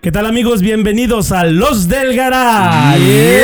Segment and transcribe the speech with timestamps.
[0.00, 0.62] ¿Qué tal amigos?
[0.62, 3.42] Bienvenidos a Los del Garage.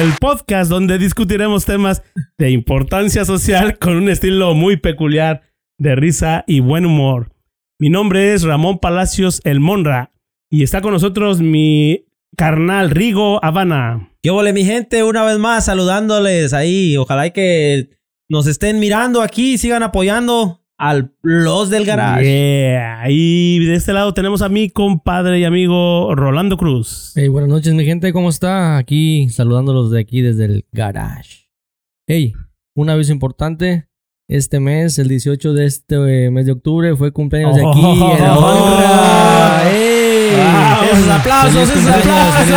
[0.00, 2.02] El podcast donde discutiremos temas
[2.38, 5.42] de importancia social con un estilo muy peculiar
[5.78, 7.32] de risa y buen humor.
[7.78, 10.12] Mi nombre es Ramón Palacios El Monra
[10.48, 14.10] y está con nosotros mi carnal Rigo Habana.
[14.22, 15.02] ¿Qué vole mi gente?
[15.02, 16.96] Una vez más saludándoles ahí.
[16.96, 17.90] Ojalá que
[18.26, 22.24] nos estén mirando aquí, sigan apoyando al Los del Garage.
[22.24, 23.04] Yeah.
[23.08, 27.12] Y de este lado tenemos a mi compadre y amigo Rolando Cruz.
[27.14, 28.76] Hey, buenas noches, mi gente, ¿cómo está?
[28.76, 31.48] Aquí saludándolos de aquí desde el garage.
[32.06, 32.34] Hey,
[32.74, 33.88] un aviso importante.
[34.28, 37.80] Este mes, el 18 de este eh, mes de octubre, fue cumpleaños de aquí.
[37.82, 38.12] Oh.
[38.14, 38.34] en la.
[40.36, 40.86] Wow.
[40.92, 42.48] Esos aplausos, esos aplausos.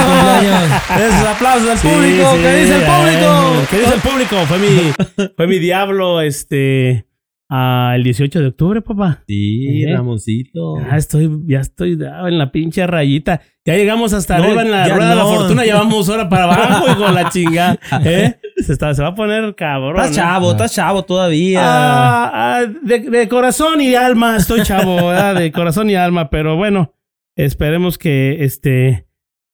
[1.00, 2.32] Esos aplausos del Sí, público.
[2.34, 3.68] sí, ¿Qué dice el eh, público?
[3.70, 4.36] ¿Qué dice el público?
[4.48, 7.06] Fue mi, fue mi diablo, este,
[7.50, 9.24] ah, el 18 de octubre, papá.
[9.28, 9.94] Sí, Eh.
[9.96, 10.78] Ramoncito.
[10.80, 13.42] Ya estoy, ya estoy ah, en la pinche rayita.
[13.66, 15.30] Ya llegamos hasta No, arriba en la rueda de la no.
[15.36, 17.78] fortuna, ya vamos ahora para abajo y con la chingada.
[18.04, 18.36] ¿Eh?
[18.58, 19.96] Se, está- se va a poner cabrón.
[19.98, 20.16] Estás ¿eh?
[20.16, 21.62] chavo, estás chavo todavía.
[21.64, 25.36] Ah, ah, de, de corazón y alma estoy chavo, ¿verdad?
[25.36, 26.94] De corazón y alma, pero bueno,
[27.36, 29.06] esperemos que este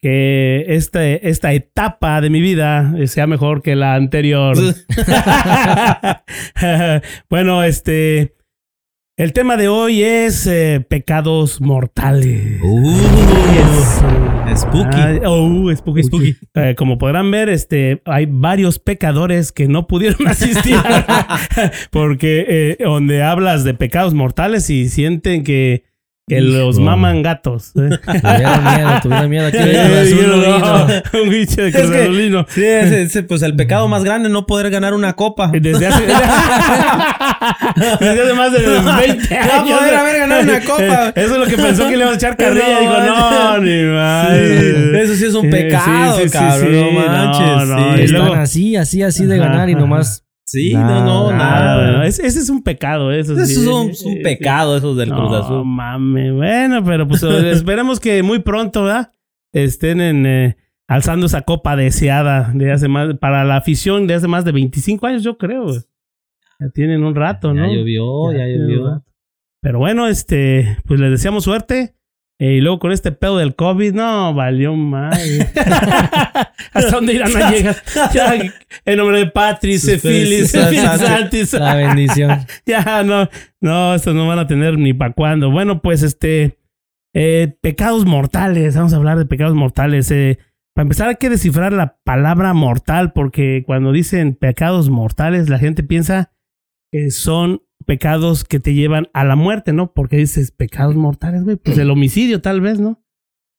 [0.01, 4.57] que este, esta etapa de mi vida sea mejor que la anterior.
[7.29, 8.35] bueno, este
[9.17, 12.61] el tema de hoy es eh, pecados mortales.
[12.61, 12.97] Uh,
[14.57, 15.21] spooky.
[15.25, 16.35] Oh, spooky, spooky.
[16.53, 20.75] Eh, como podrán ver, este, hay varios pecadores que no pudieron asistir
[21.91, 25.85] porque eh, donde hablas de pecados mortales y sienten que,
[26.27, 27.71] que los maman gatos.
[27.75, 27.89] ¿eh?
[28.05, 29.47] Tuvieron miedo, tuvieron miedo.
[29.47, 31.01] Aquí Eh, viene Cruz Azul, dijeron, no "No, vino".
[31.23, 32.45] un bicho de Es que- Cruz Azulino.
[32.49, 35.51] Sí, ese, ese, pues el pecado más grande no poder ganar una copa.
[35.53, 36.03] Desde hace,
[37.99, 39.69] desde hace más de 20 años.
[39.69, 41.09] No poder haber ganado una copa.
[41.15, 42.65] Eso es lo que pensó que le iba a echar carrilla.
[42.73, 45.03] No, Dijo, no, ni madre.
[45.03, 46.69] Eso sí es un pecado, sí, sí, sí, cabrón.
[46.71, 47.47] sí, no manches.
[47.47, 48.01] no, no, sí.
[48.01, 49.81] y Están luego- así, así, así de Ajá, ganar y ajá.
[49.81, 50.25] nomás.
[50.47, 52.06] Sí, no, no, Nada, nada.
[52.06, 53.53] Ese, ese es un pecado, eso Eso sí.
[53.53, 55.66] es un, Sí, un pecado, esos del Cruz No, Azul.
[55.66, 56.33] mames.
[56.33, 59.11] Bueno, pero pues esperemos que muy pronto, ¿verdad?
[59.53, 60.57] Estén en, eh,
[60.88, 65.07] alzando esa copa deseada de hace más, para la afición de hace más de 25
[65.07, 65.66] años, yo creo.
[66.59, 67.66] Ya tienen un rato, ¿no?
[67.66, 69.03] Ya llovió, ya un llovió.
[69.62, 71.94] Pero bueno, este, pues les deseamos suerte.
[72.38, 75.13] Eh, y luego con este pedo del COVID, no, valió mal.
[76.73, 77.78] ¿Hasta dónde irán a llegar?
[78.13, 78.34] Ya,
[78.84, 81.53] en nombre de Patri, Cefilis, Santis.
[81.53, 82.45] La bendición.
[82.66, 83.29] Ya, no,
[83.62, 85.50] no, estos no van a tener ni para cuándo.
[85.50, 86.57] Bueno, pues este,
[87.13, 90.12] eh, pecados mortales, vamos a hablar de pecados mortales.
[90.12, 90.38] Eh,
[90.74, 95.84] para empezar hay que descifrar la palabra mortal, porque cuando dicen pecados mortales, la gente
[95.84, 96.34] piensa
[97.11, 99.94] son pecados que te llevan a la muerte, ¿no?
[99.94, 103.01] Porque dices pecados mortales, güey, pues el homicidio tal vez, ¿no?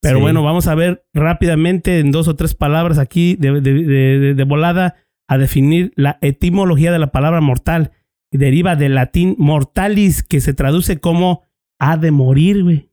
[0.03, 0.23] Pero Sí.
[0.23, 4.35] bueno, vamos a ver rápidamente en dos o tres palabras aquí de, de- de- de-
[4.35, 4.97] de volada
[5.29, 7.93] a definir la etimología de la palabra mortal.
[8.33, 11.43] Deriva del latín mortalis, que se traduce como
[11.81, 12.91] ha de morir, güey.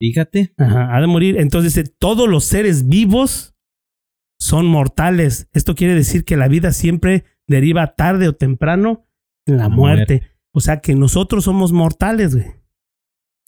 [0.00, 0.54] Fíjate.
[0.56, 1.36] Ajá, ha de morir.
[1.38, 3.54] Entonces, todos los seres vivos
[4.40, 5.48] son mortales.
[5.52, 9.04] Esto quiere decir que la vida siempre deriva tarde o temprano
[9.48, 10.22] la La muerte.
[10.52, 12.46] O sea que nosotros somos mortales, güey.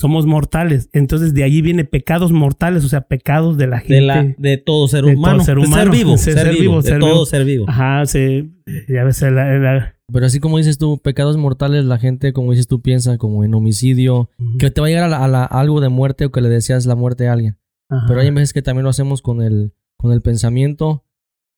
[0.00, 0.88] Somos mortales.
[0.94, 3.94] Entonces, de allí viene pecados mortales, o sea, pecados de la gente.
[3.96, 5.44] De, la, de todo ser De todo humano.
[5.44, 5.90] ser De humano.
[5.92, 6.16] vivo.
[6.16, 6.60] Ser- Ser, ser vivo.
[6.62, 7.26] vivo, De ser todo vivo.
[7.26, 7.64] ser vivo.
[7.68, 8.48] Ajá, se,
[8.88, 12.66] ya ves, la- la- Pero así como dices tú, pecados mortales, la gente, como dices
[12.66, 15.80] tú, piensa como en homicidio, que te va a llegar a, la- a la- algo
[15.82, 17.58] de muerte o que le deseas la muerte a alguien.
[17.90, 18.06] Ajá.
[18.08, 21.04] Pero hay veces que también lo hacemos con el, con el pensamiento,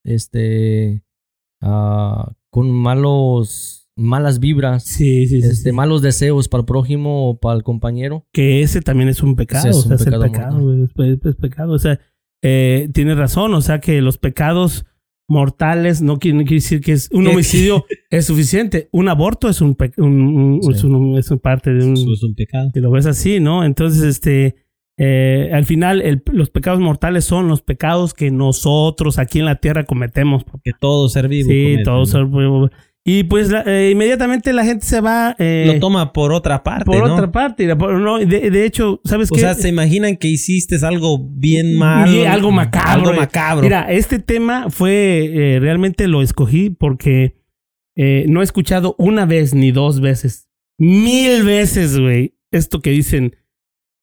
[0.04, 1.04] este,
[1.60, 5.72] ah, con malos, malas vibras, Sí, sí, este, sí.
[5.72, 8.26] malos deseos para el prójimo o para el compañero.
[8.32, 10.90] que ese también es un pecado, es o sea, un es el pecado pecado, mortal.
[10.96, 12.00] güey, es, es pecado, o sea,
[12.42, 14.84] eh, tienes razón, o sea que los pecados
[15.28, 17.30] mortales no quiere, no quiere decir que es un Eh.
[17.30, 20.60] homicidio es suficiente, un aborto es un, pe- un- un-
[20.94, 22.70] un- es parte de un, es un pecado.
[22.74, 23.64] si lo ves así, ¿no?
[23.64, 24.56] Entonces, este,
[24.98, 29.56] eh, al final el- los pecados mortales son los pecados que nosotros aquí en la
[29.56, 31.48] tierra cometemos, Que todo ser vivo.
[31.50, 32.30] sí, comete, todos ¿no?
[32.30, 32.70] son-
[33.04, 36.84] y pues la- eh, inmediatamente la gente se va eh, Lo toma por otra parte.
[36.84, 37.14] por ¿no?
[37.14, 39.40] otra parte, no, de, de hecho, ¿sabes O qué?
[39.40, 42.12] sea, se imaginan que hiciste algo bien malo.
[42.12, 42.90] Y algo macabro.
[43.10, 43.62] Algo macabro.
[43.62, 47.36] Mira, este tema fue, eh, realmente lo escogí porque
[47.96, 50.48] no he escuchado una vez ni dos veces,
[50.78, 53.36] mil veces, güey, esto que dicen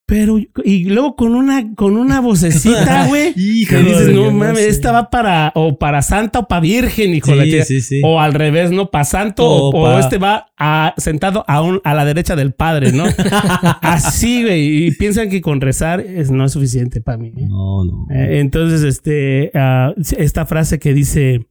[0.09, 3.33] Pero, y luego con una, con una vocecita, güey.
[3.33, 7.31] que Híjole, dices, no mames, esta va para, o para santa o para virgen, hijo
[7.31, 7.63] de la Sí, chica".
[7.65, 8.01] sí, sí.
[8.03, 8.89] O al revés, ¿no?
[8.91, 12.35] Para santo, o, O o pa- este va a- sentado a, un- a la derecha
[12.35, 13.03] del padre, ¿no?
[13.81, 14.87] Así, güey.
[14.87, 17.29] Y piensan que con rezar es, no es suficiente para mí.
[17.37, 17.47] ¿eh?
[17.47, 18.07] No, no.
[18.13, 21.47] Eh, entonces, este, ah, esta frase que dice,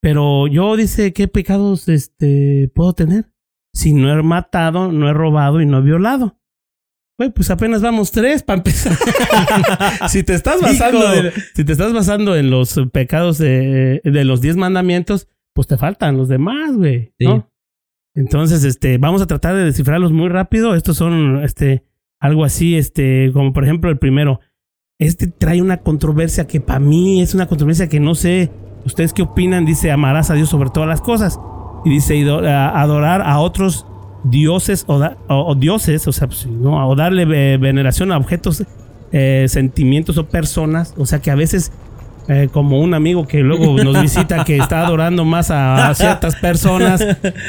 [0.00, 3.26] pero yo dice, ¿qué pecados este, puedo tener?
[3.74, 6.38] Si no he matado, no he robado y no he violado.
[7.22, 8.96] Güey, pues apenas vamos tres para empezar.
[10.08, 14.40] si te estás basando, de- si te estás basando en los pecados de, de los
[14.40, 17.12] diez mandamientos, pues te faltan los demás, güey.
[17.20, 17.36] ¿no?
[17.36, 17.44] Sí.
[18.16, 20.74] Entonces, este, vamos a tratar de descifrarlos muy rápido.
[20.74, 21.84] Estos son, este,
[22.18, 24.40] algo así, este, como por ejemplo el primero.
[24.98, 28.50] Este trae una controversia que para mí es una controversia que no sé.
[28.84, 29.64] ¿Ustedes qué opinan?
[29.64, 31.38] Dice, amarás a Dios sobre todas las cosas.
[31.84, 33.86] Y dice, adorar a otros
[34.24, 36.88] dioses o, da- o- o dioses, o sea, pues, ¿no?
[36.88, 38.62] o darle ve- veneración a objetos,
[39.12, 40.94] eh, sentimientos o personas.
[40.96, 41.72] O sea, que a veces,
[42.28, 46.36] eh, como un amigo que luego nos visita que está adorando más a, a ciertas
[46.36, 47.04] personas.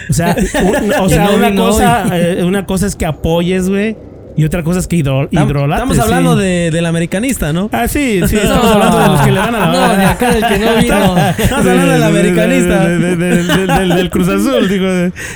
[0.10, 3.96] O sea, un- o sea no una, cosa, eh, una cosa es que apoyes, güey.
[4.36, 6.42] Y otra cosa es que hidro, Estamos hablando sí.
[6.44, 7.70] de, del americanista, ¿no?
[7.72, 10.32] Ah, sí, sí, estamos hablando de los que le van a la No, de acá
[10.34, 11.18] del que no vino.
[11.38, 12.88] Estamos hablando del americanista.
[12.88, 14.88] De- de- de- de- del, del Cruz Azul, digo.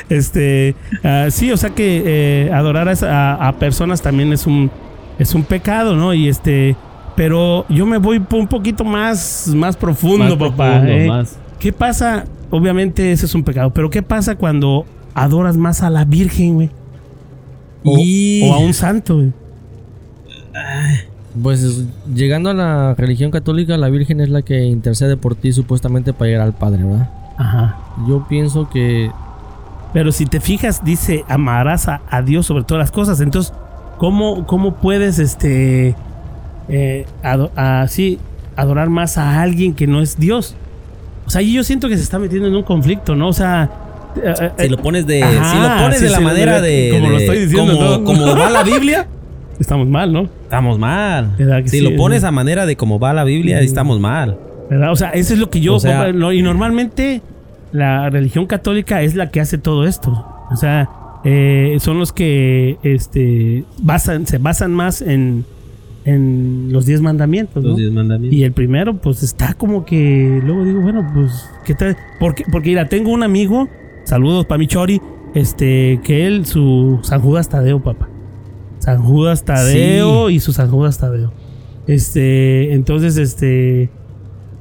[0.10, 4.48] Este, ah, sí, o sea que eh, adorar a, esa- a- a personas también es
[4.48, 4.72] un,
[5.20, 6.14] es un pecado, ¿no?
[6.14, 6.76] Y este,
[7.16, 10.70] pero yo me voy un poquito más, más profundo, Más papá.
[10.72, 11.08] profundo, ¿eh?
[11.08, 11.38] más.
[11.60, 12.26] ¿Qué pasa?
[12.50, 16.70] Obviamente ese es un pecado, pero ¿qué pasa cuando adoras más a la Virgen, güey?
[17.84, 19.32] O, Y- o a un santo, güey.
[21.42, 21.84] Pues
[22.14, 26.30] llegando a la religión católica, la Virgen es la que intercede por ti supuestamente para
[26.30, 27.10] llegar al Padre, ¿verdad?
[27.38, 27.78] Ajá.
[28.08, 29.12] Yo pienso que
[29.94, 33.22] Pero si te fijas, dice, amarás a, a Dios sobre todas las cosas.
[33.22, 33.54] Entonces,
[33.98, 35.96] ¿cómo, cómo puedes, este,
[36.70, 38.20] eh, ado- así,
[38.56, 40.56] adorar más a alguien que no es Dios?
[41.26, 43.28] O sea, yo siento que se está metiendo en un conflicto, ¿no?
[43.30, 43.70] O sea...
[44.16, 46.62] eh, eh, Si lo pones de, Ajá, si lo pones sí, de la sí, manera
[46.62, 48.04] de, como lo estoy diciendo, como, ¿no?
[48.04, 49.08] como va la Biblia,
[49.60, 50.30] estamos mal, ¿no?
[50.44, 51.36] estamos mal.
[51.38, 51.84] ¿Verdad que Si sí?
[51.90, 53.66] lo pones a manera de como va la Biblia, Ujú.
[53.66, 54.38] estamos mal.
[54.70, 54.92] ¿Verdad?
[54.92, 55.76] O sea, eso es lo que yo...
[55.76, 57.22] O sea- lo- y normalmente
[57.72, 60.26] la religión católica es la que hace todo esto.
[60.52, 60.90] O sea,
[61.24, 65.46] eh, son los que este, basan, se basan más en,
[66.06, 67.62] en los diez mandamientos.
[67.64, 67.70] ¿no?
[67.70, 68.38] Los diez mandamientos.
[68.38, 70.40] Y el primero, pues está como que.
[70.44, 71.98] Luego digo, bueno, pues, ¿qué tal?
[72.20, 73.68] Porque, porque mira, tengo un amigo,
[74.08, 75.02] saludos para mi Chori,
[75.34, 78.08] este, que él, su San Judas Tadeo, papá.
[78.80, 81.32] San Judas Tadeo y su San Judas Tadeo.
[81.88, 83.90] Este, entonces, este.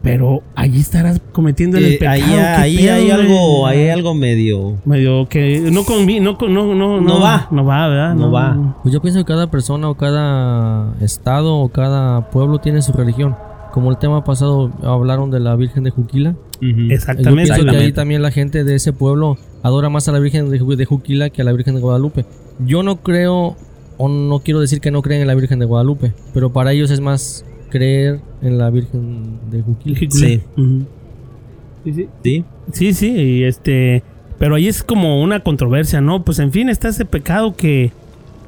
[0.02, 2.12] Pero allí estarás cometiendo el Eh, pecado.
[2.14, 4.76] ahí ¿qué ahí pedo, hay algo, ahí hay algo medio.
[4.84, 7.48] Medio que no convi no, con- no, no, No va.
[7.50, 8.14] No va, ¿verdad?
[8.14, 8.76] No va.
[8.84, 13.34] Pues yo pienso que cada persona o cada estado o cada pueblo tiene su religión.
[13.72, 16.36] Como el tema pasado hablaron de la Virgen de Juquila.
[16.60, 17.52] Yo Exactamente.
[17.52, 20.60] pienso que ahí también la gente de ese pueblo adora más a la Virgen de,
[20.60, 22.24] Ju- de Juquila que a la Virgen de Guadalupe.
[22.64, 23.56] Yo no creo,
[23.98, 26.90] o no quiero decir que no creen en la Virgen de Guadalupe, pero para ellos
[26.90, 29.98] es más creer en la Virgen de Juquila.
[29.98, 30.40] Sí.
[31.84, 32.08] Sí, sí.
[32.22, 32.44] Sí.
[32.72, 34.02] Sí, sí, y este,
[34.38, 36.24] pero ahí es como una controversia, ¿no?
[36.24, 37.92] Pues en fin, está ese pecado que,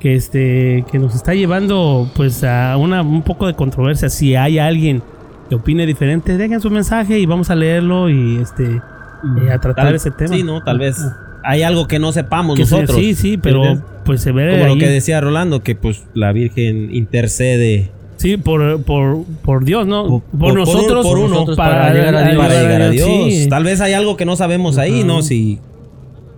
[0.01, 4.09] que este, que nos está llevando, pues a una, un poco de controversia.
[4.09, 5.03] Si hay alguien
[5.49, 9.87] que opine diferente, dejen su mensaje y vamos a leerlo y este, eh, a tratar
[9.87, 10.35] Tal- ese tema.
[10.35, 10.97] Sí, no, tal vez
[11.45, 12.97] hay algo que no sepamos Que nosotros.
[12.97, 13.85] sí, sí, pero ¿Entiendes?
[14.05, 18.83] pues se ve Como lo que decía Rolando, que pues la Virgen intercede Sí, por,
[18.83, 20.25] por, por Dios, ¿no?
[20.37, 22.37] Por, nosotros, por uno, nosotros para llegar a Dios.
[22.37, 23.07] para llegar a Dios.
[23.09, 23.47] sí.
[23.49, 25.05] Tal vez hay algo que no sabemos ahí.
[25.05, 25.23] ¿no?
[25.23, 25.61] Si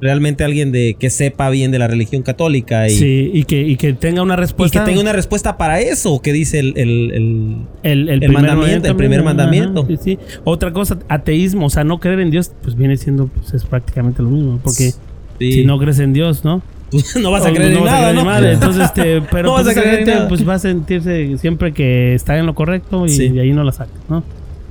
[0.01, 3.77] realmente alguien de que sepa bien de la religión católica y, Sí, y que, y
[3.77, 4.85] que tenga una y que respuesta.
[4.85, 8.89] tenga una respuesta para eso, que dice el, el- el- el, el, el primer mandamiento,
[8.89, 9.87] el primer ajá, mandamiento.
[9.87, 10.19] sí, sí.
[10.45, 14.23] Otra cosa, ateísmo, o sea, no creer en Dios, pues viene siendo pues, es prácticamente
[14.23, 14.59] lo mismo.
[14.63, 14.93] Porque
[15.39, 15.53] sí.
[15.53, 16.63] si no crees en Dios, ¿no?
[16.91, 18.25] Pues, no vas a creer no en vas a nada, ¿no?
[18.25, 18.53] madre.
[18.55, 20.29] Entonces, este, pero No vas pues a esa creer en gente nada.
[20.29, 23.29] pues va a sentirse siempre que está en lo correcto y Sí.
[23.29, 24.25] de ahí no la saca, ¿no?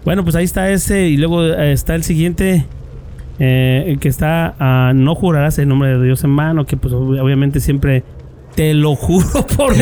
[0.05, 2.65] Bueno, pues ahí está ese y luego eh, está el siguiente
[3.39, 6.93] eh, el que está ah, no jurarás el nombre de Dios en mano, que pues
[6.93, 8.03] ob- obviamente siempre
[8.55, 9.27] te lo juro
[9.57, 9.73] por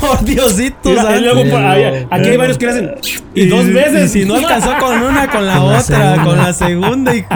[0.00, 1.18] Por Diosito, Mira, santo.
[1.18, 2.90] y luego por- hay- aquí hay varios que le hacen
[3.34, 6.52] y dos veces Y si no alcanzó con una, con la Con otra, con la
[6.54, 7.34] segunda, hijo.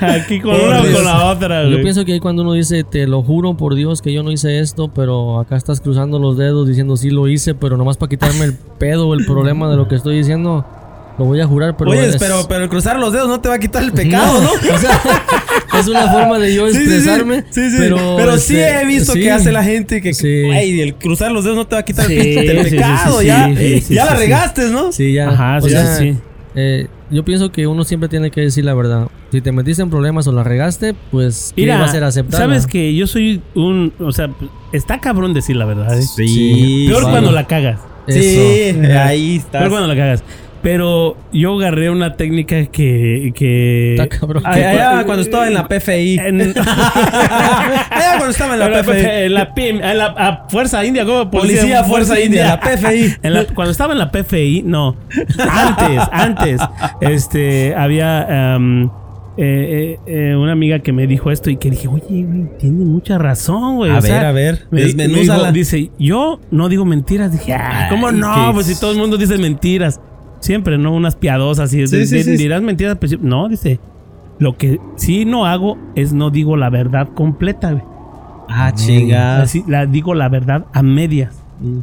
[0.00, 0.96] aquí con Por una o Dios.
[0.96, 1.62] con la otra.
[1.64, 1.82] Yo güey.
[1.82, 4.58] pienso que ahí cuando uno dice, te lo juro por Dios que yo no hice
[4.60, 8.44] esto, pero acá estás cruzando los dedos diciendo sí lo hice, pero nomás para quitarme
[8.46, 10.66] el pedo o el problema de lo que estoy diciendo,
[11.18, 11.90] Lo voy a jurar, pero.
[11.92, 14.40] Oye, es- pero, pero el cruzar los dedos no te va a quitar el pecado,
[14.42, 14.50] ¿no?
[14.74, 15.00] o sea,
[15.80, 16.94] es una forma de yo Sí, sí, sí.
[16.94, 17.44] expresarme.
[17.50, 17.76] Sí, sí.
[17.78, 19.20] Pero, Pero, sí este, he visto sí.
[19.20, 20.42] que hace la gente que, Sí.
[20.44, 23.20] güey, el cruzar los dedos no te va a quitar Sí, el, pecado.
[23.20, 24.22] sí, ya sí, sí, ya sí, la sí.
[24.22, 24.92] regaste, ¿no?
[24.92, 25.28] Sí, ya.
[25.30, 26.18] Ajá, o sí, sea, sí, sí.
[26.54, 29.06] eh, yo pienso que uno siempre tiene que decir la verdad.
[29.32, 32.40] Si te metiste en problemas o la regaste, pues ¿qué Mira, va a ser aceptar?
[32.40, 34.28] sabes que yo soy un, o sea,
[34.72, 35.96] está cabrón decir la verdad.
[35.98, 36.02] ¿eh?
[36.02, 37.12] Sí, Peor vale.
[37.14, 37.80] cuando la cagas.
[38.08, 39.58] Sí, ahí está.
[39.60, 40.22] Peor cuando la cagas.
[40.66, 44.42] Pero yo agarré una técnica que, que Está cabrón.
[44.44, 46.18] Allá cuando estaba en la PFI.
[46.18, 49.06] en, Allá cuando estaba en la PFI.
[49.26, 51.30] en la PIM, en la a Fuerza India, ¿cómo?
[51.30, 53.14] Policía Fuerza India, la PFI.
[53.22, 54.96] En la- cuando estaba en la PFI, no.
[55.38, 56.60] Antes, antes,
[57.00, 58.88] este, había eh,
[59.38, 63.18] eh, eh, una amiga que me dijo esto y que dije, oye, güey, tiene mucha
[63.18, 63.92] razón, güey.
[63.92, 67.30] A O sea, ver, a ver, me, me dijo- dice, yo no digo mentiras.
[67.30, 68.50] Dije, ah, ¿cómo no?
[68.52, 70.00] Pues si todo el mundo dice mentiras.
[70.46, 70.94] Siempre, ¿no?
[70.94, 72.36] Unas piadosas y Sí, de- sí, de- sí.
[72.36, 72.96] dirás mentiras.
[72.98, 73.80] Pues, no, dice,
[74.38, 77.82] lo que sí no hago es no digo la verdad completa, güey.
[78.48, 79.42] Ah, chingas.
[79.42, 81.34] Así, la, digo la verdad a medias.
[81.60, 81.78] Mm.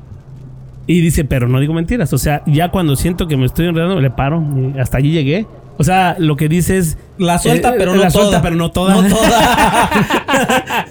[0.88, 2.14] Y dice, pero no digo mentiras.
[2.14, 4.42] O sea, ya cuando siento que me estoy enredando, le paro.
[4.76, 5.46] Y hasta allí llegué.
[5.78, 6.98] O sea, lo que dice es.
[7.18, 8.42] La suelta, eh, pero la no suelta, toda.
[8.42, 8.96] pero no toda.
[9.02, 9.90] No toda.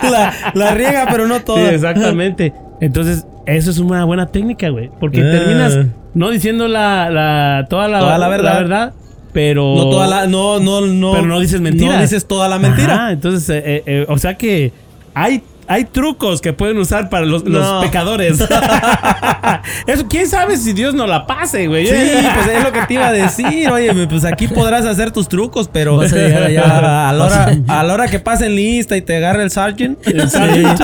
[0.10, 1.70] la, la riega, pero no Sí, toda.
[1.72, 2.52] exactamente.
[2.80, 4.90] Entonces, eso es una buena técnica, güey.
[5.00, 5.30] Porque Ah.
[5.30, 5.78] terminas
[6.14, 8.92] no diciendo la, la- toda, la, Toda la verdad.
[9.32, 9.74] pero.
[9.76, 11.12] No toda la, no, no, no.
[11.12, 11.96] Pero no dices mentiras.
[11.96, 12.94] No dices toda la mentira.
[12.94, 14.72] Ajá, entonces, eh, eh, eh, o sea que
[15.14, 17.42] hay, hay trucos que pueden usar para los,
[17.82, 18.40] pecadores.
[19.86, 21.86] Eso, ¿Quién sabe si Dios no la pase, güey?
[21.86, 21.92] Sí,
[22.34, 23.70] pues es lo que te iba a decir.
[23.70, 26.62] Oye, pues aquí podrás hacer tus trucos, pero Vas a llegar allá.
[26.64, 29.50] a, a la hora, a- a la hora que pasen lista y te agarre el
[29.50, 30.80] sergeant, El sergeant.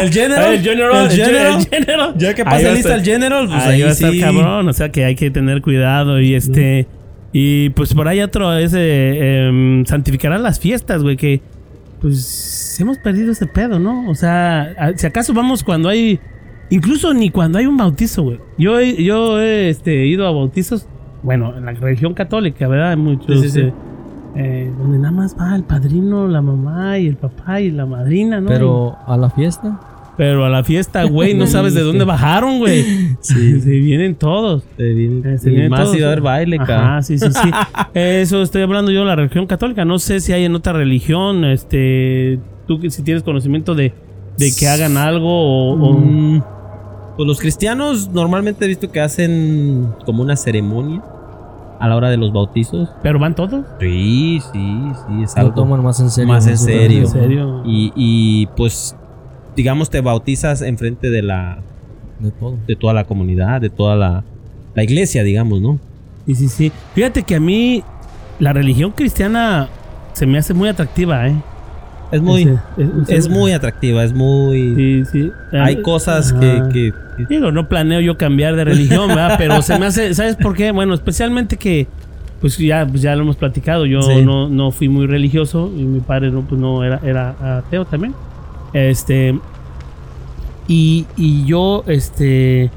[0.00, 2.14] el general, El general, el general, el general.
[2.16, 4.20] ya que pase lista el general, pues ahí ahí, va a estar sí.
[4.20, 6.86] cabrón, o sea que hay que tener cuidado y este
[7.32, 11.40] y pues por ahí otro es eh, em, santificarán las fiestas, güey, que
[12.00, 14.08] pues hemos perdido ese pedo, ¿no?
[14.08, 16.18] O sea, a- si acaso vamos cuando hay
[16.70, 18.38] incluso ni cuando hay un bautizo, güey.
[18.58, 20.86] Yo he, yo he este, ido a bautizos,
[21.22, 22.96] bueno, en la religión católica, ¿verdad?
[22.96, 23.60] Muchos Sí, sí, sí.
[23.60, 23.72] eh,
[24.36, 28.40] eh, donde nada más va el padrino, la mamá y el papá y la madrina,
[28.40, 28.48] ¿no?
[28.48, 29.78] Pero a la fiesta.
[30.16, 32.82] Pero a la fiesta, güey, no sabes de dónde bajaron, güey.
[33.20, 33.60] Sí.
[33.60, 34.62] Se vienen todos.
[34.78, 35.92] Eh, se Y vienen más todos.
[35.94, 37.02] si va a haber baile, cabrón.
[37.02, 37.50] sí, sí, sí.
[37.94, 39.84] Eso estoy hablando yo de la religión católica.
[39.84, 43.92] No sé si hay en otra religión, este, tú que si tienes conocimiento de,
[44.38, 45.72] de que hagan algo o...
[45.74, 46.42] o- Mm,
[47.16, 51.02] Pues los cristianos normalmente he visto que hacen como una ceremonia
[51.78, 52.88] a la hora de los bautizos.
[53.02, 53.64] ¿Pero van todos?
[53.80, 56.32] Sí, sí, sí, es Lo algo toman más en serio.
[56.32, 56.82] más en su serio.
[56.82, 57.12] ¿En religión.
[57.12, 57.62] serio?
[57.66, 58.96] Y, y, pues,
[59.56, 61.58] digamos, te bautizas enfrente de la
[62.20, 62.56] De todo.
[62.66, 64.24] de toda la comunidad, de toda la,
[64.74, 65.78] la iglesia, digamos, ¿no?
[66.26, 66.72] Sí, sí, sí.
[66.94, 67.82] Fíjate que a mí
[68.38, 69.68] la religión cristiana
[70.14, 71.34] se me hace muy atractiva, ¿eh?
[72.12, 74.74] Es muy, Es, es- es muy atractiva, es muy...
[74.76, 75.32] Sí, sí.
[75.52, 76.68] Hay cosas que, Ajá.
[76.68, 79.34] que- que- Digo, no planeo yo cambiar de religión, ¿verdad?
[79.38, 80.70] Pero se me hace, ¿sabes por qué?
[80.72, 81.86] Bueno, especialmente que,
[82.40, 84.22] pues ya, pues ya lo hemos platicado, yo Sí.
[84.22, 88.14] no, no fui muy religioso y mi padre no, pues no era, era ateo también.
[88.74, 89.38] Este,
[90.68, 92.70] y, y yo, este,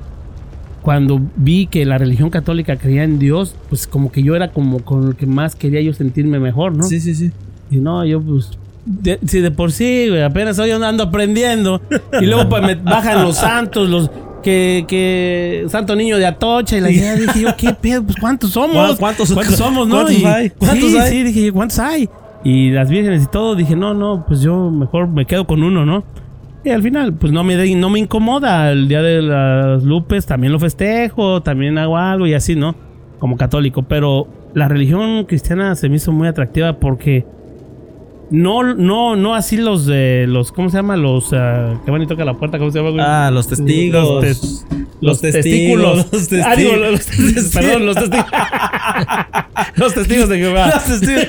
[0.82, 4.80] cuando vi que la religión católica creía en Dios, pues como que yo era como
[4.80, 6.84] con el que más quería yo sentirme mejor, ¿no?
[6.84, 7.32] Sí, sí, sí.
[7.72, 8.51] Y no, yo pues.
[8.86, 11.82] De, si de por sí, güey, apenas hoy ando aprendiendo.
[12.22, 14.12] Y luego pues me bajan los santos, los.
[14.44, 18.04] Que, que Santo Niño de Atocha y la idea dije yo, ¿qué pedo?
[18.04, 18.96] Pues ¿cuántos somos?
[19.00, 19.96] ¿Cuántos- somos, no?
[19.96, 20.50] cuántos Y- hay?
[20.51, 21.12] ¿Cuántos sí, hay?
[21.12, 22.08] sí, dije yo, ¿cuántos hay?
[22.44, 25.84] Y las vírgenes y todo, dije, no, no, pues yo mejor me quedo con uno,
[25.84, 26.04] ¿no?
[26.63, 28.72] Y al final, pues no me, de- no me incomoda.
[28.72, 32.75] El día de las Lupes también lo festejo, también hago algo y así, ¿no?
[33.18, 33.82] Como católico.
[33.82, 37.25] Pero la religión cristiana se me hizo muy atractiva porque
[38.36, 40.98] no, no, no así los de los, ¿cómo se llama?
[40.98, 42.92] Los ah, que van y tocan la puerta, ¿cómo se llama?
[42.92, 43.04] güey?
[43.06, 44.04] Ah, los testigos.
[44.04, 44.65] Los, tes-
[45.01, 46.12] Los los testigos, testículos.
[46.12, 46.92] los Ah, digo, testigos.
[46.92, 47.50] los testigos.
[47.54, 48.25] Perdón, los testigos.
[49.75, 50.65] los testigos de Jehová.
[50.74, 51.27] Los testigos.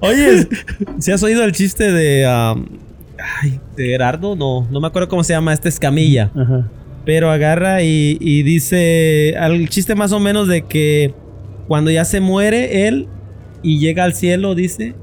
[0.00, 0.48] Oye,
[0.98, 2.26] ¿si has oído el chiste de...
[2.26, 2.64] um,
[3.42, 4.34] ay, de Gerardo?
[4.34, 5.52] No, no me acuerdo cómo se llama.
[5.52, 6.30] Este es Camilla.
[6.34, 6.68] Ajá.
[7.04, 11.14] Pero agarra y, y dice el chiste más o menos de que
[11.68, 13.08] cuando ya se muere él
[13.62, 14.94] y llega al cielo, dice,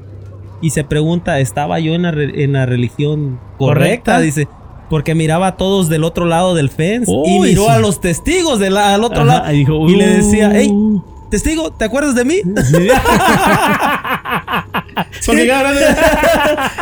[0.62, 4.14] y se pregunta, ¿estaba yo en la, re- en la religión correcta?
[4.14, 4.20] Correcta.
[4.22, 4.48] Dice,
[4.90, 7.70] porque miraba a todos del otro lado del fence y miró sí.
[7.70, 11.02] a los testigos del al otro Ajá, lado y dijo, y le decía, hey, "Uh".
[11.30, 12.36] testigo, ¿te acuerdas de mí?
[12.44, 12.72] Vez-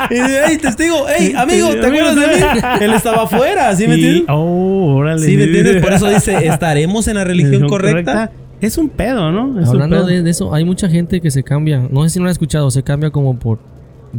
[0.09, 2.33] Y dice, hey, testigo, hey, amigo, ¿te acuerdas de mí?
[2.81, 4.29] Él estaba afuera, ¿sí me Sí, entiendes?
[4.29, 5.21] Oh, órale.
[5.25, 5.83] Sí, ¿me entiendes?
[5.83, 8.31] Por eso dice, ¿estaremos en la religión correcta?
[8.61, 9.59] Es un pedo, ¿no?
[9.59, 10.07] Es Hablando pedo.
[10.07, 11.87] de, de eso, hay mucha gente que se cambia.
[11.91, 13.59] No sé si no lo has escuchado, se cambia como por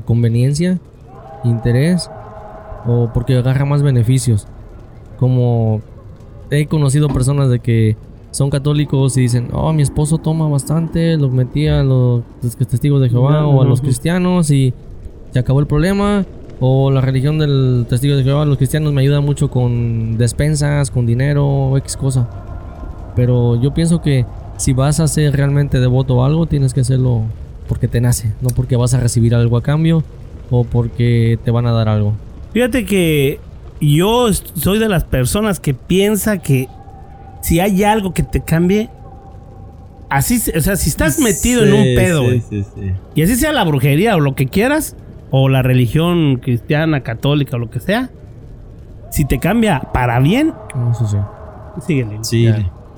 [0.04, 0.78] conveniencia,
[1.45, 2.11] interés
[2.87, 4.47] o porque agarra más beneficios.
[5.18, 5.80] Como
[6.50, 7.97] he conocido personas de que
[8.30, 12.23] son católicos y dicen, oh, mi esposo toma bastante, lo metía a los
[12.68, 14.73] testigos de Jehová o a los cristianos y
[15.33, 16.25] se acabó el problema.
[16.61, 21.07] O la religión del testigo de Jehová, los cristianos me ayudan mucho con despensas, con
[21.07, 22.28] dinero, X cosa.
[23.18, 24.25] Pero yo pienso que
[24.58, 27.22] si vas a ser realmente devoto o algo, tienes que hacerlo
[27.66, 30.04] porque te nace, no porque vas a recibir algo a cambio
[30.50, 32.12] o porque te van a dar algo.
[32.52, 33.40] Fíjate que
[33.80, 36.68] yo soy de las personas que piensa que
[37.42, 38.88] si hay algo que te cambie,
[40.10, 42.92] así, o sea, si estás metido en un Sí, pedo, sí, sí, sí.
[43.16, 44.94] y así sea la brujería o lo que quieras,
[45.32, 48.10] o la religión cristiana, católica o lo que sea,
[49.10, 50.54] si te cambia para bien,
[50.92, 51.16] Eso sí.
[51.87, 52.18] síguele.
[52.22, 52.48] Sí,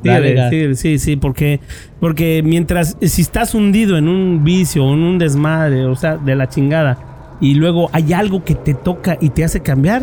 [0.02, 1.60] Dale, síguele, sí, sí, porque,
[2.00, 6.48] porque mientras, si estás hundido en un vicio, en un desmadre, o sea, de la
[6.48, 6.98] chingada,
[7.40, 10.02] y luego hay algo que te toca y te hace cambiar,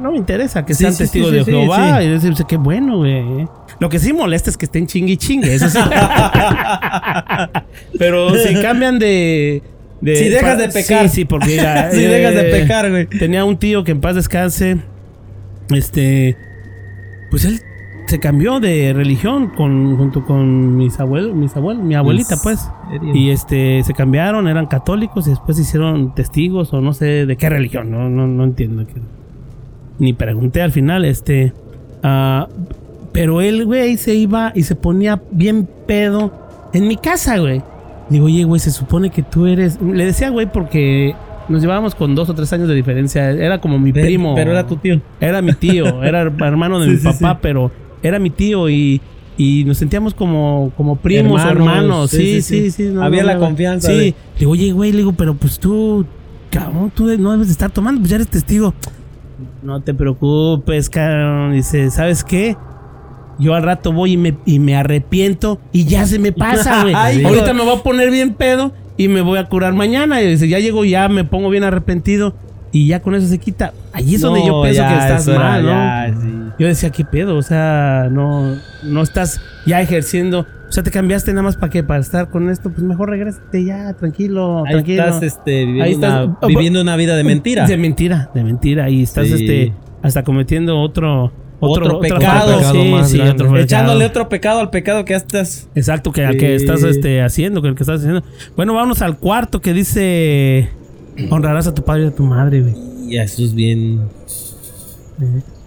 [0.00, 1.98] no me interesa que Sí, sean sí, testigos sí, de sí, Jehová.
[2.00, 2.06] sí.
[2.06, 3.46] Y decir, qué bueno, güey.
[3.80, 5.78] Lo que sí molesta es que estén chingue y chingue, eso sí.
[7.98, 9.62] Pero si cambian de.
[10.00, 11.08] de- Si dejas de pecar.
[11.08, 11.50] Sí, sí, porque
[11.92, 13.06] Si eh, dejas de pecar, güey.
[13.06, 14.78] Tenía un tío que en paz descanse.
[15.70, 16.36] Este.
[17.30, 17.60] Pues él
[18.12, 22.68] se cambió de religión con, junto con mis abuelos, mis abuelos, mi abuelita, pues.
[22.90, 23.14] serio?
[23.14, 27.36] Y este, se cambiaron, eran católicos y después se hicieron testigos o no sé de
[27.36, 28.86] qué religión, no, no, no entiendo.
[28.86, 29.00] qué-
[29.98, 31.52] Ni pregunté al final, este.
[32.02, 32.48] ah,
[33.12, 36.32] pero él, güey, se iba y se ponía bien pedo
[36.72, 37.62] en mi casa, güey.
[38.10, 39.80] Digo, oye, güey, se supone que tú eres.
[39.80, 41.14] Le decía, güey, porque
[41.48, 43.30] nos llevábamos con dos o tres años de diferencia.
[43.30, 44.34] Era como mi primo.
[44.34, 45.00] Pero era tu tío.
[45.20, 47.38] Era mi tío, era hermano de Sí, mi sí, papá, sí.
[47.42, 47.70] pero
[48.02, 49.00] era mi tío y,
[49.36, 52.10] y nos sentíamos como, como primos Hermanos, hermanos.
[52.10, 52.86] sí, Sí, sí, sí, sí.
[52.88, 52.92] sí.
[52.92, 53.94] no, Había no, la no, confianza Sí.
[53.96, 56.04] de- Le digo, oye, güey, le digo, pero pues tú,
[56.50, 58.74] cabrón, tú no debes de estar tomando, pues ya eres testigo.
[59.62, 61.52] No te preocupes, cabrón.
[61.54, 62.56] Dice, ¿sabes qué?
[63.38, 66.94] Yo al rato voy y me, y me arrepiento y ya se me pasa, güey.
[67.24, 70.20] Ahorita me voy a poner bien pedo y me voy a curar mañana.
[70.22, 72.34] Y dice, ya llego, ya me pongo bien arrepentido
[72.72, 73.72] y ya con eso se quita.
[73.92, 75.68] Ahí es donde yo pienso que estás era, mal, ¿no?
[75.70, 76.28] ya, sí.
[76.62, 77.36] Yo decía, ¿qué pedo?
[77.36, 80.46] O sea, no, no estás ya ejerciendo.
[80.68, 82.70] O sea, te cambiaste nada más para qué, para estar con esto.
[82.70, 85.02] Pues mejor regrésate ya, tranquilo, Ahí tranquilo.
[85.02, 87.66] estás este, viviendo, Ahí estás- Una, viviendo una vida de mentira.
[87.66, 88.88] De mentira, de mentira.
[88.90, 89.34] Y estás Sí.
[89.34, 89.72] este,
[90.02, 92.20] hasta cometiendo otro, Otro pecado.
[92.58, 93.58] Pecado Sí, sí, otro.
[93.58, 95.68] Echándole otro pecado al pecado que estás.
[95.74, 96.38] Exacto, que, Sí.
[96.38, 98.22] que estás este, haciendo, que el que estás haciendo.
[98.54, 100.68] Bueno, vámonos al cuarto que dice:
[101.28, 102.74] Honrarás a tu padre y a tu madre, güey.
[103.08, 104.00] Y eso es bien.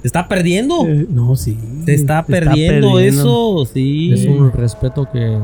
[0.05, 0.85] Se está perdiendo.
[0.87, 1.57] Eh, no, sí.
[1.83, 4.11] Se está perdiendo eso, sí.
[4.13, 5.35] Es un respeto que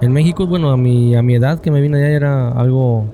[0.00, 3.06] en México, bueno, a mi, a mi edad que me vine allá era algo,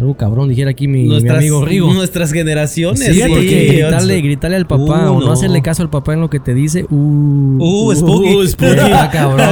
[0.00, 1.94] algo cabrón, dijera aquí mi, amigo Rigo.
[1.94, 2.98] nuestras generaciones.
[3.04, 5.32] Sí, Fíjate porque que- gritarle, gritarle al papá Uh, o no, no.
[5.32, 8.34] hacerle caso al papá en lo que te dice, uh, Uh, spooky.
[8.34, 8.70] Uh, spooky.
[8.80, 9.46] está cabrón.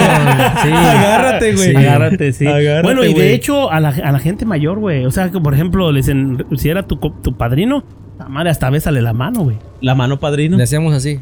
[0.62, 0.68] Sí.
[0.72, 1.70] Agárrate, güey.
[1.70, 1.76] Sí.
[1.76, 2.46] Agárrate, sí.
[2.46, 5.06] Agárrate, bueno, y de hecho, a la, a la gente mayor, güey.
[5.06, 7.84] O sea, que por ejemplo, le dicen, si era tu, tu padrino,
[8.28, 9.56] madre hasta bésale la mano, güey.
[9.80, 10.56] La mano padrino.
[10.56, 11.20] Le hacíamos así.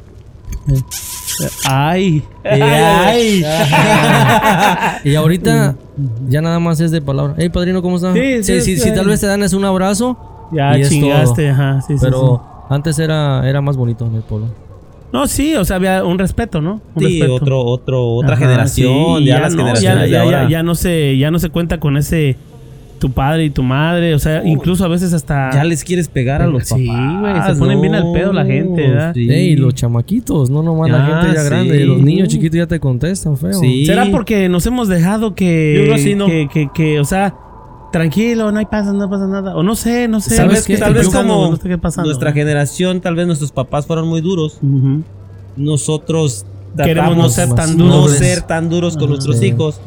[1.69, 2.23] Ay.
[2.45, 3.45] Ay.
[5.05, 5.77] Y ahorita
[6.29, 7.35] ya nada más es de palabra.
[7.39, 8.13] Hey, padrino, ¿cómo está?
[8.13, 8.81] Sí, sí, si, sí.
[8.81, 11.53] si tal vez te dan es un abrazo, Ya Y es chingaste, todo.
[11.53, 11.81] ajá.
[11.83, 12.75] Sí, sí, pero sí.
[12.75, 14.49] antes era, era más bonito en el pueblo.
[15.13, 16.81] No, sí, o sea, había un respeto, ¿no?
[16.95, 17.35] Un Sí, respeto.
[17.35, 19.19] otro, otro, otra Ajá, generación.
[19.19, 20.43] sí, ya, las no, generaciones ya, de ya, ahora.
[20.45, 22.37] ya, ya no se, ya no se cuenta con ese
[22.99, 24.15] tu padre y tu madre.
[24.15, 25.51] O sea, incluso a veces hasta.
[25.53, 26.79] Ya les quieres pegar a los papás.
[26.79, 26.87] Sí,
[27.21, 29.13] güey, se ponen bien al pedo la gente, ¿verdad?
[29.15, 29.31] Sí.
[29.31, 31.49] Ey, los chamaquitos, no nomás la Ah, gente ya sí.
[31.49, 31.85] grande.
[31.85, 33.53] Los niños chiquitos ya te contestan, feo.
[33.55, 33.87] Sí.
[33.87, 35.75] ¿Será porque nos hemos dejado que.
[35.77, 36.27] Yo creo que sí, ¿no?
[36.27, 37.35] Que, que, que, o sea,
[37.93, 39.57] tranquilo, no hay pasa, no pasa nada.
[39.57, 40.31] O no sé, no sé.
[40.31, 40.77] Tal ¿Sabes vez, qué?
[40.79, 42.09] tal vez como no sé qué pasando.
[42.09, 44.59] nuestra generación, tal vez nuestros papás fueron muy duros.
[45.57, 46.45] Nosotros
[46.77, 48.11] Queremos no ser tan no duros.
[48.19, 49.47] ser tan duros con nuestros Sí.
[49.47, 49.81] hijos.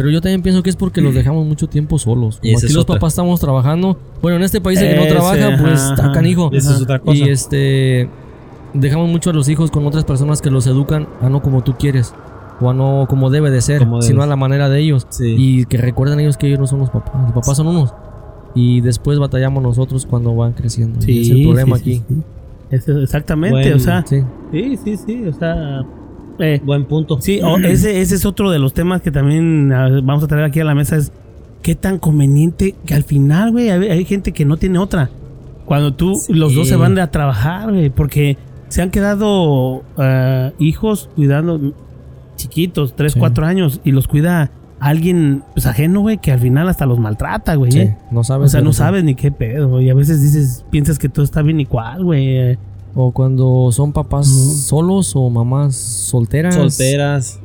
[0.00, 2.38] Pero yo también pienso que es porque los dejamos mucho tiempo solos.
[2.38, 2.94] Como aquí es los otra.
[2.94, 3.98] papás estamos trabajando.
[4.22, 6.48] Bueno, en este país el que no Ese, trabaja, pues está canijo.
[6.54, 7.18] Esa es otra cosa.
[7.18, 8.08] Y este
[8.72, 11.74] dejamos mucho a los hijos con otras personas que los educan a no como tú
[11.78, 12.14] quieres.
[12.62, 15.06] O a no como debe de ser, sino a la manera de ellos.
[15.10, 15.34] Sí.
[15.36, 17.22] Y que recuerden ellos que ellos no son los papás.
[17.22, 17.92] Los papás son unos.
[18.54, 20.98] Y después batallamos nosotros cuando van creciendo.
[21.00, 22.22] Y Sí, es el problema sí, aquí.
[22.70, 24.02] Eso, exactamente, Bueno, o sea.
[24.06, 24.22] Sí.
[24.50, 25.82] Sí, sí, sí, o sea.
[26.40, 27.20] Eh, Buen punto.
[27.20, 30.64] Sí, ese, ese es otro de los temas que también vamos a traer aquí a
[30.64, 30.96] la mesa.
[30.96, 31.12] Es
[31.62, 35.10] qué tan conveniente que al final, güey, hay, hay gente que no tiene otra.
[35.66, 36.32] Cuando tú, Sí.
[36.32, 38.36] los dos se van a trabajar, güey, porque
[38.68, 41.74] se han quedado ah, hijos cuidando
[42.36, 43.18] chiquitos, 3, Sí.
[43.18, 44.50] 4 años, y los cuida
[44.80, 47.70] alguien pues, ajeno, güey, que al final hasta los maltrata, güey.
[47.70, 47.96] Sí, ¿eh?
[48.10, 48.46] no sabes.
[48.46, 49.86] O sea, no sabes ni qué pedo, güey.
[49.86, 52.58] Y a veces dices, piensas que todo está bien igual, güey.
[52.94, 56.54] O cuando son papás solos o mamás solteras.
[56.54, 57.40] Solteras.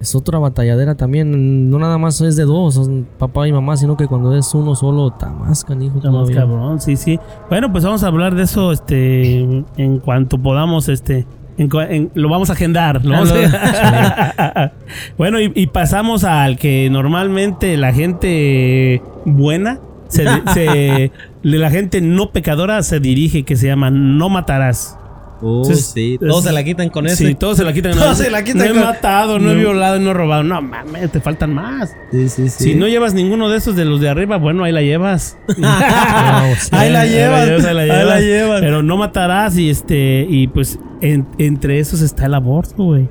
[0.00, 1.70] Es otra batalladera también.
[1.70, 4.74] No nada más es de dos, son papá y mamá, sino que cuando es uno
[4.74, 5.98] solo, está más canijo.
[5.98, 6.40] Está más todavía.
[6.40, 7.18] cabrón, sí, sí.
[7.50, 9.40] Bueno, pues vamos a hablar de eso, este,
[9.76, 11.26] en cuanto podamos, este,
[11.58, 13.04] en cua- en- lo vamos a agendar.
[13.04, 14.72] lo vamos a-
[15.18, 20.24] bueno, y, y pasamos al que normalmente la gente buena, se,
[20.54, 24.96] se- la gente no pecadora se dirige, que se llama no matarás.
[25.42, 26.18] Uh, Entonces, sí.
[26.20, 27.26] es- Todos se la quitan con ese.
[27.26, 27.92] Sí, todos se la quitan.
[28.30, 30.42] La quitan No he con- matado, no, he violado, no he robado.
[30.42, 31.96] No mames, te faltan más.
[32.10, 32.64] Sí, sí, sí.
[32.64, 35.38] Si no llevas ninguno de esos de los de arriba, bueno, ahí la llevas.
[35.56, 35.66] No,
[36.60, 36.68] sí.
[36.72, 38.20] Ahí la llevas, ahí la ahí la llevas.
[38.20, 38.60] llevas.
[38.60, 43.08] Pero no matarás y este y pues en- entre esos está el aborto, güey.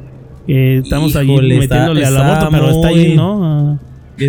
[0.47, 3.43] Eh, estamos allí Híjole, está- metiéndole al aborto, pero está ahí, ¿no?
[3.43, 3.77] Ah.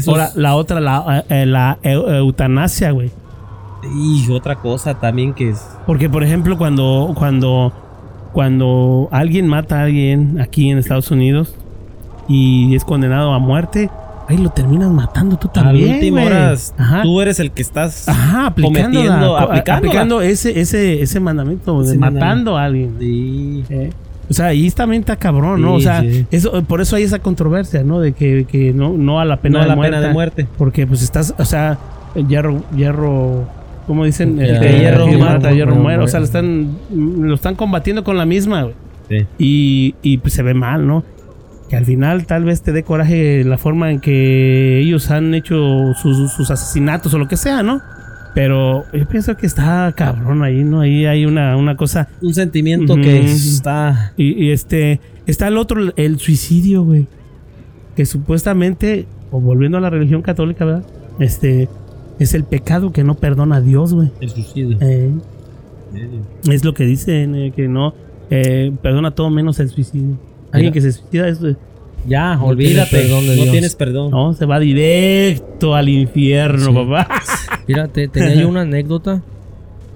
[0.06, 3.10] Ahora la otra la, eh, la eu- eutanasia, güey.
[3.94, 5.64] Y otra cosa también que es.
[5.86, 7.72] Porque por ejemplo, cuando cuando
[8.32, 11.54] cuando alguien mata a alguien aquí en Estados Unidos
[12.28, 13.90] y es condenado a muerte,
[14.28, 16.16] ahí lo terminas matando tú también.
[16.78, 17.02] Ajá.
[17.02, 18.08] tú eres el que estás.
[18.08, 22.96] Ajá, aplicando, aplicando ese, ese, ese mandamiento de matando a alguien.
[23.00, 23.64] Sí.
[23.68, 23.90] Eh,
[24.28, 25.70] O sea, ahí también está cabrón, ¿no?
[25.70, 26.26] Sí, o sea, sí.
[26.30, 27.98] eso, por eso hay esa controversia, ¿no?
[27.98, 30.12] De que, que no, no a la pena, No a de, la muerte, pena de
[30.12, 30.46] muerte.
[30.56, 31.78] Porque pues estás, o sea,
[32.28, 33.48] hierro, hierro,
[33.90, 34.40] ¿cómo dicen?
[34.40, 36.05] El que hierro mata, hierro muere.
[36.05, 38.74] O sea, lo están, lo están combatiendo con la misma, güey.
[39.09, 39.26] Sí.
[39.37, 41.03] Y, y pues se ve mal, ¿no?
[41.68, 45.92] Que al final tal vez te dé coraje la forma en que ellos han hecho
[46.00, 47.83] sus, sus asesinatos o lo que sea, ¿no?
[48.33, 50.83] Pero yo pienso que está cabrón ahí, ¿no?
[50.83, 52.07] Ahí hay una, una cosa.
[52.22, 54.12] Un sentimiento que está.
[54.16, 55.00] Y, y este.
[55.26, 57.09] Está el otro, el suicidio, güey.
[57.96, 60.85] Que supuestamente, o volviendo a la religión católica, ¿verdad?
[61.18, 61.68] Este.
[62.20, 64.11] Es el pecado que no perdona a Dios, güey.
[64.20, 64.76] El suicidio.
[64.80, 65.11] Eh,
[66.48, 67.94] es lo que dicen, eh, que no.
[68.30, 70.16] eh, perdona todo menos el suicidio.
[70.52, 70.74] Alguien Mira.
[70.74, 71.40] que se suicida es.
[72.06, 72.90] Ya, No olvídate.
[72.96, 73.50] perdón no Dios.
[73.50, 74.11] tienes perdón.
[74.11, 76.72] No, se va directo al infierno, Sí.
[76.72, 77.09] papá.
[77.66, 79.22] Fíjate, tenía yo una anécdota.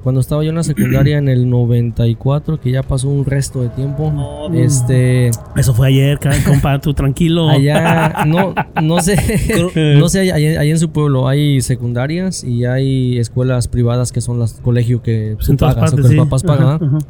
[0.05, 3.71] Cuando estaba yo en la secundaria en el 94, que ya pasó un resto de
[3.71, 4.13] tiempo.
[4.15, 4.55] No, no.
[4.55, 7.49] Este, Eso fue ayer, compa, tú tranquilo.
[7.51, 9.17] allá, no, no sé,
[9.99, 14.39] no sé, allá, allá en su pueblo hay secundarias y hay escuelas privadas que son
[14.39, 16.17] las colegios que tú en todas pagas o partes, que sí.
[16.17, 16.67] los papás pagan.
[16.67, 16.97] Ajá, ¿verdad?
[16.99, 17.07] ajá.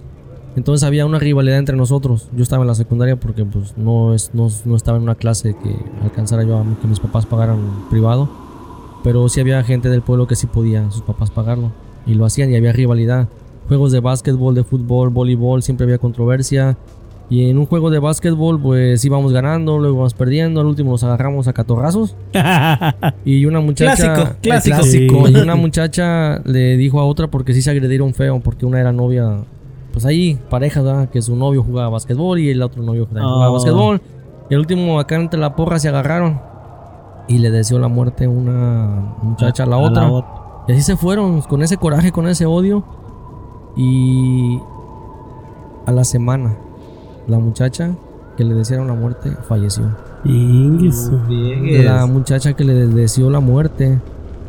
[0.54, 2.28] Entonces había una rivalidad entre nosotros.
[2.36, 5.56] Yo estaba en la secundaria porque pues no, es, no, no estaba en una clase
[5.60, 7.58] que alcanzara yo a que mis papás pagaran
[7.90, 8.28] privado.
[9.02, 11.72] Pero sí había gente del pueblo que sí podía sus papás pagarlo.
[12.06, 13.28] Y lo hacían y había rivalidad.
[13.68, 16.76] Juegos de básquetbol, de fútbol, voleibol, siempre había controversia.
[17.30, 20.60] Y en un juego de básquetbol pues íbamos ganando, luego íbamos perdiendo.
[20.60, 22.14] Al último nos agarramos a catorrazos.
[23.24, 23.96] Y una muchacha.
[23.96, 24.76] Clásico, el clásico.
[24.76, 25.26] clásico.
[25.28, 25.32] Sí.
[25.32, 28.92] Y una muchacha le dijo a otra porque sí se agredieron feo, porque una era
[28.92, 29.38] novia.
[29.92, 31.08] Pues ahí, pareja, ¿verdad?
[31.08, 33.52] Que su novio jugaba básquetbol y el otro novio jugaba Oh.
[33.54, 34.00] básquetbol.
[34.50, 36.38] Y el último, acá entre la porra, se agarraron.
[37.28, 40.10] Y le deseó la muerte una muchacha a la otra.
[40.66, 42.84] Y así se fueron, con ese coraje, con ese odio.
[43.76, 44.60] Y
[45.86, 46.56] a la semana,
[47.26, 47.94] la muchacha
[48.36, 49.84] que le desearon la muerte falleció.
[51.84, 54.00] La muchacha que le deseó la muerte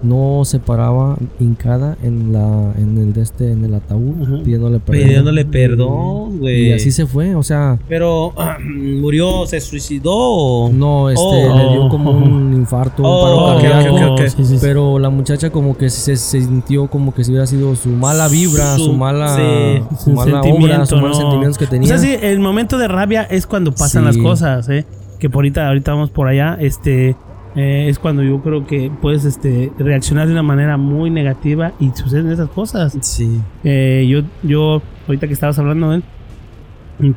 [0.05, 5.03] no se paraba hincada en la en el de este en el ataúd pidiéndole perdón.
[5.07, 6.69] Pidiéndole perdón, güey.
[6.69, 8.33] y así se fue, o sea, Pero,
[9.01, 9.45] ¿murió?
[9.45, 10.11] ¿Se suicidó?
[10.15, 11.57] o- no este Oh.
[11.57, 13.95] le dio como un infarto, un Oh, paro ok, cardíaco.
[13.95, 14.27] ok, ok, ok.
[14.27, 14.57] Sí, sí, sí.
[14.61, 18.27] Pero la muchacha como que se, se sintió como que si hubiera sido su mala
[18.27, 21.85] vibra, su, Su- mala, sí, su mala obra, sus malos sentimientos que tenía.
[21.85, 24.07] O sea, sí, el momento de rabia es cuando pasan Sí.
[24.07, 24.85] las cosas, ¿eh?
[25.19, 27.15] Que por ahorita, ahorita vamos por allá, este,
[27.55, 31.91] eh, es cuando yo creo que puedes, este, reaccionar de una manera muy negativa y
[31.91, 32.97] suceden esas cosas.
[33.01, 33.39] Sí.
[33.63, 36.03] Eh, yo, yo, ahorita que estabas hablando de él,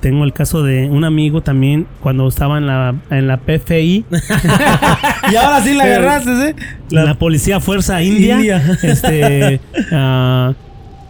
[0.00, 4.04] tengo el caso de un amigo también cuando estaba en la, en la PFI,
[5.32, 6.56] y ahora sí la agarraste, ¿eh?
[6.90, 8.78] la, Policía Fuerza India, India.
[8.82, 9.60] este,
[9.92, 10.54] ah,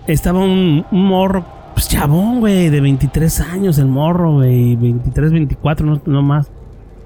[0.07, 5.87] estaba un, un morro, pues chabón, güey, de 23 años el morro, güey, 23, 24,
[5.87, 6.51] no, no más.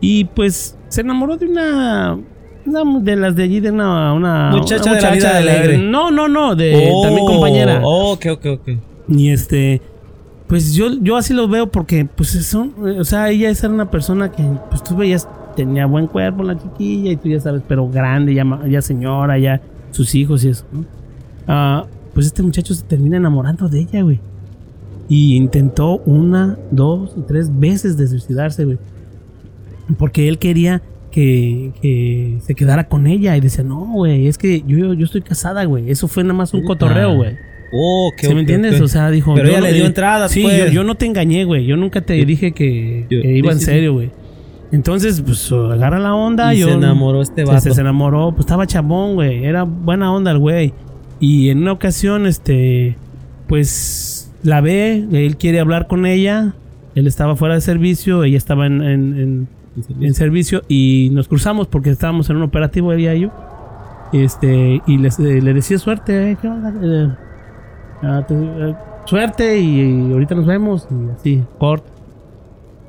[0.01, 2.19] Y pues se enamoró de una,
[2.67, 5.79] una de las de allí, de una, una Muchacha una de la vida de alegre.
[5.79, 7.81] No, no, no, de Oh, también compañera.
[7.83, 8.69] Oh, ok, ok, ok.
[9.09, 9.81] Y este,
[10.49, 14.31] pues yo, yo así lo veo porque, pues son, o sea, ella era una persona
[14.31, 15.27] que, pues tú veías
[15.57, 19.63] tenía buen cuerpo la chiquilla y tú ya sabes, pero grande, ya, ya señora, ya
[19.93, 20.85] sus hijos y eso, ¿no?
[21.49, 24.21] Ah, pues este muchacho se termina enamorando de ella, güey.
[25.09, 28.79] Y intentó una, dos y tres veces de suicidarse, güey.
[29.99, 33.37] Porque él quería que, que se quedara con ella.
[33.37, 35.91] Y decía, no, güey, es que yo, yo estoy casada, güey.
[35.91, 37.37] Eso fue nada más un cotorreo, güey.
[37.75, 38.81] Oh, qué ¿Sí me entiendes?
[38.81, 39.35] O sea, dijo.
[39.35, 40.67] Pero yo ella no- le dio eh, entrada, Sí, pues.
[40.67, 41.65] yo, yo no te engañé, güey.
[41.65, 44.11] Yo nunca te dije que, Yo- que iba en serio, güey.
[44.73, 46.55] Entonces, pues agarra la onda.
[46.55, 47.73] Y yo, se enamoró este vato.
[47.75, 49.45] Se, enamoró, pues estaba chabón, güey.
[49.45, 50.73] Era buena onda el güey.
[51.21, 52.97] Y en una ocasión, este,
[53.49, 56.55] pues la ve, él quiere hablar con ella.
[56.95, 59.49] Él estaba fuera de servicio, ella estaba en, en- en-
[60.01, 63.31] en servicio y nos cruzamos porque estábamos en un operativo ella y yo.
[64.13, 66.73] Este, y les- eh, le decía suerte, eh, ¿qué onda?
[66.83, 67.09] Eh,
[68.03, 68.75] ah, te- eh,
[69.07, 71.87] suerte y, y ahorita nos vemos y así, corto.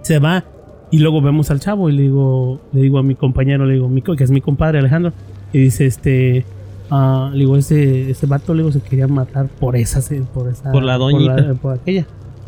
[0.02, 0.44] Se va
[0.92, 3.88] y luego vemos al chavo y le digo, le digo a mi compañero, le digo,
[3.88, 5.14] mi que es mi compadre Alejandro,
[5.54, 6.46] y dice, este,
[6.92, 10.02] ah, le digo, ese, ese vato, le digo, se quería matar por esa,
[10.34, 11.54] por esa, Por la doñita.
[11.62, 12.06] por, aquella.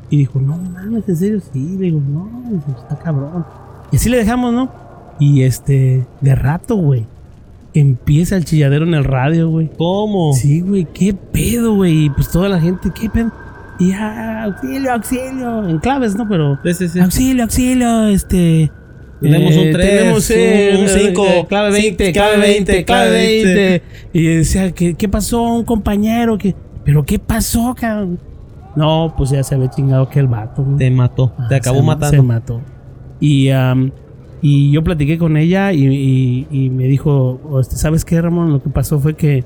[0.10, 2.30] Y dijo, no mames, en serio, sí, le digo, no,
[2.78, 3.46] está cabrón.
[3.92, 4.70] Y así le dejamos, ¿no?
[5.20, 7.06] Y este, de rato, güey,
[7.74, 9.70] empieza el chilladero en el radio, güey.
[9.78, 10.34] ¿Cómo?
[10.34, 12.06] Sí, güey, qué pedo, güey.
[12.06, 13.32] Y pues toda la gente, qué pedo.
[13.80, 15.68] Y ah, auxilio, auxilio.
[15.70, 16.28] En claves, ¿no?
[16.28, 16.58] Pero.
[16.64, 17.00] Sí, sí, sí.
[17.00, 18.72] Auxilio, auxilio, este.
[19.22, 23.54] Tenemos un tres, tenemos eh, un cinco, eh, clave 20, sí, clave 20, clave 20.
[23.56, 23.84] 20.
[24.14, 25.42] Y decía, ¿qué, ¿qué pasó?
[25.42, 26.54] Un compañero que.
[26.84, 28.20] ¿Pero qué pasó, cabrón?
[28.76, 30.66] No, pues ya se había chingado que el vato.
[30.78, 31.32] Te mató.
[31.50, 32.18] Te Ah, acabó matando.
[32.18, 32.62] Se mató.
[33.20, 33.92] Y, am,
[34.42, 38.52] y yo platiqué con ella y, y- y me dijo, "O, este, ¿sabes qué, Ramón?
[38.52, 39.44] Lo que pasó fue que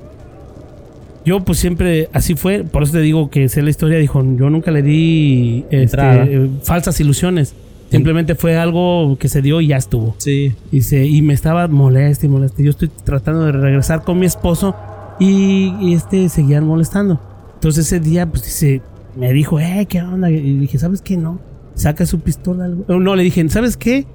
[1.24, 4.48] yo pues siempre así fue, por eso te digo que sé la historia, dijo, yo
[4.50, 7.54] nunca le di este, falsas ilusiones.
[7.90, 10.14] Simplemente fue algo que se dio y ya estuvo.
[10.18, 10.52] Sí.
[10.70, 12.62] Dice, y me estaba molesta y molesta.
[12.62, 14.74] Yo estoy tratando de regresar con mi esposo
[15.18, 17.20] y, y, este seguían molestando.
[17.54, 18.80] Entonces ese día, pues dice,
[19.16, 20.30] me dijo, eh, ¿qué onda?
[20.30, 21.16] Y dije, ¿sabes qué?
[21.16, 21.40] No.
[21.74, 22.68] Saca su pistola.
[22.88, 24.06] No, le dije, ¿sabes qué?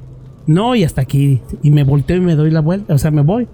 [0.47, 1.41] No, y hasta aquí.
[1.63, 2.93] Y me volteo y me doy la vuelta.
[2.93, 3.47] O sea, me voy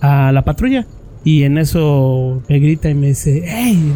[0.00, 0.86] a la patrulla.
[1.24, 3.92] Y en eso me grita y me dice, hey,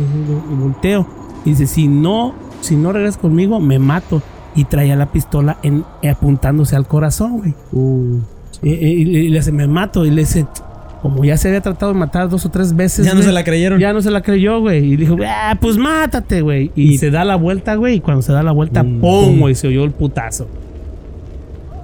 [0.50, 1.06] y volteo.
[1.44, 4.22] Y dice, si no, si no regresas conmigo, me mato.
[4.54, 7.54] Y traía la pistola en, apuntándose al corazón, güey.
[7.72, 8.18] Uh.
[8.62, 10.04] Y, y- y le dice, me mato.
[10.04, 10.46] Y le dice,
[11.02, 13.04] como ya se había tratado de matar dos o tres veces.
[13.04, 13.80] Ya no se la creyeron.
[13.80, 14.92] Ya no se la creyó, güey.
[14.92, 16.70] Y dijo, ah, pues mátate, güey.
[16.76, 17.96] Y, se da la vuelta, güey.
[17.96, 19.40] Y cuando se da la vuelta, Mm, ¡pum!
[19.40, 20.46] güey, se oyó el putazo.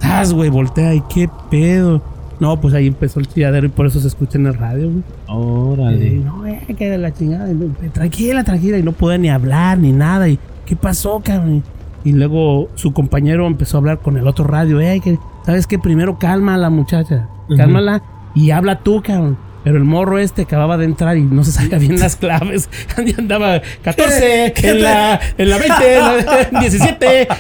[0.01, 0.51] ¡Tas, güey!
[0.51, 0.95] Voltea.
[0.95, 2.01] ¿Y qué pedo?
[2.39, 4.99] No, pues ahí empezó el chilladero y por eso se escucha en el radio, güey.
[5.01, 6.11] Y, Órale.
[6.19, 7.49] no, eh, que de la chingada.
[7.49, 8.79] No, Tranquila, tranquila.
[8.79, 10.29] Y no podía ni hablar ni nada.
[10.29, 11.65] ¿Y qué pasó, cabrón?
[12.05, 14.81] Y luego su compañero empezó a hablar con el otro radio.
[14.81, 15.81] Eh, que, ¿sabes qué?
[15.81, 17.29] Primero calma a la muchacha.
[17.57, 18.01] Cálmala
[18.35, 19.39] y habla tú, cabrón.
[19.65, 22.69] Pero el morro este acababa de entrar y no se sabía bien las claves.
[23.05, 27.29] Y andaba 14, en la, en la 20, en la 17.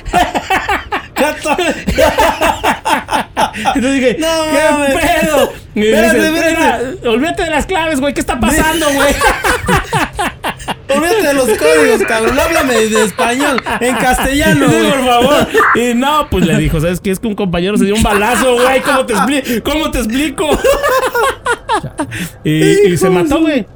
[3.74, 4.96] Entonces dije, No, ¿qué mames.
[4.96, 5.52] pedo?
[5.74, 6.50] Espérate, espérate.
[6.50, 8.14] "Mira, olvídate de las claves, güey.
[8.14, 9.14] ¿Qué está pasando, güey?
[10.90, 12.38] Olvídate de los códigos, cabrón.
[12.38, 13.62] Háblame de español.
[13.80, 14.90] En castellano, Sí, güey.
[14.90, 15.46] por favor.
[15.74, 17.10] Y no, pues le dijo, ¿sabes qué?
[17.10, 18.80] Es que un compañero se dio un balazo, güey.
[18.80, 19.70] ¿Cómo te explico?
[19.70, 20.48] ¿Cómo te explico?
[22.44, 23.66] y, y se mató, güey.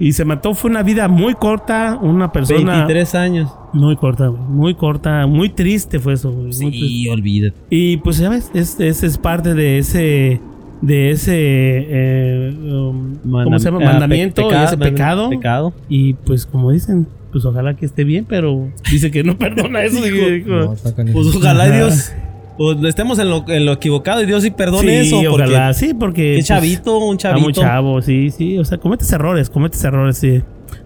[0.00, 0.54] Y se mató.
[0.54, 1.98] Fue una vida muy corta.
[2.00, 3.50] Una persona 23 años.
[3.72, 4.42] muy corta, güey.
[4.48, 5.26] Muy corta.
[5.26, 6.52] Muy triste fue eso, güey.
[6.52, 7.56] Sí, olvídate.
[7.70, 8.50] Y pues, ¿sabes?
[8.54, 10.40] Es, es, es parte de ese...
[10.80, 11.34] De ese...
[11.36, 13.80] eh, um, ¿Cómo se llama?
[13.82, 14.42] Ah, Mandamiento.
[14.48, 15.28] pecado, ese pecado.
[15.28, 15.74] Pecado.
[15.90, 20.00] Y pues como dicen, pues ojalá que esté bien, pero dice que no perdona eso.
[20.46, 20.74] No.
[21.12, 22.12] Pues ojalá Dios
[22.60, 25.30] pues, estemos en lo, en lo equivocado y Dios sí perdone sí, eso.
[25.30, 26.22] Porque ojalá, sí, porque...
[26.22, 27.44] qué pues, chavito, un Está chavito.
[27.46, 28.58] muy chavo, sí, sí.
[28.58, 30.42] O sea, cometes errores, cometes errores, sí.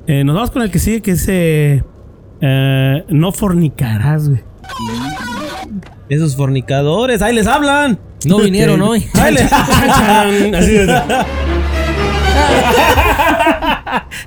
[0.07, 1.27] Eh, nos vamos con el que sigue, que es...
[1.29, 1.83] eh,
[2.41, 4.43] eh, no fornicarás, güey.
[6.09, 7.99] Esos fornicadores, ahí les hablan.
[8.25, 9.05] No vinieron hoy.
[9.15, 10.79] Ahí les Así.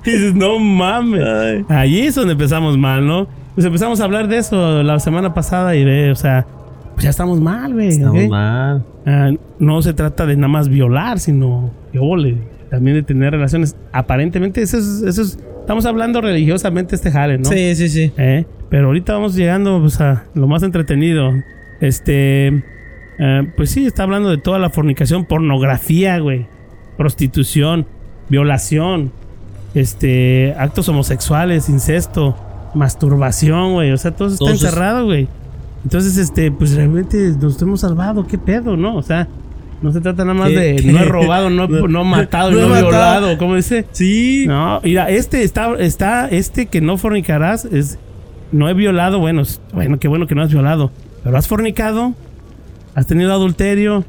[0.04, 1.24] Y dices, no mames.
[1.24, 1.66] Ay.
[1.70, 3.26] Ahí es donde empezamos mal, ¿no?
[3.56, 6.46] Pues empezamos a hablar de eso la semana pasada y ve, o sea,
[6.98, 7.90] pues ya estamos mal, güey.
[7.90, 8.84] Estamos mal.
[9.06, 9.30] Ah,
[9.60, 12.40] no se trata de nada más violar, sino que ole,
[12.72, 13.76] también de tener relaciones.
[13.92, 17.46] Aparentemente, eso es, eso es- estamos hablando religiosamente este jale, ¿no?
[17.46, 18.12] Sí, sí, sí.
[18.18, 18.46] ¿Eh?
[18.72, 21.30] Pero ahorita vamos llegando pues, a lo más entretenido.
[21.82, 22.48] Este,
[23.20, 26.48] eh, pues sí, está hablando de toda la fornicación, pornografía, güey,
[26.98, 27.86] prostitución,
[28.28, 29.12] violación,
[29.76, 32.36] este, actos homosexuales, incesto,
[32.74, 33.92] masturbación, güey.
[33.92, 35.28] O sea, todo eso está encerrado, güey.
[35.84, 38.96] Entonces, este, pues realmente nos hemos salvado, qué pedo, ¿no?
[38.96, 39.28] O sea,
[39.80, 40.92] No se trata nada más ¿Qué- de qué?
[40.92, 42.90] no he robado, no, no he matado No no, he matado.
[42.90, 43.38] violado.
[43.38, 43.86] ¿Cómo dice?
[43.92, 44.46] Sí.
[44.48, 48.00] No, mira, este está, está, este que no fornicarás es,
[48.52, 50.92] no he violado, bueno, bueno, qué bueno que no has violado,
[51.24, 52.14] pero has fornicado,
[52.96, 54.04] has tenido adulterio,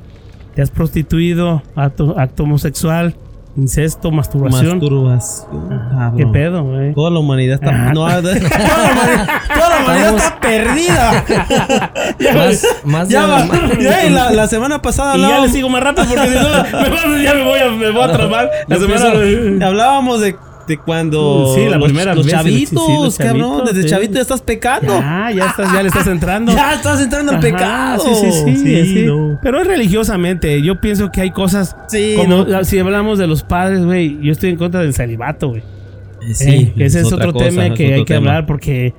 [0.55, 3.15] te has prostituido, acto, acto homosexual,
[3.59, 4.79] incesto, masturbación.
[4.79, 6.17] Masturbación.
[6.17, 6.95] ¿Qué pedo, güey?
[6.95, 7.71] Toda la humanidad está.
[7.71, 7.93] Ah.
[7.93, 11.25] no, toda la humanidad, toda la humanidad está perdida.
[12.35, 13.45] Más, más ya va.
[13.45, 16.35] más- Ya, y la, la semana pasada Y ya le sigo más rato porque si
[16.35, 18.51] no, me ya me voy a, me voy a trabar.
[18.67, 20.37] La semana- hablábamos de,
[20.69, 23.41] de cuando Sí, la los, primera los sí, chavitos, sí, los cabrón.
[23.41, 23.89] chavitos, Desde sí.
[23.89, 24.93] chavito ya estás pecando.
[25.01, 26.53] Ya, ya estás, ya le estás entrando.
[26.53, 28.05] Ya estás entrando al pecado.
[28.15, 29.03] Sí, sí, sí.
[29.07, 29.39] no.
[29.43, 30.63] Pero es religiosamente.
[30.63, 31.75] Yo pienso que hay cosas.
[31.89, 32.65] Sí, como no.
[32.65, 34.19] si hablamos de los padres, güey.
[34.23, 35.63] Yo estoy en contra del celibato, güey.
[36.35, 38.29] Sí, Eh, ese es, otro cosa, tema es que otro hay que tema.
[38.31, 38.93] hablar porque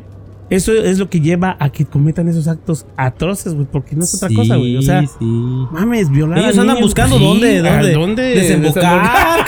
[0.49, 3.67] eso es lo que lleva a que cometan esos actos atroces, güey.
[3.71, 4.77] Porque no es otra Sí, cosa, güey.
[4.77, 5.15] O sea, sí.
[5.19, 9.01] mames, violar Ellos a andan niños, buscando sí, dónde, ¿a dónde, dónde desembocar.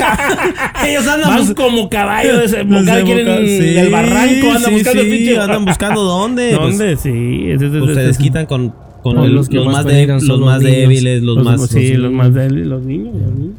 [0.88, 5.18] Ellos andan Van buscando como caballo desembocar, quieren el barranco, andan sí, buscando el sí,
[5.18, 6.52] pinche andan buscando dónde.
[6.54, 6.98] ¿Dónde?
[6.98, 7.44] sí.
[7.48, 8.70] es- es- Pues, es- pues se es- desquitan con,
[9.04, 10.76] con Con el- los más de- los más niños.
[10.78, 11.68] débiles, los, los- más.
[11.70, 13.56] sí, los más débiles, los niños, los niños.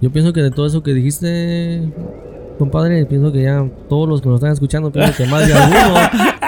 [0.00, 1.82] Yo pienso que de todo eso que dijiste,
[2.56, 5.94] compadre, pienso que ya todos los que nos están escuchando, pienso que más de alguno,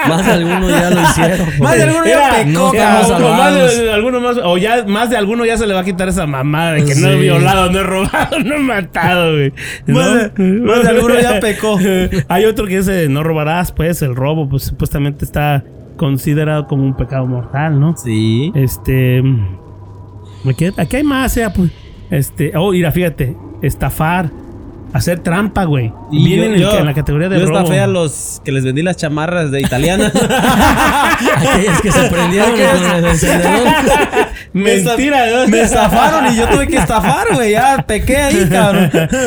[0.07, 1.47] más de alguno ya lo hicieron.
[1.59, 2.73] Más de alguno ya pecó, no o
[3.33, 6.07] más de, alguno más, o ya más de alguno ya se le va a quitar
[6.09, 9.53] esa mamada de que no he violado, no he robado, no he matado, güey.
[9.87, 9.95] ¿No?
[9.99, 11.77] Más de- más de alguno ya pecó.
[12.29, 15.63] Hay otro que dice no robarás, pues el robo, pues supuestamente está
[15.97, 17.95] considerado como un pecado mortal, ¿no?
[17.97, 18.51] Sí.
[18.55, 19.21] Este.
[20.49, 21.69] Aquí, aquí hay más, sea, pues.
[22.09, 22.53] Este.
[22.55, 23.35] Oh, mira, fíjate.
[23.61, 24.29] Estafar.
[24.91, 25.93] Hacer trampa, güey.
[26.11, 27.59] Y Vienen yo- en, yo- en la categoría de Yo robo.
[27.59, 30.07] estafé a los que les vendí las chamarras de italiana.
[31.37, 33.67] Aquellos que se prendieron con el encendedor.
[34.53, 35.47] Mentira, ¿no?
[35.47, 37.51] Me estafaron y yo tuve que estafar, güey.
[37.51, 38.89] Ya pequé ahí, cabrón.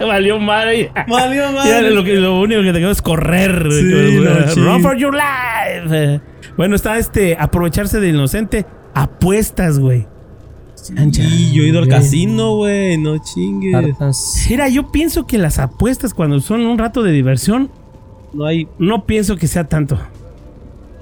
[0.00, 0.90] Valió madre.
[1.08, 1.90] Valió Ya madre.
[1.90, 3.64] lo, que, lo único que te quedó es correr.
[3.66, 3.82] güey.
[3.82, 5.88] Sí, no, Run for your life.
[5.90, 6.20] Eh,
[6.56, 7.36] Bueno, está este.
[7.38, 8.66] Aprovecharse del inocente.
[8.94, 10.06] Apuestas, güey.
[10.96, 12.96] Y yo he ido al casino, güey.
[12.98, 13.72] No chingues.
[13.72, 14.46] Cartas.
[14.48, 17.70] Mira, yo pienso que las apuestas cuando son un rato de diversión,
[18.32, 18.68] No hay.
[18.78, 19.98] no pienso que sea tanto.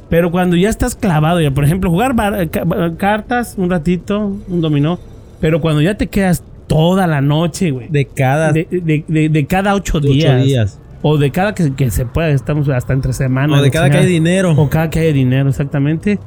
[0.08, 2.64] Pero cuando ya estás clavado, ya por ejemplo, jugar bar- ca-
[2.96, 4.98] cartas un ratito, un dominó,
[5.40, 7.88] pero cuando ya te quedas toda la noche, güey.
[7.88, 10.78] De cada De, de- de- de cada ocho, ocho días, días.
[11.02, 13.58] O de cada que, que se pueda, estamos hasta entre semanas.
[13.60, 14.52] O de cada que hay dinero.
[14.56, 16.18] O cada que hay dinero, exactamente.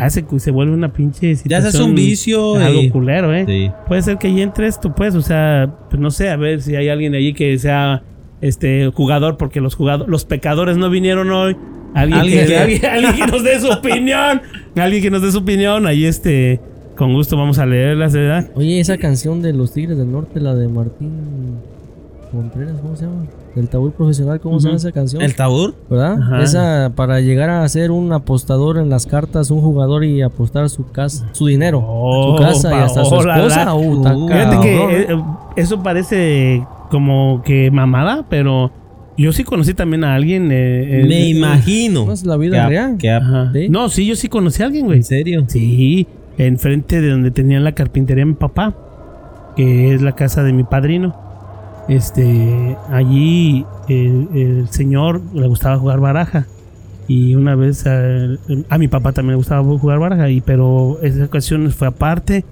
[0.00, 3.34] Ya se, se vuelve una pinche Ya se hace situación, un vicio Algo y- culero,
[3.34, 3.44] ¿eh?
[3.46, 3.70] Sí.
[3.86, 6.76] Puede ser que ahí entre esto, pues, o sea, pues no sé, a ver si
[6.76, 8.02] hay alguien allí que sea
[8.40, 11.56] este jugador, porque los jugadores, los pecadores no vinieron hoy.
[11.94, 14.42] Alguien, Alguien que, que- alguien, alguien que nos dé su opinión.
[14.76, 15.86] Alguien que nos dé su opinión.
[15.86, 16.60] Ahí este,
[16.96, 18.50] con gusto vamos a leerlas, ¿verdad?
[18.54, 21.10] Oye, esa canción de los Tigres del Norte, la de Martín
[22.30, 23.24] Contreras, ¿cómo se llama?
[23.54, 25.22] Del tabú profesional, ¿cómo se llama esa canción?
[25.22, 25.74] El tabur.
[25.90, 26.18] ¿Verdad?
[26.22, 26.42] Ajá.
[26.42, 30.86] Esa para llegar a ser un apostador en las cartas, un jugador y apostar su
[30.90, 33.74] casa, su dinero, Oh, su casa y hasta su oh, esposa.
[33.74, 35.06] Uh, Uh, Fíjate que ¿eh?
[35.10, 35.22] eh,
[35.56, 38.70] eso parece como que mamada, pero
[39.16, 40.52] yo sí conocí también a alguien.
[40.52, 42.06] eh, eh, Me eh, imagino.
[42.06, 42.62] No, es la vida
[42.98, 43.70] que real.
[43.70, 44.98] No, sí, yo sí conocí a alguien, güey.
[44.98, 45.44] ¿En serio?
[45.48, 46.06] Sí,
[46.36, 48.74] enfrente de donde tenían la carpintería mi papá,
[49.56, 51.16] que es la casa de mi padrino.
[51.88, 56.46] Este, allí el, el señor le gustaba jugar baraja.
[57.06, 57.98] Y una vez a,
[58.68, 62.44] a mi papá también le gustaba jugar baraja, y, pero esa ocasión fue aparte.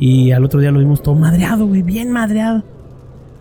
[0.00, 2.64] Y al otro día lo vimos todo madreado, güey, bien madreado.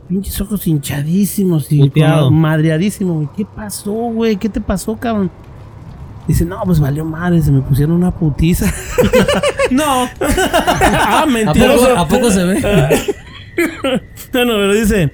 [0.08, 1.92] Pinches ojos hinchadísimos y
[2.30, 3.30] madreadísimo, güey.
[3.36, 4.36] ¿Qué pasó, güey?
[4.36, 5.32] ¿Qué te pasó, cabrón?
[6.28, 8.72] Dice, no, pues valió madre, se me pusieron una putiza.
[9.72, 9.84] No.
[10.22, 11.88] ah, ¿A mentiroso.
[11.88, 12.56] poco, ¿A poco se ve?
[14.34, 15.12] Bueno, pero dice,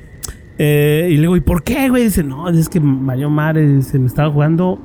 [0.59, 2.03] eh, y le digo, ¿y por qué, güey?
[2.03, 4.77] Dice, no, es que valió madre, se me estaba jugando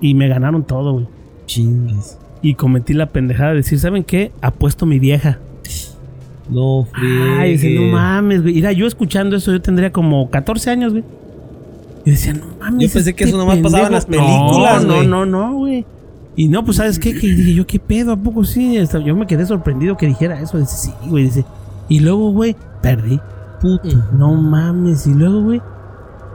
[0.00, 1.08] y me ganaron todo, güey.
[1.46, 2.16] Chingues.
[2.40, 4.30] Y cometí la pendejada de decir, ¿saben qué?
[4.40, 5.40] Apuesto mi vieja.
[6.48, 7.92] No, Ay, dice, no friegue.
[7.92, 8.54] mames, güey.
[8.54, 11.04] Mira, yo escuchando eso, yo tendría como 14 años, güey.
[12.06, 12.86] Y decía, no mames.
[12.88, 13.72] Yo pensé que eso nomás pendejo".
[13.72, 15.84] pasaba en las películas, No, no, no, no, güey.
[16.36, 17.12] Y no, pues, ¿sabes qué?
[17.12, 18.12] Que dije yo, ¿qué pedo?
[18.12, 18.78] ¿A poco sí?
[19.04, 20.58] Yo me quedé sorprendido que dijera eso.
[20.58, 21.24] Dice, sí, güey.
[21.24, 21.44] Dice,
[21.88, 23.18] y luego, güey, perdí.
[23.60, 23.88] Puto.
[24.16, 25.06] No mames.
[25.06, 25.60] Y luego, güey,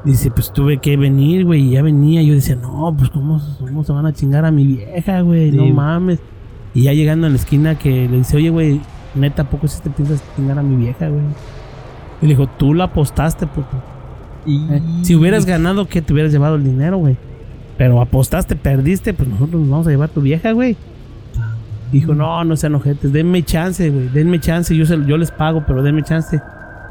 [0.05, 1.61] dice, pues tuve que venir, güey.
[1.67, 2.21] Y ya venía.
[2.23, 5.51] Yo decía, no, pues, ¿cómo, cómo se van a chingar a mi vieja, güey?
[5.51, 6.19] No mames.
[6.73, 8.81] Y ya llegando en la esquina que le dice, oye, güey,
[9.15, 11.21] neta, ¿a poco si te piensas chingar a mi vieja, güey?
[12.21, 13.77] Y le dijo, tú la apostaste, puto.
[14.47, 16.01] Eh, Si hubieras ganado, ¿qué?
[16.01, 17.15] Te hubieras llevado el dinero, güey.
[17.77, 20.77] Pero apostaste, perdiste, pues nosotros nos vamos a llevar a tu vieja, güey.
[21.91, 25.63] Dijo, no, no sean ojetes, denme chance, güey, denme chance, yo, se- yo les pago,
[25.67, 26.41] pero denme chance.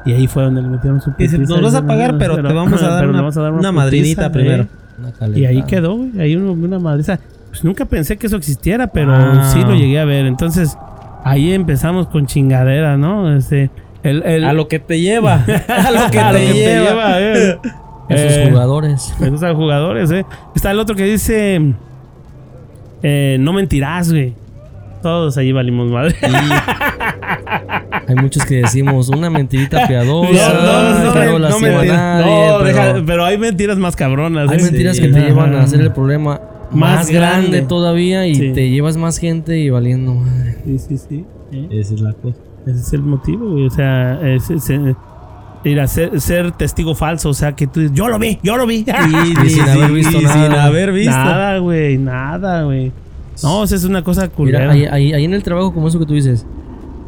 [0.05, 2.83] Y ahí fue donde le metieron su Dice, nos vas a pagar, pero te vamos
[2.83, 4.67] a dar una- le vamos a dar una putiza, madrinita primero.
[4.99, 6.21] Una Y ahí quedó, güey.
[6.21, 7.19] Ahí uno- una madriza.
[7.49, 9.51] Pues nunca pensé que eso existiera, pero Ah.
[9.53, 10.27] sí lo llegué a ver.
[10.27, 10.77] Entonces,
[11.25, 13.35] ahí empezamos con chingadera, ¿no?
[13.35, 13.71] Este,
[14.03, 15.45] el, el- A lo que te lleva.
[15.69, 17.21] A lo que a te lleva.
[17.21, 17.59] eh.
[18.09, 19.15] Esos Eh, jugadores.
[19.21, 20.25] Me gustan jugadores, ¿eh?
[20.55, 21.75] Está el otro que dice:
[23.03, 24.35] eh, No mentirás, güey.
[25.03, 26.15] Todos ahí valimos madre.
[28.09, 32.59] Hay muchos que decimos una mentirita piadosa, No, no, que no, no, no nadie, no,
[32.59, 34.51] pero deja- pero hay mentiras más cabronas.
[34.51, 34.63] hay ¿eh?
[34.63, 35.03] mentiras Sí.
[35.03, 35.29] que te Ajá.
[35.29, 36.41] llevan a hacer el problema
[36.71, 37.63] Más más, grande, grande.
[37.63, 38.53] todavía y Sí.
[38.53, 40.57] te llevas más gente y valiendo madre.
[40.65, 41.25] Sí, sí, sí.
[41.53, 41.69] ¿eh?
[41.71, 42.39] Esa es la cosa.
[42.67, 43.67] Ese es el motivo, güey.
[43.67, 44.95] O sea, es, es- eh,
[45.65, 47.29] ir a ser, ser testigo falso.
[47.31, 48.85] O sea, que tú dices, yo lo vi, yo lo vi.
[49.45, 50.45] Y sin haber visto y nada.
[50.47, 51.11] Sin haber visto.
[51.13, 52.93] Nada, güey, nada, güey.
[53.43, 54.73] No, o sea, es una cosa culera.
[54.73, 56.47] Mira, ahí, ahí, ahí en el trabajo, como eso que tú dices,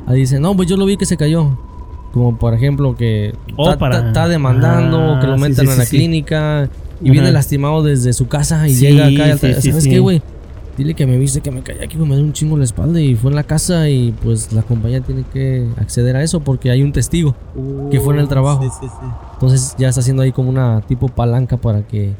[0.07, 1.59] ahí dicen, no, pues yo lo vi que se cayó.
[2.12, 5.97] Como por ejemplo que está está demandando, Ah, que lo metan sí, a la sí,
[5.97, 6.68] clínica
[7.01, 7.12] y Ajá.
[7.12, 10.22] viene lastimado desde su casa y llega acá y ¿Sabes qué, güey?
[10.76, 12.64] Dile que me viste que me caí aquí, güey, me dio un chingo en la
[12.64, 16.41] espalda y fue en la casa y pues la compañía tiene que acceder a eso
[16.41, 17.35] porque hay un testigo
[17.91, 18.62] que fue en el trabajo.
[18.62, 19.07] Sí, sí, sí.
[19.35, 22.12] Entonces ya está haciendo ahí como una tipo palanca para que...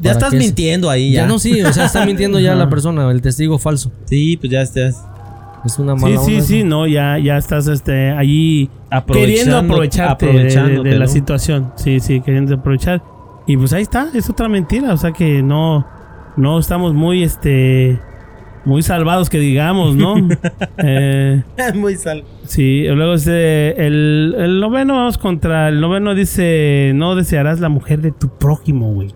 [0.00, 1.26] Ya ¿Para estás mintiendo ahí Ya ya.
[1.28, 3.90] no, sí, o sea, está mintiendo ya la persona, el testigo falso.
[4.06, 5.04] Sí, pues ya estás
[5.64, 6.66] Es una Sí, mala sí, onda sí, eso.
[6.66, 8.68] no, ya, ya estás este, allí
[9.10, 11.10] queriendo aprovecharte de- de, aprovechándote, de la ¿no?
[11.10, 11.72] situación.
[11.76, 13.02] Sí, sí, queriendo aprovechar.
[13.46, 14.92] Y pues ahí está, es otra mentira.
[14.92, 15.86] O sea que no,
[16.36, 17.98] no estamos muy, este,
[18.66, 20.16] muy salvados que digamos, ¿no?
[20.78, 21.42] eh,
[21.74, 22.24] Muy sal.
[22.44, 28.00] sí, luego este, el, el noveno, vamos contra el noveno dice, no desearás la mujer
[28.02, 29.14] de tu prójimo, güey.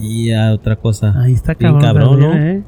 [0.00, 1.14] Y ya otra cosa.
[1.20, 1.82] Ahí está Bien cabrón.
[1.82, 2.58] cabrón, también, ¿no?
[2.58, 2.62] ¿eh?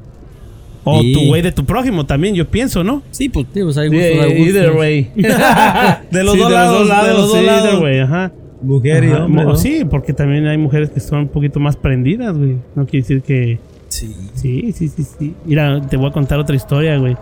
[0.83, 1.13] O Sí.
[1.13, 3.03] tu güey de tu prójimo también, yo pienso, ¿no?
[3.11, 3.45] Sí, pues.
[3.53, 4.47] Pues hay gustos, hay Eh, gustos.
[4.47, 5.11] either way.
[6.11, 7.67] De los Sí, dos lados, de los dos lados.
[7.69, 8.31] either way, ajá.
[8.63, 9.45] Mujer y hombre.
[9.57, 12.57] Sí, porque también hay mujeres que son un poquito más prendidas, güey.
[12.75, 13.59] No quiere decir que.
[13.89, 14.15] Sí.
[14.35, 15.35] Sí, sí, sí, sí.
[15.45, 17.15] Mira, te voy a contar otra historia, güey.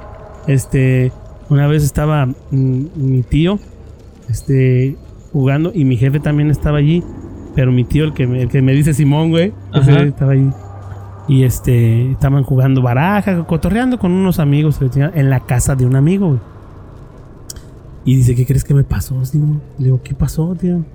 [0.48, 1.12] Este,
[1.50, 3.60] una vez estaba mi tío,
[4.30, 4.96] este,
[5.34, 7.04] jugando y mi jefe también estaba allí.
[7.60, 10.04] Pero mi tío, el que me, el que me dice Simón, güey, ese Ajá.
[10.04, 10.50] estaba ahí.
[11.28, 14.80] Y este, estaban jugando baraja, cotorreando con unos amigos
[15.14, 16.40] en la casa de un amigo, güey.
[18.06, 19.62] Y dice, ¿qué crees que me pasó, Simón?
[19.78, 20.86] Le digo, ¿qué pasó, tío?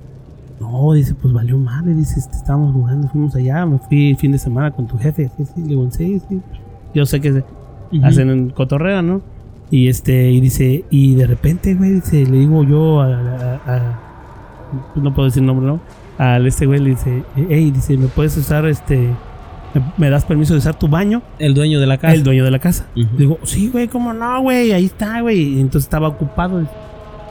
[0.59, 1.93] No, dice, pues valió madre.
[1.93, 5.31] Dice, este, estábamos jugando, fuimos allá, me fui el fin de semana con tu jefe.
[5.37, 6.41] Sí, sí, le digo, sí, sí.
[6.95, 7.45] Yo sé que se
[8.03, 9.21] hacen en cotorreo, ¿no?
[9.71, 14.01] Y este, y dice, y de repente, güey, dice, le digo yo a, a- a-
[14.97, 15.81] no puedo decir nombre, ¿no?
[16.19, 19.11] Al este güey le dice, hey, dice, ¿me puedes usar este,
[19.97, 21.23] me, das permiso de usar tu baño?
[21.39, 22.15] El dueño de la casa.
[22.15, 22.87] El dueño de la casa.
[22.97, 23.17] Ujú.
[23.17, 24.73] Digo, sí, güey, ¿cómo no, güey?
[24.73, 25.57] Ahí está, güey.
[25.57, 26.67] Y entonces estaba ocupado.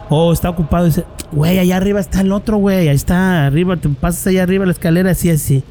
[0.09, 0.85] Oh, está ocupado.
[0.85, 2.89] Dice, güey, allá arriba está el otro, güey.
[2.89, 3.77] Ahí está, arriba.
[3.77, 5.63] Te pasas allá arriba la escalera, así, así.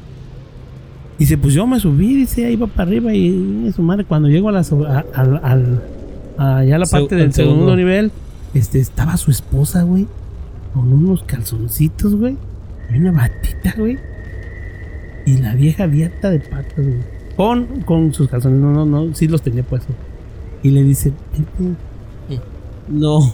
[1.19, 3.13] Dice, pues yo me subí, dice, ahí va para arriba.
[3.13, 7.75] Y su madre, cuando llego a la, a- allá a la parte del segundo, segundo.
[7.75, 8.11] nivel,
[8.55, 10.07] este, estaba su esposa, güey.
[10.73, 12.35] Con unos calzoncitos, güey.
[12.99, 13.97] Una batita, güey.
[15.25, 16.97] Y la vieja abierta de patas, güey.
[17.35, 19.95] Con, con sus calzones, no, no, no, sí los tenía puestos.
[20.61, 21.77] Y le dice, vente,
[22.87, 23.33] No.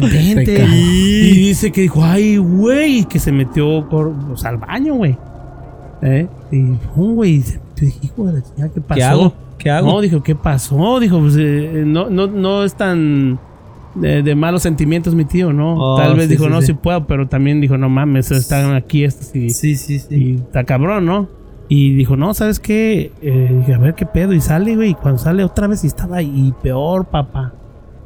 [0.00, 0.64] Vente.
[0.64, 5.16] Y dice que dijo, ay, güey, que se metió por, o sea, al baño, güey.
[6.02, 6.28] ¿Eh?
[6.50, 6.62] Y,
[6.94, 7.42] pum, güey,
[7.76, 8.96] dije, hijo de la chingada, ¿qué pasó?
[8.96, 9.34] ¿Qué hago?
[9.58, 9.86] ¿Qué hago?
[9.88, 11.00] No, dijo, ¿qué pasó?
[11.00, 13.38] Dijo, pues eh, no, no, no es tan
[14.00, 15.74] de, de malos sentimientos mi tío, ¿no?
[15.76, 16.66] Oh, Tal vez sí, dijo, sí, no, sí.
[16.68, 20.14] sí puedo, pero también dijo, no mames, están aquí estos y, sí, sí, sí.
[20.14, 21.28] y está cabrón, ¿no?
[21.68, 23.10] Y dijo, no, ¿sabes qué?
[23.22, 24.32] Eh, dije, a ver qué pedo.
[24.32, 24.90] Y sale, güey.
[24.90, 27.54] Y cuando sale otra vez y estaba ahí, peor, papá.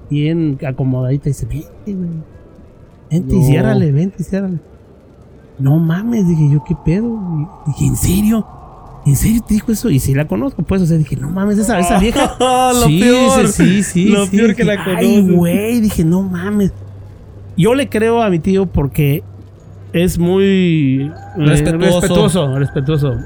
[0.09, 1.29] Bien acomodadita.
[1.29, 2.09] Y dice, vente, güey.
[3.11, 3.45] Vente y No.
[3.45, 4.59] ciérrale, vente y ciérrale.
[5.59, 7.07] No mames, dije yo, ¿qué pedo?
[7.67, 8.47] Y dije, ¿en serio?
[9.07, 9.89] ¿En serio te dijo eso?
[9.91, 10.83] Y sí la conozco, pues.
[10.83, 12.37] O sea, dije, no mames, esa, esa vieja.
[12.39, 13.49] lo sí, peor.
[13.49, 14.37] sí, sí, Lo sí.
[14.37, 15.37] peor que Dije, la Ay, conoces".
[15.37, 16.73] güey, dije, no mames.
[17.57, 19.23] Yo le creo a mi tío porque
[19.93, 20.45] es muy
[21.03, 22.59] eh, Respetuoso.
[22.59, 23.17] respetuoso.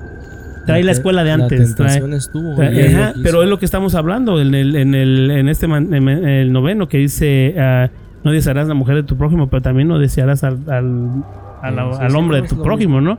[0.66, 1.77] Trae la escuela de La antes.
[1.77, 2.55] trae- estuvo.
[2.55, 5.93] lo ajá, pero es lo que estamos hablando en el, en el, en este man-
[5.93, 7.91] en el noveno que dice ah,
[8.25, 11.11] no desearás la mujer de tu prójimo, pero también no desearás al, al,
[11.62, 13.18] Sí, al sí, hombre de tu lo prójimo, ¿no?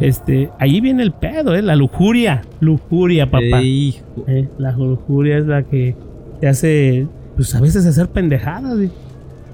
[0.00, 3.60] Este, ahí viene el pedo, eh, la lujuria, lujuria, papá.
[3.60, 4.24] Ey, hijo.
[4.26, 5.94] Eh, la lujuria es la que
[6.40, 8.76] te hace, pues a veces hacer pendejadas,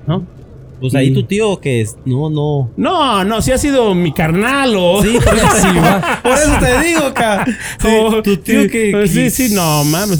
[0.07, 0.25] ¿no?
[0.81, 1.99] Pues ahí Y- tu tío que es.
[2.07, 2.71] No, no.
[2.79, 5.03] No, no, si ha sido mi carnal o.
[5.03, 5.47] Sí, por eso,
[6.23, 7.45] por eso te digo, ca.
[7.79, 8.91] Sí, o- tu tío sí, que.
[8.93, 10.19] pues que- Sí, sí, no, mames.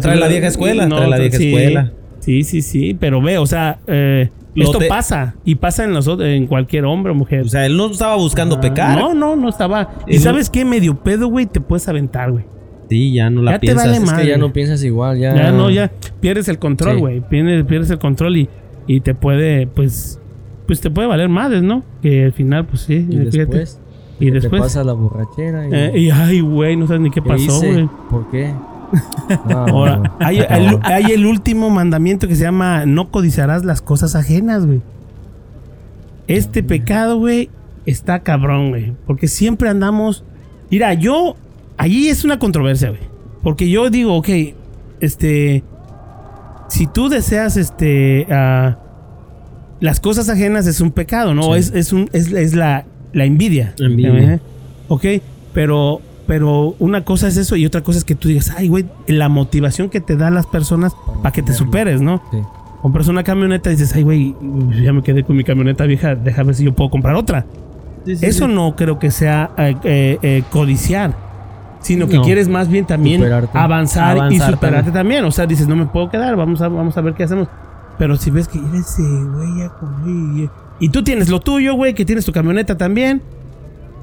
[0.00, 1.92] Trae la vieja escuela, trae la vieja escuela.
[2.20, 5.92] Sí, sí, sí, pero ve, o sea, eh, Lo esto te- pasa y pasa en,
[5.92, 7.42] los, en cualquier hombre o mujer.
[7.42, 8.98] O sea, él no estaba buscando pecar.
[8.98, 9.90] No, no, no estaba.
[10.06, 10.64] Y ¿Y no- sabes qué?
[10.64, 12.44] Medio pedo, güey, te puedes aventar, güey.
[12.88, 13.86] Sí, ya no la Ya te piensas.
[13.86, 15.34] vale Es que ya no piensas igual, ya.
[15.36, 17.00] Ya no, ya pierdes el control, Sí.
[17.00, 17.20] güey.
[17.20, 18.48] Pierdes, pierdes el control y,
[18.88, 20.18] y te puede, pues,
[20.66, 21.84] pues te puede valer madres, ¿no?
[22.02, 23.06] Que al final, pues sí.
[23.08, 23.36] Y fíjate.
[23.38, 23.80] después,
[24.18, 24.62] y te después.
[24.62, 25.68] pasa la borrachera.
[25.68, 27.88] Y, eh, y ay, güey, no sabes ni qué ¿qué pasó, güey.
[28.10, 28.52] ¿Por qué?
[29.48, 30.80] No, Ahora, hay, el, favor.
[30.84, 34.80] hay el último mandamiento que se llama no codiciarás las cosas ajenas, güey.
[36.26, 37.50] Este pecado, güey,
[37.86, 38.92] está cabrón, güey.
[39.06, 40.24] Porque siempre andamos.
[40.70, 41.36] Mira, yo.
[41.76, 43.00] Allí es una controversia, güey.
[43.42, 44.28] Porque yo digo, ok,
[45.00, 45.64] este.
[46.68, 48.26] Si tú deseas, este.
[48.30, 48.78] ah,
[49.80, 51.54] las cosas ajenas es un pecado, ¿no?
[51.54, 51.58] Sí.
[51.58, 53.74] Es, es, un, es, es la, la envidia.
[53.78, 54.40] Envidia.
[54.88, 55.04] Ok,
[55.52, 56.00] pero.
[56.30, 59.28] Pero una cosa es eso y otra cosa es que tú digas, ay, güey, la
[59.28, 62.22] motivación que te dan las personas para que te superes, ¿no?
[62.30, 62.38] Sí.
[62.82, 64.36] Compras una camioneta y dices, ay, güey,
[64.80, 67.46] ya me quedé con mi camioneta vieja, déjame ver si yo puedo comprar otra.
[68.06, 68.52] Sí, sí, Eso sí.
[68.54, 71.16] no creo que sea eh, eh, eh, codiciar,
[71.80, 72.22] sino que No.
[72.22, 73.58] quieres más bien también Superarte.
[73.58, 75.24] avanzar, y Avanzar superarte también.
[75.24, 77.48] O sea, dices, no me puedo quedar, vamos a, vamos a ver qué hacemos.
[77.98, 79.72] Pero si ves que "Mira ese güey ya
[80.06, 83.20] y- y tú tienes lo tuyo, güey, que tienes tu camioneta también,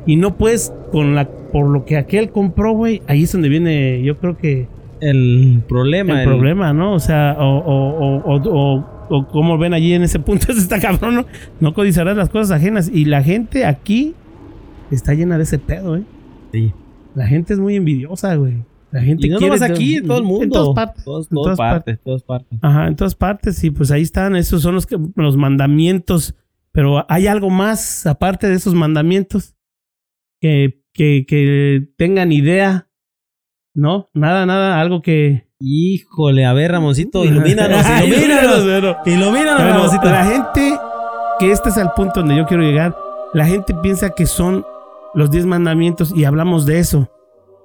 [0.08, 4.01] y no puedes con la por lo que aquel compró, güey, ahí es donde viene,
[4.03, 4.68] yo creo que
[4.99, 6.24] El problema.
[6.24, 6.93] el problema, ¿no?
[6.93, 11.26] O sea, o, o, o, como ven allí en ese punto, está cabrón, ¿no?
[11.60, 12.89] No codiciarás las cosas ajenas.
[12.93, 14.16] Y la gente aquí
[14.91, 16.03] está llena de ese pedo, ¿eh?
[16.51, 16.74] Sí.
[17.16, 18.64] La gente es muy envidiosa, güey.
[18.91, 20.43] La gente Y no quiere aquí, en todo el mundo.
[20.43, 21.03] En todas partes.
[21.03, 21.97] Todas, en todas todas partes.
[21.97, 22.60] partes, todas partes.
[22.62, 23.64] Ajá, en todas partes.
[23.64, 26.36] Y pues ahí están, esos son los, que, los mandamientos.
[26.72, 29.57] Pero hay algo más aparte de esos mandamientos
[30.39, 32.88] que, que, que tengan idea,
[33.73, 34.09] ¿no?
[34.13, 35.47] Nada, nada, algo que...
[35.59, 38.57] Híjole, a ver, Ramoncito, ilumínanos, ilumínanos.
[38.59, 38.97] Ilumínanos.
[39.07, 39.33] Ilumínanos,
[39.63, 40.05] Bueno, Ramoncito.
[40.05, 40.77] la gente,
[41.39, 42.95] que este es el punto donde yo quiero llegar,
[43.33, 44.63] la gente piensa que son
[45.15, 47.11] los 10 mandamientos y hablamos de eso.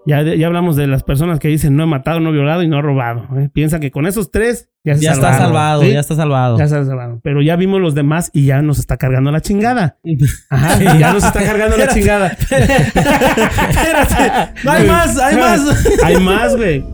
[0.06, 2.68] Ya, ya hablamos de las personas que dicen no he matado, no he violado y
[2.68, 3.28] no he robado.
[3.38, 3.50] ¿eh?
[3.52, 5.92] Piensan que con esos tres ya está salvado, ¿sí?
[5.92, 6.58] ya está salvado.
[6.58, 7.20] Ya se salvaron.
[7.22, 9.98] Pero ya vimos los demás y ya nos está cargando la chingada.
[10.50, 12.28] Ajá, ya nos está cargando la chingada.
[12.28, 14.14] Espérate,
[14.64, 15.86] no hay más, hay más.
[16.02, 16.84] Hay más, güey.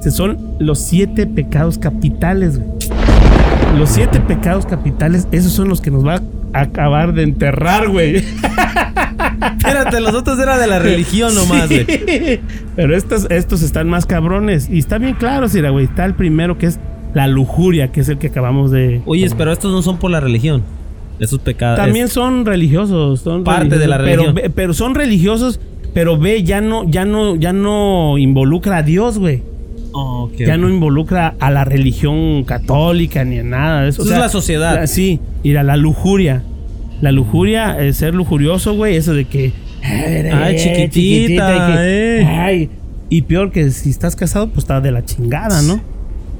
[0.00, 2.68] Se Son los siete pecados capitales, güey.
[3.78, 6.20] Los siete pecados capitales, esos son los que nos va
[6.52, 8.24] a acabar de enterrar, güey.
[9.58, 11.84] Espérate, los otros eran de la religión nomás, güey.
[11.84, 12.40] Sí.
[12.74, 14.68] Pero estos, estos están más cabrones.
[14.68, 15.84] Y está bien claro, Sira, güey.
[15.84, 16.80] Está el primero que es
[17.14, 19.00] la lujuria, que es el que acabamos de.
[19.06, 20.62] Oye, pero estos no son por la religión.
[21.18, 21.78] Esos pecados.
[21.78, 23.20] También son religiosos.
[23.20, 24.34] Son Parte de la religión.
[24.54, 25.60] Pero, son religiosos,
[25.94, 29.42] pero ve, ya no, ya no, ya no involucra a Dios, güey.
[29.92, 34.02] Oh, ok, ya no involucra a la religión católica ni a nada de eso.
[34.02, 34.74] Eso es la sociedad.
[34.74, 36.42] la- sí, y a la lujuria.
[37.00, 39.52] La lujuria, el ser lujurioso, güey, eso de que.
[39.82, 42.24] Ay, chiquitita, y que- eh.
[42.26, 42.70] ay,
[43.08, 45.80] y peor que si estás casado, pues está de la chingada, ¿no?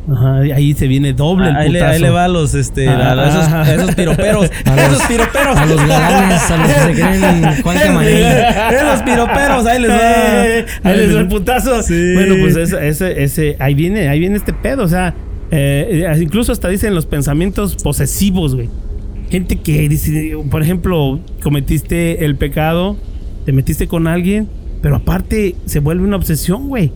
[0.08, 1.94] Ajá, ahí se viene doble el Ahí le, putazo.
[1.94, 3.62] ahí le va a los, este, Ah, a esos, ah.
[3.62, 4.50] a esos piroperos.
[4.64, 5.56] A los- esos piroperos.
[5.56, 8.14] A los galanes, a los que se creen Juan Camaney.
[8.14, 9.96] Esos piroperos, ahí les va.
[10.90, 11.82] Ahí les va el putazo.
[11.82, 12.14] Sí.
[12.14, 14.84] Bueno, pues ese, ese, ese- ahí viene, ahí viene este pedo.
[14.84, 15.14] O sea,
[15.50, 18.68] eh, incluso hasta dicen los pensamientos posesivos, güey.
[19.30, 22.96] Gente que dice, por ejemplo, cometiste el pecado,
[23.44, 24.48] te metiste con alguien,
[24.82, 26.92] pero aparte se vuelve una obsesión, güey.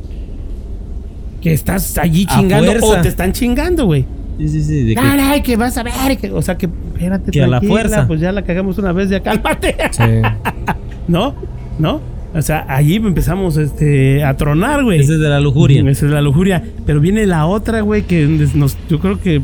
[1.41, 2.99] Que estás allí A chingando fuerza.
[3.01, 4.05] o te están chingando, güey.
[4.39, 4.83] Sí, sí, sí.
[4.85, 5.93] de que- Caray, que vas a ver.
[6.19, 8.07] que- o sea, que espérate, Que a la fuerza.
[8.07, 9.77] Pues ya la cagamos una vez, ya cálmate.
[9.91, 10.03] Sí.
[11.09, 11.35] ¿No?
[11.79, 12.01] ¿No?
[12.33, 15.01] O sea, allí empezamos este, a tronar, güey.
[15.01, 15.83] Ese es de la lujuria.
[15.91, 16.63] Esa es la lujuria.
[16.87, 18.25] Pero viene la otra, güey, que
[18.55, 19.43] nos, yo creo que.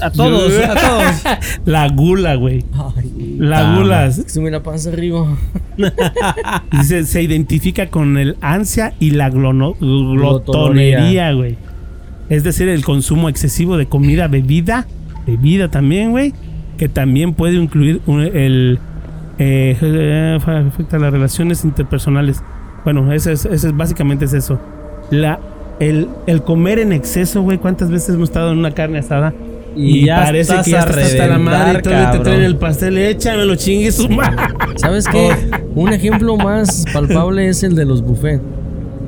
[0.00, 1.38] A todos, a todos.
[1.64, 2.64] La gula, güey.
[3.38, 4.10] La Ah, gula.
[4.12, 5.26] sube la panza arriba.
[6.70, 11.56] Dice, se identifica con el ansia y la glono- glotonería, güey.
[12.28, 14.86] Es decir, el consumo excesivo de comida, bebida,
[15.26, 16.32] bebida también, güey,
[16.78, 18.78] que también puede incluir un- el
[19.38, 20.38] eh, eh,
[20.68, 22.42] afecta las relaciones interpersonales.
[22.84, 24.60] Bueno, ese es, ese es básicamente es eso.
[25.10, 25.40] La
[25.80, 27.58] el, el comer en exceso, güey.
[27.58, 29.32] ¿Cuántas veces hemos estado en una carne asada?
[29.76, 32.18] Y ya parece estás que ya a estás hasta la madre y reventar, todavía te
[32.20, 34.36] traen el pastel, échamelo, chingue su madre.
[34.76, 35.30] ¿Sabes qué?
[35.74, 38.42] Un ejemplo más palpable es el de los buffets.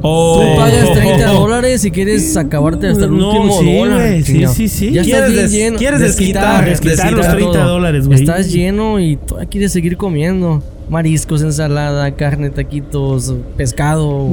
[0.07, 0.39] Oh.
[0.43, 4.01] Tú pagas 30 dólares y quieres acabarte hasta el No, último sí, dólar.
[4.01, 4.93] güey, sí, sí, sí.
[4.93, 5.79] Ya estás Quieres bien des- lleno.
[5.79, 7.69] quieres desquitar, desquitar los desquitar 30 todo.
[7.73, 8.21] dólares, güey.
[8.21, 10.63] Estás lleno y todavía quieres seguir comiendo.
[10.91, 14.29] Mariscos, ensalada, carne, taquitos, pescado.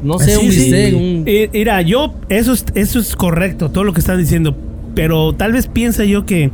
[0.00, 0.58] No sé, Sí, un sí.
[0.60, 1.24] bistec, un...
[1.52, 4.56] Mira, yo, eso es, eso es correcto, todo lo que están diciendo.
[4.96, 6.50] Pero tal vez piensa yo que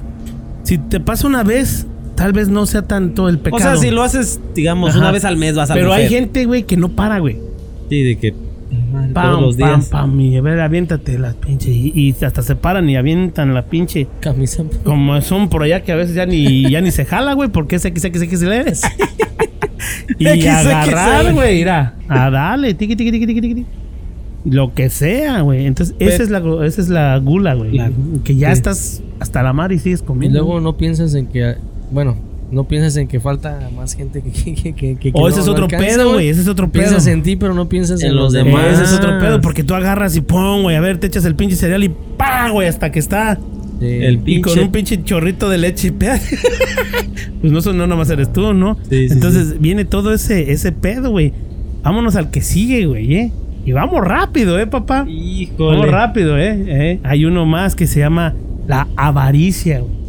[0.64, 1.86] si te pasa una vez,
[2.16, 3.62] tal vez no sea tanto el O pecado.
[3.62, 4.98] sea, si lo haces, digamos, Ajá.
[4.98, 7.38] una vez al mes vas a Pero hay gente, güey, que no para, güey.
[7.88, 8.34] Sí, de que.
[8.92, 9.88] madre, Pam, todos los pam, días.
[9.88, 11.70] pam, y a ver, aviéntate las pinche.
[11.70, 14.06] Y, y hasta se paran y avientan la pinche.
[14.20, 14.64] camisa.
[14.84, 17.76] Como son por allá que a veces ya ni, ya ni se jala, güey, porque
[17.76, 18.72] es XXXL.
[20.18, 23.66] y agarrar, güey, mira, a darle, tiqui, tiqui, tiqui, tiqui, tiqui.
[24.44, 25.66] Lo que sea, güey.
[25.66, 27.78] Entonces, esa es la, esa es la gula, güey.
[28.24, 28.54] Que ya sí.
[28.54, 30.38] estás hasta la mar y sigues Y comiendo.
[30.40, 31.54] luego no piensas en que...
[31.92, 32.16] Bueno,
[32.50, 34.30] no piensas en que falta más gente que...
[34.54, 36.28] que, que, que- que o no- ese es no otro alcanza, pedo, güey.
[36.28, 36.82] Ese es otro pedo.
[36.82, 38.62] Piensas en ti, pero no piensas en, En los demás.
[38.64, 38.74] demás.
[38.80, 41.36] Ese es otro pedo, porque tú agarras y pum, güey, a ver, te echas el
[41.36, 43.38] pinche cereal y pa, güey, hasta que está.
[43.78, 43.86] Sí.
[43.86, 45.92] El Y con Pinche- un pinche chorrito de leche.
[47.40, 48.76] pues no, son- no nomás eres tú, ¿no?
[48.88, 51.32] Sí, sí, Entonces viene todo ese, ese pedo, güey.
[51.82, 53.32] Vámonos al que sigue, güey, ¿eh?
[53.64, 55.06] Y vamos rápido, ¿eh, papá?
[55.08, 55.78] Híjole.
[55.78, 56.64] Vamos rápido, ¿eh?
[56.66, 57.00] ¿eh?
[57.04, 58.34] Hay uno más que se llama
[58.66, 60.02] la avaricia, güey.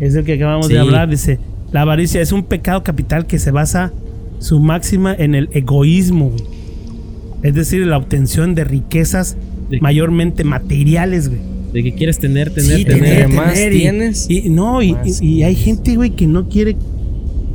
[0.00, 1.08] Es el que acabamos de hablar.
[1.08, 1.38] Dice,
[1.72, 3.92] la avaricia es un pecado capital que se basa
[4.38, 6.42] su máxima en el egoísmo, güey.
[7.42, 9.36] Es decir, la obtención de riquezas
[9.70, 11.40] De- mayormente materiales, güey.
[11.72, 13.02] De que quieres tener, tener, Sí, tener.
[13.24, 13.28] tener.
[13.28, 16.76] más y- tienes, Y, no, y- y hay gente, güey, que no quiere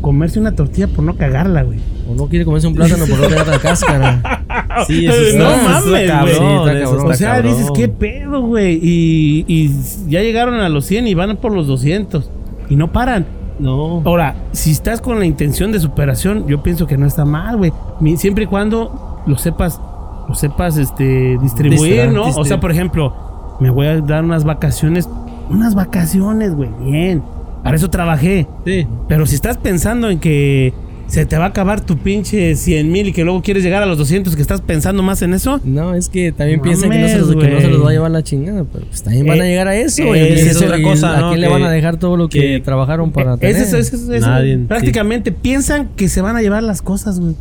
[0.02, 1.80] comerse una tortilla por no cagarla, güey.
[2.10, 4.46] O no quiere comerse un plátano por no tener la cáscara.
[4.88, 6.78] Sí, eso no está- está mames, cabrón, güey.
[6.78, 6.84] Sí.
[6.86, 7.52] O sea, cabrón.
[7.58, 8.80] dices, ¿qué pedo, güey?
[8.82, 9.72] Y, y
[10.08, 12.30] ya llegaron a los 100 y van por los 200.
[12.70, 13.26] Y no paran.
[13.60, 14.02] No.
[14.06, 17.74] Ahora, si estás con la intención de superación, yo pienso que no está mal, güey.
[18.00, 19.82] Mi- Siempre y cuando lo sepas,
[20.30, 22.24] lo sepas este, distribuir, Distra- ¿no?
[22.30, 23.14] O sea, por ejemplo,
[23.60, 25.10] me voy a dar unas vacaciones.
[25.50, 27.22] Unas vacaciones, güey, bien.
[27.64, 28.48] Para eso trabajé.
[28.66, 28.88] Sí.
[29.10, 30.74] Pero si estás pensando en que
[31.10, 33.86] se te va a acabar tu pinche 100 mil y que luego quieres llegar a
[33.86, 35.60] los 200, que estás pensando más en eso.
[35.66, 37.94] No, es que también piensan que no, se los, que no se los va a
[37.94, 38.64] llevar la chingada.
[38.72, 40.04] Pero pues también van a Eh, llegar a eso.
[40.16, 41.30] eh, y esa es eso- otra cosa, ¿A ¿no?
[41.30, 43.56] quién le van a dejar todo lo que, que- trabajaron para Eh, tener?
[43.56, 44.64] ese es- ese es- ese es- Nadie, sí.
[44.68, 47.36] prácticamente piensan que se van a llevar las cosas, güey.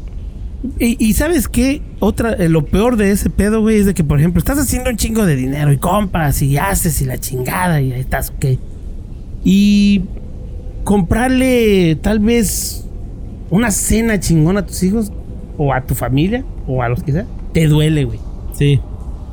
[0.81, 1.83] Y, y sabes qué?
[2.01, 4.91] Otra, eh, lo peor de ese pedo, güey, es de que, por ejemplo, estás haciendo
[4.91, 8.59] un chingo de dinero y compras y haces y la chingada y ahí estás, ok.
[9.45, 10.03] Y
[10.85, 12.85] comprarle tal vez
[13.51, 15.13] una cena chingona a tus hijos
[15.57, 18.19] o a tu familia o a los que sea, te duele, güey.
[18.53, 18.81] Sí.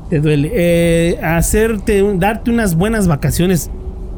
[0.10, 0.52] Te duele.
[0.54, 3.70] Eh, hacerte, darte unas buenas vacaciones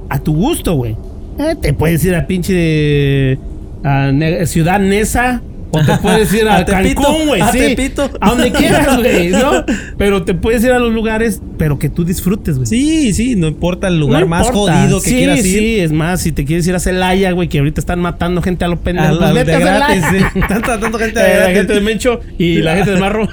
[0.10, 0.96] a tu gusto, güey.
[1.40, 3.38] Eh, te puedes ir a pinche
[3.84, 4.12] a
[4.46, 5.42] Ciudad Nesa
[5.72, 7.42] o te puedes ir a, A Tepito, Cancún, güey.
[7.42, 7.58] a sí.
[7.60, 8.10] Tepito.
[8.22, 9.66] A donde quieras, güey, ¿no?
[9.98, 12.68] Pero te puedes ir a los lugares, pero que tú disfrutes, güey.
[12.68, 14.82] Sí, sí, no importa el lugar No más importa.
[14.82, 15.44] jodido que sí, quieras ir.
[15.60, 18.64] Sí, es más, si te quieres ir a Celaya, güey, que ahorita están matando gente
[18.66, 19.08] a lo pendejo.
[19.08, 20.10] A la- pues vete de a Celaya.
[20.12, 20.18] sí.
[20.40, 21.58] Están tratando gente de Eh, la gratis.
[21.58, 23.28] gente de Mencho y la gente de Marro.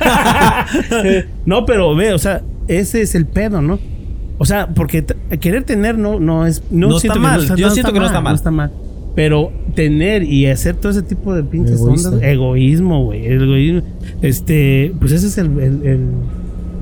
[1.47, 3.78] no, pero ve, o sea, ese es el pedo, ¿no?
[4.39, 5.05] O sea, porque
[5.41, 6.62] querer tener no, no es.
[6.70, 7.57] No, No está que mal.
[7.57, 8.32] Yo siento que no está mal.
[8.32, 8.72] No está mal.
[9.15, 12.09] Pero tener y hacer todo ese tipo de pinches Egoísta.
[12.09, 13.27] ondas, egoísmo, güey.
[13.27, 13.83] Egoísmo.
[14.23, 16.01] Este, pues ese es el, el, el,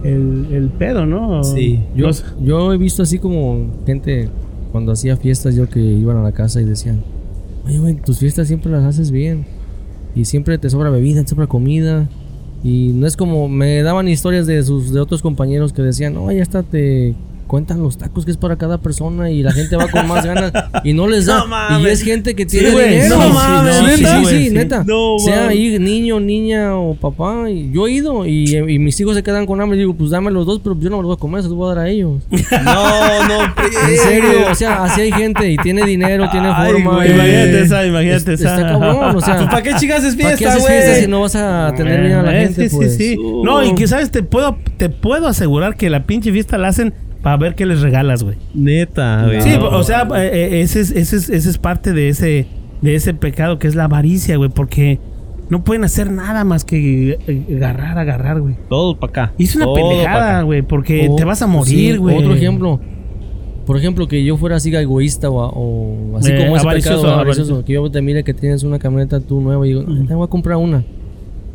[0.04, 1.44] el- el pedo, ¿no?
[1.44, 1.80] Sí.
[1.94, 2.08] Yo,
[2.42, 4.28] yo he visto así como gente
[4.72, 7.02] cuando hacía fiestas yo que iban a la casa y decían,
[7.66, 9.44] oye, güey, tus fiestas siempre las haces bien.
[10.14, 12.08] Y siempre te sobra bebida, te sobra comida.
[12.64, 16.40] Y no es como, me daban historias de sus de otros compañeros que decían, oye,
[16.40, 17.14] hasta te
[17.52, 20.52] cuentan los tacos que es para cada persona y la gente va con más ganas
[20.84, 21.44] y no les da.
[21.70, 23.16] No y es gente que tiene güey, dinero.
[23.18, 24.54] no Sí, mames, sí, sí, sí, güey, sí.
[24.54, 24.84] neta.
[24.86, 27.50] No sea ahí niño, niña o papá.
[27.50, 29.76] Y yo he ido y, y mis hijos se quedan con hambre.
[29.76, 31.48] Y digo, pues dame los dos, pero yo no me los voy a comer, se
[31.48, 32.22] los voy a dar a ellos.
[32.64, 33.42] No, no.
[33.88, 36.94] En serio, o sea, así hay gente y tiene dinero, tiene Ay, forma.
[36.94, 37.12] güey.
[37.12, 38.56] Imagínate esa, imagínate Es- esa.
[38.56, 39.36] Está cabrón, o sea.
[39.36, 41.10] Pues, ¿Para qué chicas es ¿Para qué fiesta, haces fiesta si güey?
[41.10, 42.68] no vas a tener bien a la Eh, gente?
[42.70, 42.96] sí, pues?
[42.96, 43.16] sí, sí.
[43.44, 46.94] No, y que sabes, te puedo, te puedo asegurar que la pinche fiesta la hacen
[47.22, 48.36] para ver qué les regalas, güey.
[48.54, 49.40] Neta, güey.
[49.42, 49.68] Sí, No.
[49.68, 52.46] o sea, eh, eh, ese es, ese, es, ese es parte de ese,
[52.80, 54.98] de ese pecado que es la avaricia, güey, porque
[55.48, 58.54] no pueden hacer nada más que eh, agarrar, agarrar, güey.
[58.68, 59.32] Todo para acá.
[59.38, 62.16] Y es una Todo pendejada, güey, porque te vas a morir, güey.
[62.16, 62.80] Otro ejemplo.
[63.66, 67.12] Por ejemplo, que yo fuera así egoísta o, o así Eh, como ese avaricioso, pecado
[67.14, 67.50] avaricioso.
[67.52, 70.14] avaricioso, que yo te mire que tienes una camioneta tú nueva y digo, "Ah, te
[70.14, 70.82] voy a comprar una.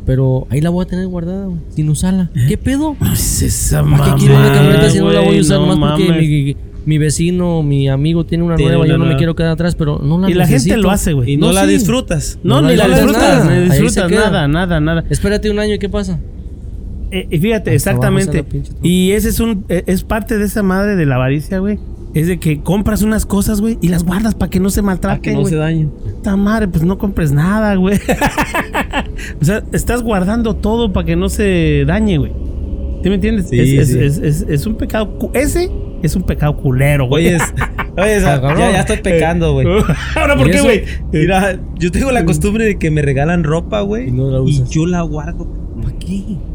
[0.08, 2.30] Pero ahí la voy a tener guardada, güey, sin usarla.
[2.48, 2.96] ¿Qué pedo?
[2.98, 6.00] Pues esa ¿Para qué quiero una camioneta si no la voy a usar no nomás
[6.00, 6.56] porque mi,
[6.86, 9.18] mi vecino, mi amigo tiene una Tiene nueva, una yo no me nueva.
[9.18, 11.32] quiero quedar atrás, pero no la Y la gente lo hace, güey.
[11.32, 11.72] Y no, No, la sí.
[11.72, 12.38] disfrutas.
[12.42, 13.54] No, No ni la disfrutas disfrutas, nada.
[13.54, 14.30] ni Ahí se disfrutas queda.
[14.30, 15.04] nada, nada, nada.
[15.10, 16.18] Espérate un año y ¿qué pasa?
[17.10, 18.38] eh, y fíjate, Hasta abajo exactamente.
[18.38, 18.88] está la pinche troca.
[18.88, 21.78] Y ese es un eh, es parte de esa madre de la avaricia, güey.
[22.14, 24.96] Es de que compras unas cosas, güey, y las guardas para que no se Para
[24.98, 25.90] que maltraten, no se dañen.
[25.90, 27.98] Puta madre, pues no compres nada, güey.
[29.40, 32.32] o sea, estás guardando todo para que no se dañe, güey.
[33.02, 33.48] ¿Sí me entiendes?
[33.48, 33.98] Sí, es, sí.
[33.98, 35.30] es- es- es un pecado.
[35.34, 35.70] Ese
[36.02, 37.26] es un pecado culero, güey.
[37.26, 37.42] Oye, es-
[37.96, 39.66] oye, ya, ya estoy pecando, güey.
[40.16, 40.82] Ahora, ¿por ¿Y qué, güey?
[41.12, 44.08] Mira, yo tengo la costumbre de que me regalan ropa, güey.
[44.08, 44.70] Y no la y usas.
[44.70, 45.67] yo la guardo.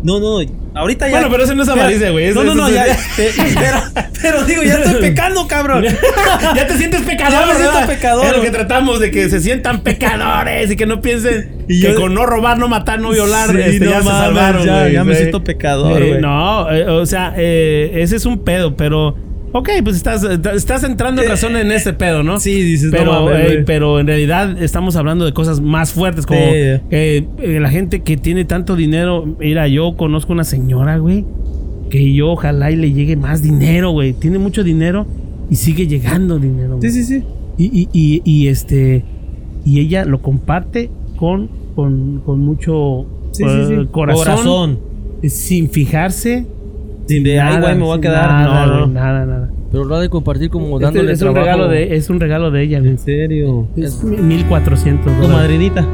[0.04, 0.39] No, no.
[0.76, 1.12] Ahorita ya.
[1.14, 2.34] Bueno, pero eso no es avaricia, güey.
[2.34, 2.86] No, no, no, ya.
[3.16, 3.78] te- pero,
[4.22, 5.84] pero digo, ya estoy pecando, cabrón.
[6.56, 8.26] ya te sientes pecador, Ya me siento pecador.
[8.26, 11.93] Es lo que tratamos de que se sientan pecadores y que no piensen Y que
[11.95, 15.16] con no robar, no matar, no violar, Sí, este, no ya se salvaron, ya- me
[15.16, 16.22] siento pecador, Eh, güey.
[16.22, 19.16] no, eh, o sea, eh, ese es un pedo, pero
[19.54, 22.39] ok, pues estás, estás entrando en razón en ese pedo, ¿no?
[22.39, 26.26] Sí, dices, no pero, mames, eh, pero en realidad estamos hablando de cosas más fuertes,
[26.26, 26.45] como Sí.
[26.47, 29.26] eh, eh, la gente que tiene tanto dinero.
[29.39, 31.26] Mira, yo conozco una señora, güey,
[31.89, 34.14] que yo ojalá y le llegue más dinero, güey.
[34.14, 35.06] Tiene mucho dinero
[35.49, 36.78] y sigue llegando dinero.
[36.78, 36.91] güey.
[36.91, 37.24] Sí, sí, sí.
[37.58, 39.04] Y, y, y, y, este
[39.64, 43.88] y ella lo comparte con, con, con mucho Sí, eh, sí, sí.
[43.91, 44.80] corazón, Corazón.
[45.28, 46.45] sin fijarse.
[47.08, 48.28] Sin de, ay, güey, me voy a quedar.
[48.30, 48.93] Nada, no, güey, no.
[48.93, 49.49] nada, nada.
[49.72, 51.43] Pero lo ha de compartir como Este dándole es un trabajo.
[51.45, 52.91] regalo de es un regalo de ella, güey.
[52.91, 53.68] En serio.
[53.76, 55.30] Es 1400 Tu dólares.
[55.36, 55.86] madrinita.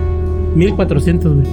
[0.55, 1.47] 1400, güey.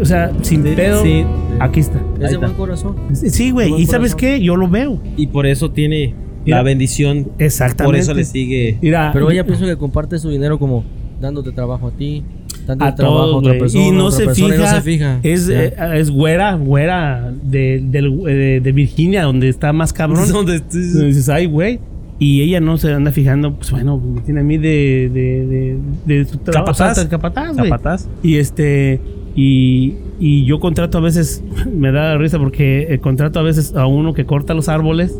[0.00, 1.02] O sea, sin pedo.
[1.02, 1.24] Sí.
[1.60, 2.00] Aquí está.
[2.20, 2.96] Es de buen corazón.
[3.12, 3.72] Sí, güey.
[3.80, 4.18] ¿Y sabes corazón.
[4.38, 4.42] qué?
[4.42, 4.98] Yo lo veo.
[5.16, 6.12] Y por eso tiene
[6.44, 6.56] Mira.
[6.58, 7.28] la bendición.
[7.38, 7.84] Exactamente.
[7.84, 8.78] Por eso le sigue.
[8.82, 10.84] Mira, Pero ella pienso que comparte su dinero como
[11.20, 12.24] dándote trabajo a ti,
[12.66, 15.20] dándote a todos, otra persona, y no otra se, persona, fija, y no se fija.
[15.22, 20.28] Es, eh, es güera, güera de, del- de, de Virginia, donde está más cabrón.
[20.32, 21.78] Donde- dices, ay, güey.
[22.18, 26.24] Y ella no se anda fijando, pues bueno, me tiene a mí de, de, de,
[26.24, 26.26] de.
[26.50, 27.04] Capataz.
[27.06, 27.68] capataz, güey.
[27.70, 28.08] Capataz.
[28.22, 29.00] Y este,
[29.34, 33.86] y, y yo contrato a veces, me da risa porque eh, contrato a veces a
[33.86, 35.14] uno que corta los árboles,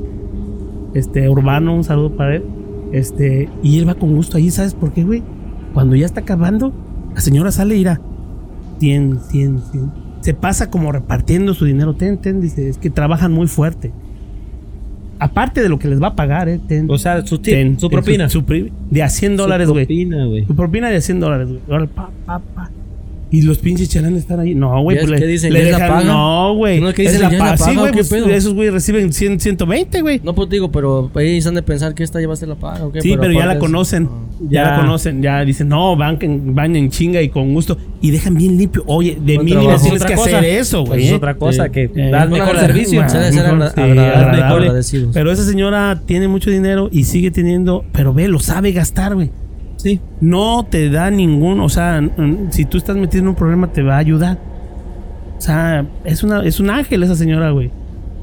[0.94, 2.44] este, urbano, un saludo para él.
[2.92, 5.22] Este, y él va con gusto ahí, ¿sabes por qué, güey?
[5.74, 6.72] Cuando ya está acabando,
[7.16, 8.00] la señora sale y irá
[8.78, 9.92] 100, 100, 100.
[10.20, 11.94] Se pasa como repartiendo su dinero.
[11.94, 13.90] Ten, ten, dice, es que trabajan muy fuerte.
[15.18, 16.60] Aparte de lo que les va a pagar, ¿eh?
[16.68, 18.28] Ten, O sea, su ten, su propina.
[18.28, 19.86] su pri- de a 100 dólares, Su güey.
[19.86, 20.44] propina, güey.
[20.44, 21.60] Tu propina de 100 dólares, güey.
[21.70, 22.70] Ahora, pa, pa, pa.
[23.28, 24.54] Y los pinches chalanes están ahí.
[24.54, 24.96] No, güey.
[24.98, 26.04] ¿Ya Pues que dicen, le ¿ya es la paga?
[26.04, 26.80] No, güey.
[26.80, 27.70] ¿No es dicen, la ¿ya es la paga.
[27.70, 27.92] Sí, güey.
[27.92, 30.20] qué Pues esos güey reciben 100, 120, güey.
[30.22, 32.54] No, pues digo, pero ellos han de pensar que esta ya va a ser la
[32.54, 33.00] paga, ¿o qué?
[33.00, 34.08] Sí, pero, ya la es- conocen.
[34.10, 34.26] Ah.
[34.48, 34.62] Ya.
[34.64, 34.70] Ya.
[34.70, 35.22] la conocen.
[35.22, 36.18] Ya dicen, no, van,
[36.54, 37.76] van en chinga y con gusto.
[38.00, 38.84] Y dejan bien limpio.
[38.86, 39.82] Oye, de trabajo.
[39.82, 40.38] tienes que cosa.
[40.38, 41.06] hacer eso, güey.
[41.06, 41.14] Es ¿eh?
[41.14, 41.70] otra cosa Sí.
[41.72, 43.08] que Eh, da el bueno, mejor servicio.
[43.08, 44.70] Se debe ser agradable.
[45.12, 49.30] Pero esa señora tiene mucho dinero y sigue teniendo, pero ve, lo sabe gastar, güey.
[49.86, 50.00] Sí.
[50.20, 52.02] No te da ningún, o sea,
[52.50, 54.38] si tú estás metido en un problema te va a ayudar.
[55.38, 57.70] O sea, es una es un ángel esa señora, güey.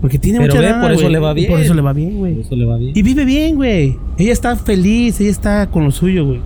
[0.01, 1.49] Porque tiene Pero mucha ve, por eso le va bien.
[1.51, 2.41] Por eso le va bien, güey.
[2.41, 2.91] Eso le va bien.
[2.93, 3.95] Y vive bien, güey.
[4.17, 6.41] Ella está feliz, ella está con lo suyo, güey.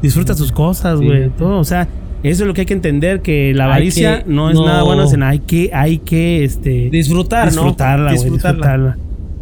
[0.00, 1.04] Disfruta sus cosas, Sí.
[1.04, 1.28] güey.
[1.30, 1.86] Todo, o sea,
[2.22, 4.82] eso es lo que hay que entender que la avaricia que- no es no- nada
[4.84, 7.50] bueno, sino hay que hay que este Disfrutar, ¿no?
[7.50, 8.56] disfrutarla, güey, Disfrutarla.
[8.56, 8.98] disfrutarla.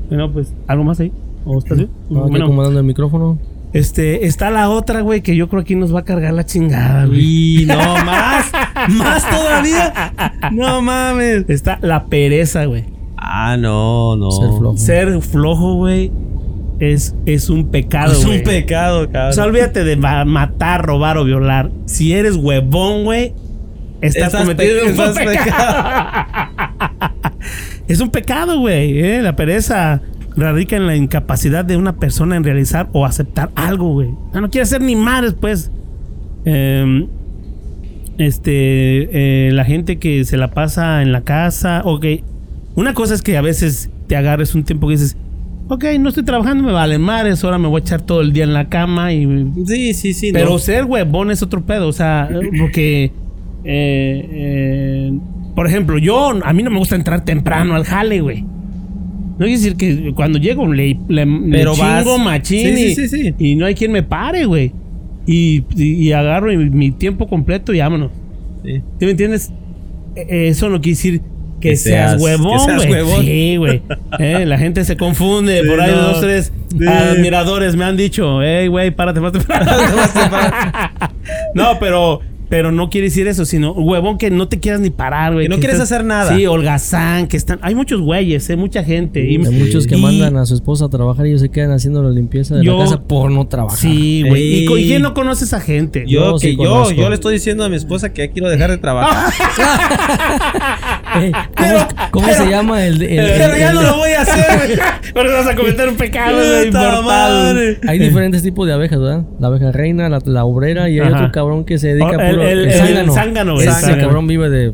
[0.08, 1.12] Bueno, pues algo más ahí.
[1.44, 1.90] ¿O estás bien?
[2.10, 3.38] No, Bueno, el micrófono.
[3.78, 7.06] Este está la otra, güey, que yo creo aquí nos va a cargar la chingada,
[7.06, 7.62] güey.
[7.62, 8.50] Y no más.
[8.88, 10.12] más todavía.
[10.52, 11.44] No mames.
[11.48, 12.84] Está la pereza, güey.
[13.16, 14.30] Ah, no, no.
[14.30, 14.76] Ser flojo.
[14.76, 16.12] Ser flojo, güey,
[16.78, 19.32] es, es un pecado, Es un pecado, O cabrón.
[19.32, 21.70] sea, olvídate de ma- matar, robar o violar.
[21.86, 23.32] Si eres huevón, güey,
[24.02, 25.84] estás, Estás cometiendo pe- un estás pecado.
[27.88, 28.98] es un pecado, güey.
[29.00, 29.22] ¿eh?
[29.22, 30.02] La pereza
[30.36, 34.10] radica en la incapacidad de una persona en realizar o aceptar algo, güey.
[34.34, 35.70] No, no quiere hacer ni madres, pues.
[36.44, 37.06] Em,
[38.18, 42.06] este, eh, la gente que se la pasa en la casa, ok.
[42.74, 45.16] Una cosa es que a veces te agarres un tiempo que dices,
[45.68, 48.44] ok, no estoy trabajando, me vale madres, ahora me voy a echar todo el día
[48.44, 49.26] en la cama y
[49.66, 50.30] Sí, sí, sí.
[50.32, 50.58] pero no.
[50.58, 52.28] ser huevón es otro pedo, o sea,
[52.58, 53.04] porque,
[53.64, 55.18] eh, eh,
[55.54, 58.44] por ejemplo, yo, a mí no me gusta entrar temprano al jale, güey.
[59.38, 63.34] No quiere decir que cuando llego le, le, le Pero vas- chingo machín Sí, y,
[63.38, 64.72] sí, no hay quien me pare, güey.
[65.26, 68.12] Y, y- y agarro mi, mi tiempo completo y vámonos.
[68.64, 68.76] Sí.
[68.98, 69.52] ¿Sí me entiendes?
[70.14, 71.20] Eh, Eso no quiere decir
[71.60, 72.58] que, Que seas, seas- huevón,
[72.88, 73.24] güey.
[73.26, 73.82] Sí, güey.
[74.18, 75.60] Eh, la gente se confunde.
[75.62, 76.00] Sí, Por ahí no.
[76.00, 76.86] dos, tres Sí.
[76.86, 79.70] admiradores me han dicho, hey, güey, párate más temprano.
[81.54, 85.32] no, pero Pero no quiere decir eso, sino huevón que no te quieras ni parar,
[85.32, 85.46] güey.
[85.46, 86.36] Que no que quieres estás- hacer nada.
[86.36, 87.58] Sí, holgazán, que están.
[87.62, 89.24] Hay muchos güeyes, eh, mucha gente.
[89.24, 91.72] Y- Hay muchos que y- mandan a su esposa a trabajar y ellos se quedan
[91.72, 93.78] haciendo la limpieza de Yo- la casa por no trabajar.
[93.78, 94.64] Sí, güey.
[94.64, 96.04] ¿Y, quién no conoce a esa gente?
[96.06, 96.94] Yo, Yo sí que yo, conozco.
[96.94, 99.32] yo le estoy diciendo a mi esposa que ya quiero dejar de trabajar.
[101.20, 104.20] Ey, ¿Cómo, cómo se llama el, el- el- pero ya el- no lo voy a
[104.22, 104.78] hacer, güey.
[105.14, 106.36] Pero vas a cometer un pecado.
[107.88, 109.24] Hay diferentes tipos de abejas, ¿verdad?
[109.40, 111.16] La abeja reina, la, la obrera y hay Ajá.
[111.16, 113.60] otro cabrón que se dedica Oh, a el- el- el zángano.
[113.60, 114.72] Ese cabrón vive de...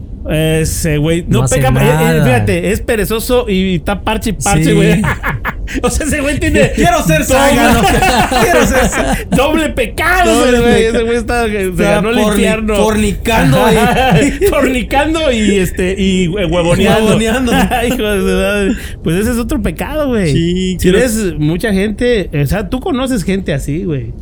[0.61, 1.25] Ese, güey.
[1.27, 1.69] No, No pega.
[1.71, 4.73] eh, eh, fíjate, es perezoso y está parche y parche, Sí.
[4.73, 5.03] güey.
[5.83, 6.71] o sea, ese güey tiene.
[6.77, 7.81] Quiero ser zángano.
[8.43, 9.29] Quiero ser.
[9.31, 10.85] Doble pecado, güey.
[10.85, 11.47] Ese güey está.
[11.49, 12.77] Se O sea, ganó el infierno.
[12.77, 14.47] fornicando, y...
[14.47, 15.97] fornicando y este.
[15.99, 17.07] Y hue- huevoneando.
[17.17, 17.53] Huevoneando.
[17.89, 18.75] Hijo de.
[19.03, 20.33] Pues ese es otro pecado, güey.
[20.33, 22.31] Sí, Si ves mucha gente.
[22.41, 24.13] O sea, tú conoces gente así, güey.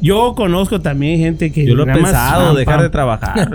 [0.00, 1.66] Yo conozco también gente que.
[1.66, 2.82] Yo lo he pensado, dejar pam.
[2.84, 3.50] de trabajar.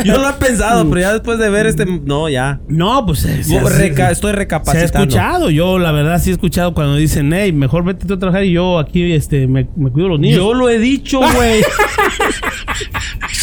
[0.04, 1.84] Yo lo he pensado, pero ya después de ver este.
[1.86, 2.60] No, ya.
[2.68, 3.20] No, pues.
[3.20, 4.98] se- Reca- estoy Se ha recapacitando.
[5.00, 8.44] escuchado, yo la verdad sí he escuchado cuando dicen, hey, mejor vete tú a trabajar
[8.44, 10.38] y yo aquí este, me, me cuido los niños.
[10.38, 11.62] Yo lo he dicho, güey.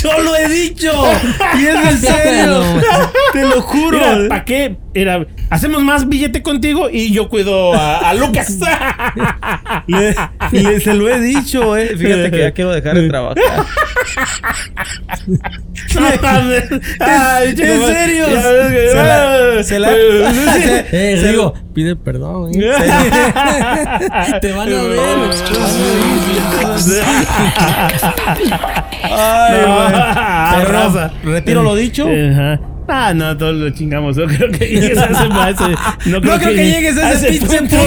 [0.06, 0.92] Yo lo he dicho.
[1.60, 2.62] Y es en serio.
[3.34, 4.00] Te lo juro.
[4.30, 4.76] ¿para qué?
[4.94, 8.58] Era, hacemos más billete contigo y yo cuido a, a Lucas.
[9.88, 10.16] Le-
[10.52, 11.96] le- se lo he dicho, eh.
[11.98, 13.44] Fíjate que ya quiero dejar de trabajar.
[15.96, 16.64] No mames.
[17.00, 18.26] Ay, ¿En serio?
[18.28, 22.50] Se la- se la- Eh, Eh, Se digo, pide perdón.
[22.56, 22.62] ¿eh?
[24.42, 25.00] Te van a ver.
[29.04, 30.62] Ay, No.
[30.66, 32.08] Pero no, retiro lo dicho.
[32.08, 32.60] Ajá.
[32.88, 34.16] Ah, no, todos lo chingamos.
[34.16, 35.24] No creo que llegues a ese.
[35.34, 37.78] a ese- no creo, creo que llegues a ese pinche punto.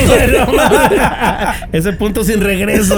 [0.57, 0.62] no
[1.72, 2.97] ese punto sin regreso.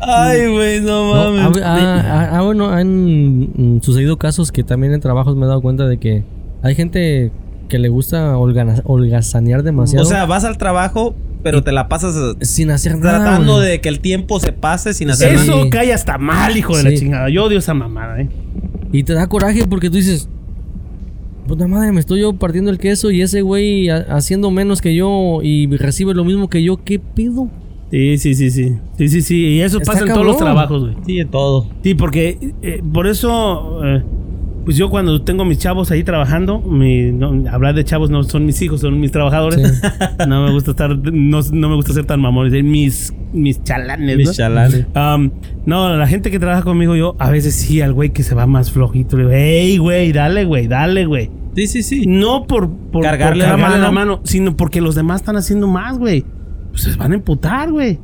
[0.00, 1.62] Ay, güey, no No, mames.
[1.64, 5.48] ah, ah, ah, ah, bueno, han mm, sucedido casos que también en trabajos me he
[5.48, 6.24] dado cuenta de que
[6.62, 7.30] hay gente
[7.72, 12.70] que le gusta holgazanear demasiado O sea, vas al trabajo, pero te la pasas sin
[12.70, 13.24] hacer nada.
[13.24, 13.66] tratando güey.
[13.66, 15.42] de que el tiempo se pase sin hacer nada.
[15.42, 17.30] Eso cae hasta mal, hijo de la chingada.
[17.30, 18.28] Yo odio esa mamada, eh.
[18.92, 20.28] Y te da coraje porque tú dices,
[21.46, 24.94] puta madre, me estoy yo partiendo el queso y ese güey ha- haciendo menos que
[24.94, 26.76] yo y recibe lo mismo que yo.
[26.84, 27.48] ¿Qué pedo?
[27.90, 28.76] Sí, sí, sí, sí.
[28.98, 29.36] Sí, sí, sí.
[29.46, 30.96] Y eso Está pasa en todos los trabajos, güey.
[31.06, 31.68] Sí, en todo.
[31.82, 34.02] Sí, porque eh, por eso, eh,
[34.64, 38.46] pues yo cuando tengo mis chavos ahí trabajando, mi, no, hablar de chavos no son
[38.46, 39.82] mis hijos, son mis trabajadores.
[40.28, 44.28] no me gusta estar, no, no me gusta ser tan mamón, mis, mis chalanes, Mis
[44.28, 44.34] ¿no?
[44.34, 44.86] chalanes.
[44.94, 45.30] Um,
[45.66, 48.46] no, la gente que trabaja conmigo, yo a veces sí al güey que se va
[48.46, 51.30] más flojito, le digo, hey, güey, dale, güey, dale, güey.
[51.54, 52.06] Sí, sí, sí.
[52.06, 54.20] No por, por Cargarle por la mano.
[54.24, 56.24] sino porque los demás están haciendo más, güey.
[56.70, 57.98] Pues se van a emputar, güey.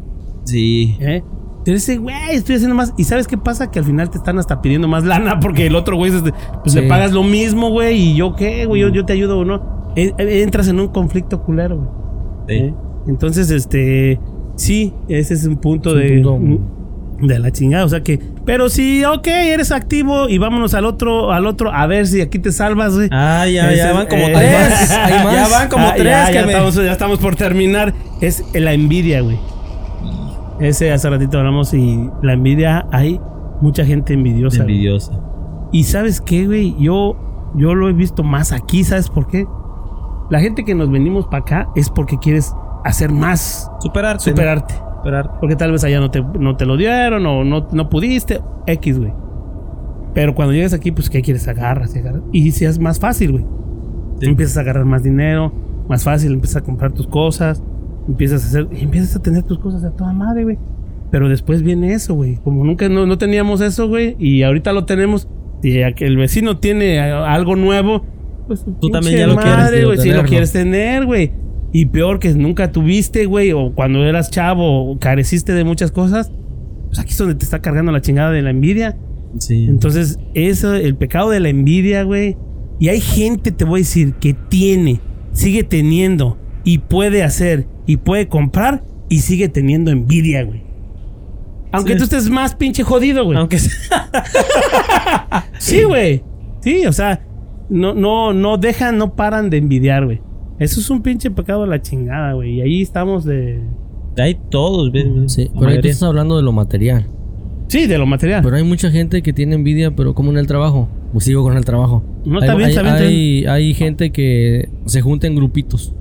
[0.44, 0.96] Sí.
[1.00, 1.22] ¿Eh?
[1.68, 2.94] Te dice, güey, estoy haciendo más.
[2.96, 3.70] ¿Y sabes qué pasa?
[3.70, 6.32] Que al final te están hasta pidiendo más lana porque el otro güey, pues
[6.72, 6.80] Sí.
[6.80, 7.94] le pagas lo mismo, güey.
[8.12, 8.80] ¿Y yo qué, güey?
[8.80, 9.92] Yo, yo te ayudo o no.
[9.94, 11.88] E- e- entras en un conflicto culero, güey.
[12.48, 12.64] Sí.
[12.64, 12.74] ¿Eh?
[13.06, 14.18] Entonces, este,
[14.56, 17.84] sí, ese es un punto Es de, un de la chingada.
[17.84, 21.86] O sea que, pero sí, ok, eres activo y vámonos al otro, al otro, a
[21.86, 23.10] ver si aquí te salvas, güey.
[23.12, 24.70] Ah, ya, ya van como eh, tres.
[25.22, 27.92] más, Ya van como Ah, tres ya, que ya me- estamos, ya estamos por terminar.
[28.22, 29.36] Es la envidia, güey.
[30.60, 33.20] Ese hace ratito hablamos y la envidia, hay
[33.60, 34.62] mucha gente envidiosa.
[34.64, 34.74] güey.
[34.76, 35.12] Envidiosa.
[35.72, 37.16] Y sabes qué, güey, yo,
[37.54, 39.46] yo lo he visto más aquí, ¿sabes por qué?
[40.30, 42.54] La gente que nos venimos para acá es porque quieres
[42.84, 44.24] hacer más, Superarte.
[44.24, 44.74] superarte.
[44.74, 44.96] ¿no?
[44.96, 45.30] Superarte.
[45.40, 48.98] Porque tal vez allá no te, no te lo dieron o no, no pudiste, X,
[48.98, 49.12] güey.
[50.14, 51.46] Pero cuando llegas aquí, pues, ¿qué quieres?
[51.48, 52.22] Agarras y agarras.
[52.32, 53.46] Y si es más fácil, güey.
[54.20, 54.26] Sí.
[54.26, 55.52] Empiezas a agarrar más dinero,
[55.88, 57.62] más fácil, empiezas a comprar tus cosas,
[58.08, 60.58] empiezas a hacer, y empiezas a tener tus cosas a toda madre, güey.
[61.10, 62.36] Pero después viene eso, güey.
[62.36, 65.28] Como nunca no, no teníamos eso, güey, y ahorita lo tenemos,
[65.62, 68.04] y a que el vecino tiene algo nuevo,
[68.46, 71.32] pues Tú también ya lo quieres, madre, güey, si lo quieres tener, güey.
[71.70, 76.32] Y peor que nunca tuviste, güey, o cuando eras chavo, o careciste de muchas cosas,
[76.86, 78.96] pues aquí es donde te está cargando la chingada de la envidia.
[79.38, 79.66] Sí.
[79.68, 82.38] Entonces, eso, el pecado de la envidia, güey.
[82.80, 85.00] Y hay gente, te voy a decir, que tiene,
[85.32, 90.62] sigue teniendo y puede hacer y puede comprar y sigue teniendo envidia, güey.
[91.72, 91.98] Aunque Sí.
[91.98, 93.36] tú estés más pinche jodido, güey.
[93.36, 94.08] Aunque sea-
[95.58, 96.22] Sí, güey.
[96.60, 97.24] Sí, o sea,
[97.68, 100.20] no, no, no dejan, no paran de envidiar, güey.
[100.58, 102.54] Eso es un pinche pecado de la chingada, güey.
[102.56, 103.60] Y ahí estamos de.
[104.16, 105.28] Hay todos, ven.
[105.28, 107.06] Sí, La pero ahí tú estás hablando de lo material.
[107.68, 108.42] Sí, de lo material.
[108.42, 110.88] Pero hay mucha gente que tiene envidia, pero como en el trabajo.
[111.12, 112.02] Pues sigo con el trabajo.
[112.24, 115.36] No, hay, está bien, hay- está bien, está hay- hay gente que se junta en
[115.36, 115.94] grupitos.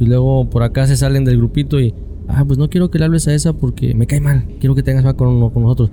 [0.00, 1.94] Y luego por acá se salen del grupito y.
[2.26, 4.44] Ah, pues no quiero que le hables a esa porque me cae mal.
[4.60, 5.90] Quiero que tengas mal con, con nosotros.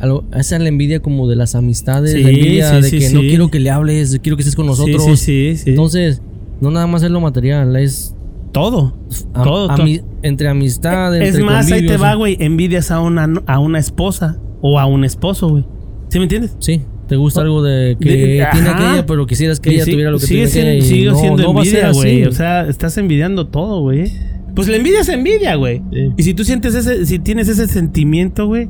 [0.00, 2.98] algo- esa es la envidia como de las amistades, Sí, la envidia sí, de sí,
[2.98, 5.02] que no quiero que le hables, quiero que estés con nosotros.
[5.04, 5.70] Sí, sí, sí, sí.
[5.70, 6.20] Entonces,
[6.60, 8.14] no nada más es lo material, es
[8.52, 8.94] todo.
[9.32, 9.86] todo, todo.
[10.22, 12.36] entre amistad, Es entre más, ahí te va, güey.
[12.40, 15.64] Envidias a una, a una esposa o a un esposo, güey.
[16.08, 16.54] ¿Sí me entiendes?
[16.58, 16.82] Sí,
[17.12, 18.16] te gusta algo de que De-
[18.52, 18.88] tiene ajá.
[18.88, 21.18] aquella, pero quisieras que Y ella sí- tuviera lo que sigue tiene siendo, sigue no,
[21.18, 21.98] siendo no va a ser envidia, así.
[22.00, 22.24] güey.
[22.24, 24.10] O sea, estás envidiando todo, güey.
[24.54, 25.82] Pues la envidia es envidia, güey.
[25.92, 26.08] Sí.
[26.16, 28.66] Y si tú sientes ese, si tienes ese sentimiento, güey,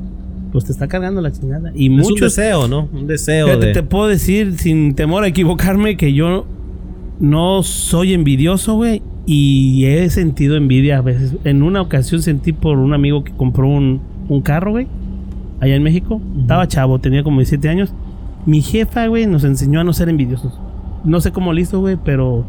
[0.51, 1.71] pues te está cargando la chingada.
[1.73, 2.89] Y Es un deseo, ¿no?
[2.91, 3.73] Un deseo Fíjate, de...
[3.75, 6.45] te puedo decir sin temor a equivocarme que yo
[7.21, 9.01] no soy envidioso, güey.
[9.25, 11.31] Y he sentido envidia a veces.
[11.45, 14.87] En una ocasión sentí por un amigo que compró un, un carro, güey.
[15.61, 16.21] Allá en México.
[16.41, 17.93] Estaba chavo, tenía como 17 años.
[18.45, 20.59] Mi jefa, güey, nos enseñó a no ser envidiosos.
[21.05, 22.45] No sé cómo lo hizo, güey, pero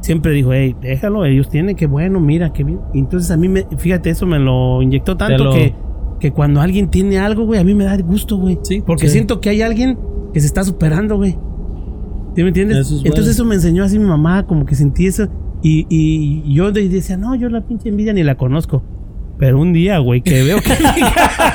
[0.00, 2.80] siempre dijo, hey, déjalo, ellos tienen, qué bueno, mira, qué bien.
[2.94, 5.74] Entonces a mí, me, fíjate, eso me lo inyectó tanto lo- que,
[6.20, 8.58] que cuando alguien tiene algo, güey, a mí me da gusto, güey.
[8.62, 9.12] Sí, Porque sí.
[9.14, 9.98] siento que hay alguien
[10.32, 11.32] que se está superando, güey.
[12.36, 12.78] ¿Sí me entiendes?
[12.78, 13.06] Eso es bueno.
[13.14, 15.28] Entonces eso me enseñó así mi mamá, como que sentí eso.
[15.62, 18.82] Y, y yo de- decía, no, yo la pinche envidia ni la conozco.
[19.38, 20.70] Pero un día, güey, que veo que...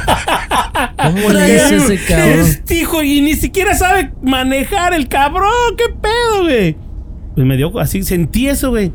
[0.98, 2.40] ¿Cómo le dice ese cabrón?
[2.40, 5.50] Este hijo y ni siquiera sabe manejar el cabrón.
[5.78, 6.76] ¿Qué pedo, güey?
[7.36, 8.92] Pues me dio así, sentí eso, güey.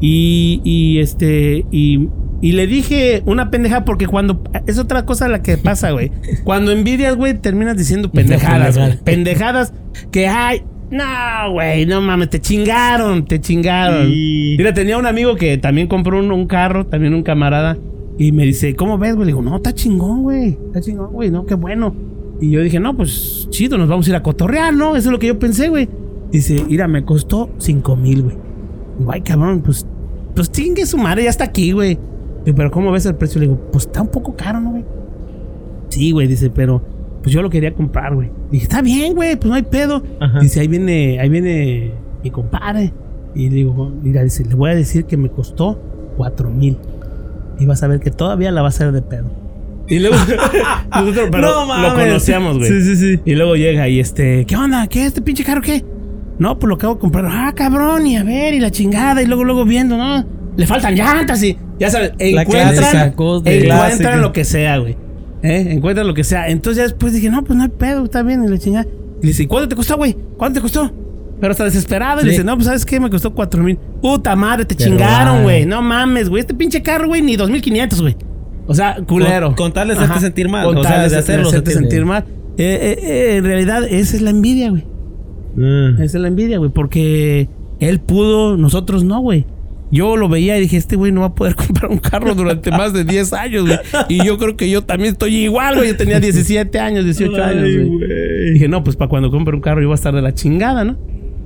[0.00, 2.08] Y, y este, y,
[2.42, 6.10] y le dije una pendeja porque cuando, es otra cosa la que pasa, güey.
[6.44, 8.98] Cuando envidias, güey, terminas diciendo pendejadas, güey.
[9.04, 9.72] Pendejadas
[10.10, 10.62] que hay.
[10.90, 14.08] No, güey, no mames, te chingaron, te chingaron.
[14.12, 17.76] Y- Mira, tenía un amigo que también compró un, un carro, también un camarada.
[18.18, 19.26] Y me dice, ¿cómo ves, güey?
[19.26, 20.58] Le digo, no, está chingón, güey.
[20.66, 21.94] Está chingón, güey, no, qué bueno.
[22.40, 24.96] Y yo dije, no, pues chido, nos vamos a ir a cotorrear, ¿no?
[24.96, 25.88] Eso es lo que yo pensé, güey.
[26.30, 28.36] Dice, mira, me costó 5 mil, güey.
[28.98, 29.86] Digo, ay, cabrón, pues,
[30.34, 31.98] pues chingue su madre, ya está aquí, güey.
[32.44, 33.40] Pero ¿cómo ves el precio?
[33.40, 34.84] Le digo, pues está un poco caro, ¿no, güey?
[35.88, 36.82] Sí, güey, dice, pero
[37.22, 38.30] pues yo lo quería comprar, güey.
[38.50, 40.02] Dije, está bien, güey, pues no hay pedo.
[40.20, 40.40] Ajá.
[40.40, 41.92] Dice, ahí viene, ahí viene
[42.22, 42.92] mi compadre.
[43.34, 45.80] Y le digo, mira, dice, le voy a decir que me costó
[46.16, 46.78] 4 mil.
[47.58, 49.30] Y vas a ver que todavía la va a hacer de pedo.
[49.88, 50.16] Y luego,
[50.90, 52.68] nosotros, pero No lo conocíamos, güey.
[52.68, 53.20] Sí, sí, sí.
[53.24, 54.86] Y luego llega y este, ¿qué onda?
[54.88, 55.84] ¿Qué este pinche carro qué?
[56.38, 57.26] No, pues lo acabo de comprar.
[57.28, 60.24] Ah, cabrón, y a ver, y la chingada, y luego, luego viendo, ¿no?
[60.56, 64.96] Le faltan llantas y ya sabes, encuentran, encuentran lo que sea, güey.
[65.42, 65.66] ¿Eh?
[65.70, 66.48] Encuentran lo que sea.
[66.48, 68.86] Entonces ya después dije, no, pues no hay pedo, está bien, y la chingada.
[69.20, 70.16] Y le dice, ¿y cuánto te costó, güey?
[70.36, 70.90] ¿Cuánto te costó?
[71.40, 72.22] Pero está desesperado.
[72.22, 72.98] Y le dice, no, pues ¿sabes qué?
[72.98, 73.76] Me costó cuatro mil.
[74.00, 75.66] Puta madre, te chingaron, güey.
[75.66, 76.40] No mames, güey.
[76.40, 78.16] Este pinche carro, güey, ni dos mil quinientos, güey.
[78.66, 79.54] O sea, culero.
[79.54, 82.24] Con- con sentir mal, Con o sea, de hacerlo hacerte sentir- sentir mal.
[82.58, 84.84] Eh, eh, eh, en realidad, esa es la envidia, güey.
[85.56, 85.94] Mm.
[86.02, 86.70] Esa es la envidia, güey.
[86.70, 87.48] Porque
[87.80, 89.44] él pudo, nosotros no, güey.
[89.92, 92.70] Yo lo veía y dije, este güey no va a poder comprar un carro durante
[92.72, 93.78] más de 10 años, güey.
[94.08, 95.88] Y yo creo que yo también estoy igual, güey.
[95.88, 98.52] Yo tenía 17 años, 18 años, Ay, güey.
[98.54, 100.82] Dije, no, pues para cuando compre un carro yo voy a estar de la chingada,
[100.84, 100.96] ¿no?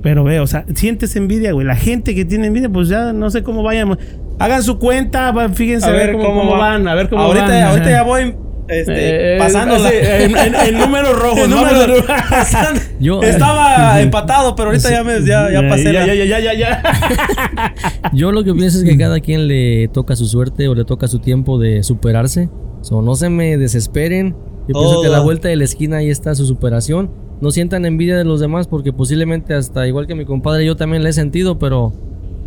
[0.01, 1.65] Pero ve, o sea, sientes envidia, güey.
[1.65, 3.97] La gente que tiene envidia, pues ya no sé cómo vayan.
[4.39, 6.57] Hagan su cuenta, fíjense a, ver cómo, cómo va.
[6.57, 7.63] van, a ver cómo ahorita, van.
[7.63, 8.35] Ahorita ya voy
[8.67, 9.89] este, Eh, pasándola.
[9.89, 12.79] sí, en, en- en números rojos, números- pasando.
[12.99, 15.91] Yo- Estaba empatado, pero ahorita ya, me, ya, ya pasé.
[15.93, 16.83] ya, la- ya, ya, ya, ya.
[18.13, 21.07] Yo lo que pienso es que cada quien le toca su suerte o le toca
[21.07, 22.49] su tiempo de superarse.
[22.81, 24.35] So, no se me desesperen.
[24.67, 25.25] Yo pienso que a la Todo.
[25.25, 27.11] vuelta de la esquina ahí está su superación.
[27.41, 31.03] No sientan envidia de los demás porque posiblemente hasta igual que mi compadre yo también
[31.03, 31.93] le he sentido, pero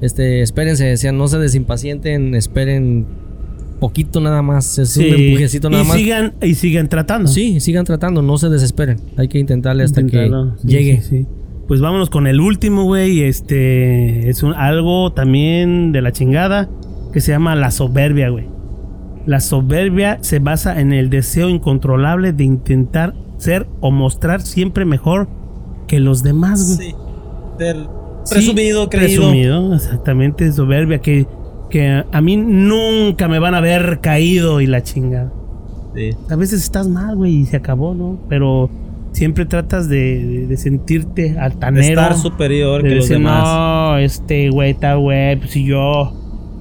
[0.00, 3.06] este espérense, decían, no se desimpacienten, esperen
[3.80, 5.96] poquito nada más, es un empujecito nada y más.
[5.96, 7.28] sigan y sigan tratando.
[7.28, 8.98] Sí, sigan tratando, no se desesperen.
[9.16, 11.02] Hay que intentarle hasta Intentarlo, que sí, llegue.
[11.02, 11.26] sí.
[11.66, 13.22] Pues vámonos con el último, güey.
[13.22, 16.68] Este es un, algo también de la chingada
[17.12, 18.46] que se llama la soberbia, güey.
[19.26, 23.14] La soberbia se basa en el deseo incontrolable de intentar
[23.44, 25.28] ser o mostrar siempre mejor
[25.86, 26.90] que los demás, güey.
[26.90, 26.96] Sí.
[27.58, 27.86] Del
[28.24, 29.20] Sí, presumido, creído.
[29.22, 31.26] Presumido, exactamente, soberbia que,
[31.68, 35.30] que a mí nunca me van a ver caído y la chingada.
[35.94, 36.10] Sí.
[36.30, 38.18] A veces estás mal, güey, y se acabó, ¿no?
[38.30, 38.70] Pero
[39.12, 42.00] siempre tratas de, de- de sentirte De altanero.
[42.00, 43.44] estar superior de que los demás.
[43.44, 46.12] No, este güey está güey, pues si yo.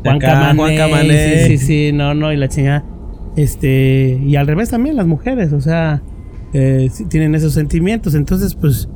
[0.03, 0.59] De Juan Camané.
[0.59, 1.45] Juan Camané.
[1.47, 2.83] Sí, sí, sí, no, no, y la chingada.
[3.37, 6.01] Este, y al revés también las mujeres, o sea,
[6.53, 8.15] eh, tienen esos sentimientos.
[8.15, 8.87] Entonces, pues,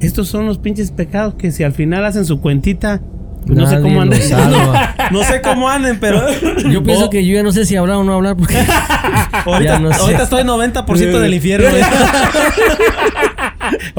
[0.00, 3.00] estos son los pinches pecados que si al final hacen su cuentita,
[3.46, 4.94] pues no sé cómo salva.
[5.10, 6.22] No sé cómo anden, pero.
[6.70, 8.54] Yo pienso Oh, que yo ya no sé si hablar o no hablar porque
[9.44, 10.00] Ahorita, ya no sé.
[10.00, 11.68] ahorita estoy 90% del infierno.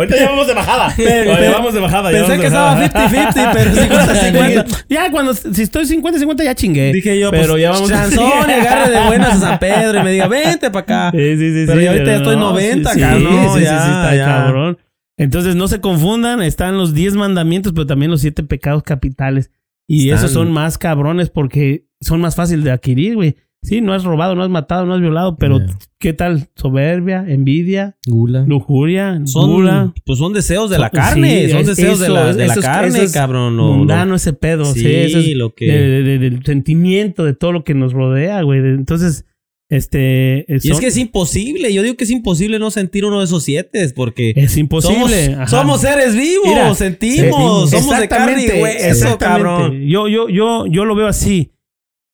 [0.02, 0.94] Ahorita ya vamos de bajada.
[0.98, 2.12] Pero- vamos de bajada.
[2.12, 3.10] Pensé que de estaba bajada.
[3.10, 4.84] 50-50, pero 50-50.
[4.90, 6.92] Ya cuando, si estoy 50-50 ya chingué.
[6.94, 10.04] Dije yo, pero pues, ya vamos chanzón, y agarre de buenas a San Pedro y
[10.04, 11.12] me diga, vente para acá.
[11.18, 11.64] Sí, sí, sí.
[11.68, 14.16] Pero sí, ya ahorita ya estoy 90, sí, cabrón, Sí, sí, sí, ya, sí, está
[14.16, 14.26] ya.
[14.26, 14.78] cabrón.
[15.18, 19.52] Entonces no se confundan, están los 10 mandamientos, pero también los 7 pecados capitales.
[19.88, 23.36] Y Están- esos son más cabrones porque son más fáciles de adquirir, güey.
[23.64, 25.68] Sí, no has robado, no has matado, no has violado, pero Yeah.
[26.00, 26.48] ¿qué tal?
[26.56, 28.44] Soberbia, envidia, Gula.
[28.48, 29.94] lujuria, Son, gula.
[30.04, 32.60] pues son deseos de la Sí, carne, son es- deseos de la, de la es-
[32.60, 33.58] carne, es cabrón.
[33.58, 34.66] lo- mundano ese pedo.
[34.66, 37.76] Sí, Sí, eso es lo que- de- de- de- del sentimiento de todo lo que
[37.76, 38.60] nos rodea, güey.
[38.62, 39.26] Entonces,
[39.70, 40.44] este...
[40.50, 43.26] Y es son- que es imposible, yo digo que es imposible no sentir uno de
[43.26, 45.38] esos siete, porque es imposible.
[45.48, 49.82] somos, seres vivos, Mira, sentimos, somos de carne y exactamente, hueso, cabrón.
[49.88, 51.52] Yo, yo, yo, yo lo veo así.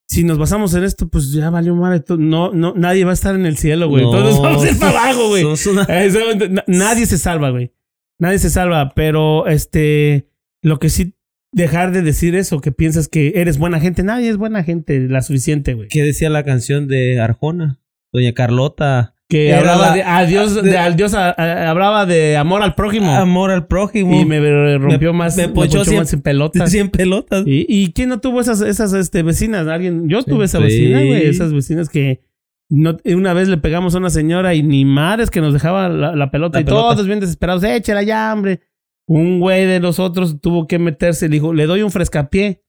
[0.10, 2.04] Si nos basamos en esto, pues ya valió madre.
[2.18, 4.04] No, no, nadie va a estar en el cielo, güey.
[4.06, 5.44] No, Todos vamos a ir para abajo, güey.
[5.44, 5.86] una-
[6.68, 7.74] Nadie se salva, güey.
[8.18, 8.94] Nadie se salva.
[8.96, 10.30] Pero, este,
[10.64, 11.16] lo que sí,
[11.52, 14.02] dejar de decir eso, que piensas que eres buena gente.
[14.04, 15.90] Nadie es buena gente, la suficiente, güey.
[15.90, 17.82] ¿Qué decía la canción de Arjona?
[18.14, 19.14] Doña Carlota.
[19.30, 22.62] Que Era hablaba la- de, a Dios, de, al Dios, a- a- hablaba de amor
[22.62, 23.12] al prójimo.
[23.14, 24.20] Amor al prójimo.
[24.22, 26.72] y me rompió Me- más, me me cien- más en pelotas.
[26.72, 27.44] 100 pelotas.
[27.46, 29.68] ¿Y, y quién no tuvo esas, esas este, vecinas?
[29.68, 30.08] ¿Alguien?
[30.08, 30.64] Yo tuve esa Sí.
[30.64, 31.26] vecina, güey.
[31.28, 32.22] Esas vecinas que
[32.70, 36.16] no, una vez le pegamos a una señora y ni madres que nos dejaba la,
[36.16, 36.58] la pelota.
[36.60, 36.94] La y pelota.
[36.96, 37.64] todos bien desesperados.
[37.66, 38.62] Échala ya, hombre.
[39.08, 41.28] Un güey de nosotros tuvo que meterse.
[41.28, 42.62] Le dijo, le doy un frescapié.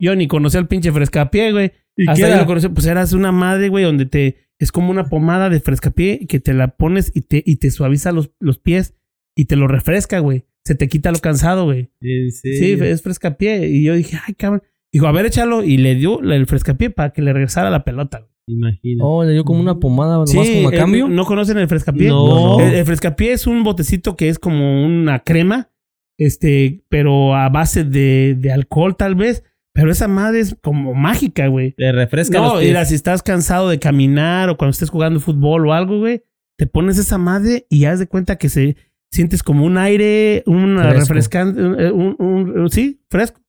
[0.00, 1.72] Yo ni conocía al pinche frescapié, güey.
[1.96, 2.38] ¿Y Hasta era?
[2.38, 2.68] lo conocí.
[2.68, 4.36] Pues eras una madre, güey, donde te...
[4.60, 8.10] Es como una pomada de frescapié que te la pones y te, y te suaviza
[8.10, 8.94] los, los pies
[9.36, 10.46] y te lo refresca, güey.
[10.64, 11.90] Se te quita lo cansado, güey.
[12.00, 13.68] Sí, Sí, es frescapié.
[13.68, 14.62] Y yo dije, ay, cabrón.
[14.92, 15.62] Dijo, a ver, échalo.
[15.62, 18.28] Y le dio el frescapié para que le regresara la pelota.
[18.48, 19.04] Imagino.
[19.06, 21.08] Oh, le dio como una pomada nomás como a eh, cambio.
[21.08, 22.08] ¿No conocen el frescapié?
[22.08, 22.58] No.
[22.60, 25.70] El, el frescapié es un botecito que es como una crema,
[26.18, 29.44] este, pero a base de, de alcohol tal vez.
[29.80, 31.74] Pero esa madre es como mágica, güey.
[31.76, 32.68] Le refresca No, los pies.
[32.68, 36.22] mira, si estás cansado de caminar o cuando estés jugando fútbol o algo, güey,
[36.58, 38.76] te pones esa madre y haz de cuenta que se
[39.12, 43.40] sientes como un aire, un refrescante, un, un- un- sí, fresco.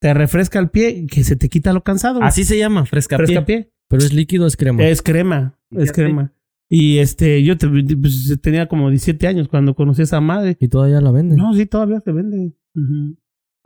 [0.00, 2.16] Te refresca el pie y que se te quita lo cansado.
[2.16, 2.28] güey.
[2.28, 3.26] Así se llama, frescapié.
[3.26, 3.72] Frescapié.
[3.88, 4.82] Pero es líquido, o es crema.
[4.84, 6.32] Es crema, es crema.
[6.68, 10.56] Y este, yo te- pues, tenía como 17 años cuando conocí a esa madre.
[10.58, 11.38] Y todavía la venden.
[11.38, 12.52] No, sí, todavía se vende.
[12.74, 13.16] Ujú.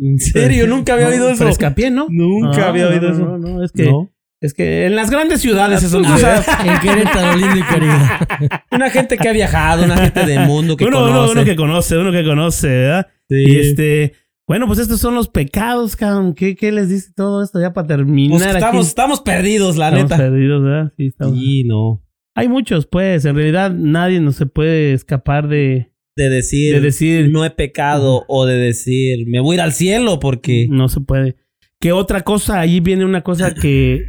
[0.03, 0.66] ¿En serio?
[0.66, 1.44] Nunca había No, oído eso.
[1.44, 2.07] Frescapié, ¿no?
[2.11, 3.24] Nunca No, había no, oído no, eso.
[3.24, 4.11] No, no, es que, No.
[4.40, 6.46] es que en las grandes ciudades eso no sabes.
[6.64, 7.94] en Querétaro, lindo y querido.
[8.72, 11.32] Una gente que ha viajado, una gente del mundo que uno, uno- conoce.
[11.32, 13.07] uno que conoce, uno que conoce, ¿verdad?
[13.28, 13.36] Sí.
[13.36, 14.12] Y este,
[14.48, 16.34] bueno, pues estos son los pecados, cabrón.
[16.34, 18.38] ¿Qué, qué les dice todo esto ya para terminar?
[18.38, 18.88] Pues estamos, aquí?
[18.88, 20.16] estamos perdidos, la Estamos neta.
[20.16, 20.92] perdidos, ¿verdad?
[20.96, 21.38] Sí, estamos.
[21.38, 22.03] Sí, no.
[22.34, 23.24] Hay muchos, pues.
[23.26, 28.27] En realidad, nadie nos se puede escapar de, De decir, de decir, no he pecado
[28.29, 30.66] o de decir, me voy a ir al cielo porque...
[30.68, 31.37] no se puede.
[31.81, 32.61] ¿Qué otra cosa?
[32.61, 34.05] Ahí viene una cosa que.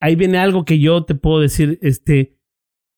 [0.00, 1.80] Ahí viene algo que yo te puedo decir.
[1.82, 2.38] Este.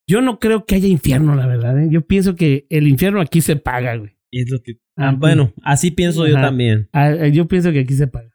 [0.07, 1.83] Yo no creo que haya infierno, la verdad.
[1.83, 1.89] ¿eh?
[1.91, 4.11] Yo pienso que el infierno aquí se paga, güey.
[4.31, 4.75] Es lo que...
[4.97, 5.19] Ah, Aquí.
[5.19, 6.91] bueno, así pienso yo también.
[6.93, 8.31] Ah, Yo pienso que aquí se paga.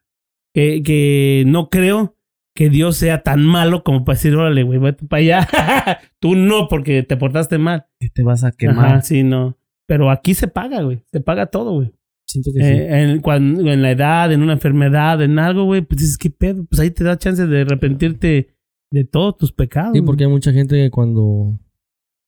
[0.56, 2.17] Que, que no creo
[2.58, 5.48] que Dios sea tan malo como para decir, órale, güey, vete para allá.
[6.20, 7.86] Tú no, porque te portaste mal.
[8.00, 8.86] Que te vas a quemar.
[8.86, 9.60] Ajá, sí, no.
[9.86, 11.04] Pero aquí se paga, güey.
[11.12, 11.94] Se paga todo, güey.
[12.26, 12.68] Siento que sí.
[12.68, 16.32] Eh, en, cuando, en la edad, en una enfermedad, en algo, güey, pues dices, ¿qué
[16.32, 16.66] pedo?
[16.66, 18.50] Pues ahí te da chance de arrepentirte
[18.92, 19.92] de todos tus pecados.
[19.94, 21.60] Sí, porque hay mucha gente que cuando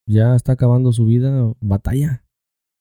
[0.06, 2.24] ya está acabando su vida, batalla.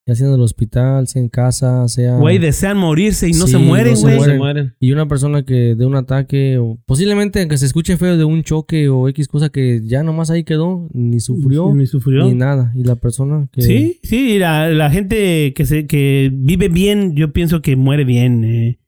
[0.08, 2.16] Ya sea en el hospital, sea en casa, sea...
[2.16, 4.16] Güey, desean morirse y no Sí, se mueren, güey.
[4.16, 4.74] No se mueren.
[4.80, 8.42] Y una persona que de un ataque, o posiblemente aunque se escuche feo de un
[8.42, 12.24] choque o X cosa que ya nomás ahí quedó, ni sufrió, Ni sufrió.
[12.24, 12.72] ni nada.
[12.74, 13.60] Y la persona que...
[13.60, 18.04] Sí, sí, y la, la gente que se que vive bien, yo pienso que muere
[18.04, 18.44] bien.
[18.44, 18.78] eh.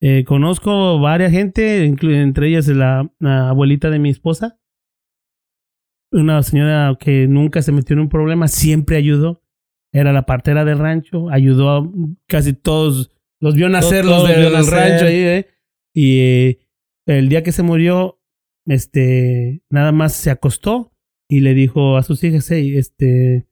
[0.00, 4.58] Eh, conozco varias gente, entre ellas la, la abuelita de mi esposa.
[6.10, 9.43] Una señora que nunca se metió en un problema, siempre ayudó.
[9.94, 11.88] Era la partera del rancho, ayudó a
[12.26, 15.48] casi todos, los vio nacer Todos los del rancho ahí, eh.
[15.94, 16.58] Y eh,
[17.06, 18.20] el día que se murió,
[18.66, 20.92] este, nada más se acostó
[21.30, 23.46] y le dijo a sus hijas, hey, este,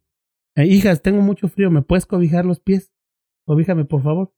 [0.56, 2.92] eh, hijas, tengo mucho frío, ¿me puedes cobijar los pies?
[3.46, 4.34] Cobíjame, por favor.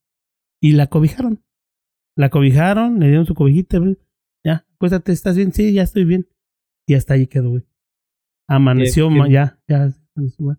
[0.61, 1.43] Y la cobijaron.
[2.15, 3.79] La cobijaron, le dieron su cobijita.
[4.45, 5.51] Ya, acuéstate, ¿estás bien?
[5.53, 6.27] Sí, ya estoy bien.
[6.87, 7.63] Y hasta ahí quedó, güey.
[8.47, 10.57] Amaneció, Qué- ya, ya, amaneció.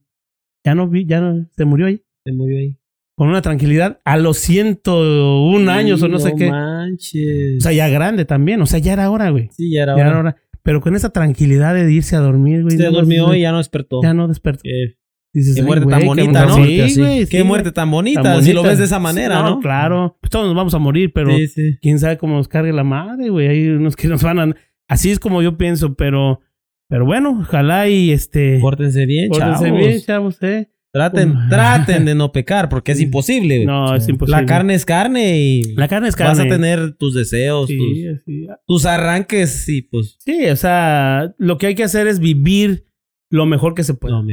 [0.67, 2.03] Ya no vi, ya no, se murió ahí.
[2.25, 2.77] Se murió ahí.
[3.17, 6.51] Con una tranquilidad a los 101 años o no, sé qué.
[6.51, 7.57] manches.
[7.59, 9.49] O sea, ya grande también, o sea, ya era hora, güey.
[9.53, 10.11] sí, ya era Ya hora.
[10.11, 10.37] era hora.
[10.63, 12.77] Pero con esa tranquilidad de irse a dormir, güey.
[12.77, 14.01] Se más, durmió y ya no despertó.
[14.03, 14.63] ya no despertó.
[14.65, 14.97] Qué
[15.33, 16.55] Dices, Qué "Ay, muerte tan bonita, ¿no?
[16.55, 16.81] así".
[16.81, 17.19] Sí, Sí, güey.
[17.27, 19.61] Qué sí, muerte tan bonita, si lo ves de esa manera, ¿no?
[19.61, 20.17] claro.
[20.21, 21.77] Pues todos nos vamos a morir, pero Sí, sí.
[21.81, 23.47] quién sabe cómo nos cargue la madre, güey.
[23.49, 24.57] Hay unos que nos van a...
[24.89, 26.41] Así es como yo pienso, pero...
[26.89, 28.59] Pero bueno, ojalá y este...
[28.61, 29.79] Pórtense bien, Pórtense chavos.
[29.79, 30.71] bien, chavos, eh.
[30.93, 33.67] Traten, traten de no pecar, porque es imposible.
[33.67, 34.41] No, es imposible.
[34.41, 36.31] La carne es carne y La carne es carne.
[36.31, 37.77] vas a tener tus deseos, Sí,
[38.25, 40.17] tus, tus arranques y pues...
[40.21, 42.87] Sí, o sea, lo que hay que hacer es vivir
[43.31, 44.15] lo mejor que se puede.
[44.15, 44.25] No,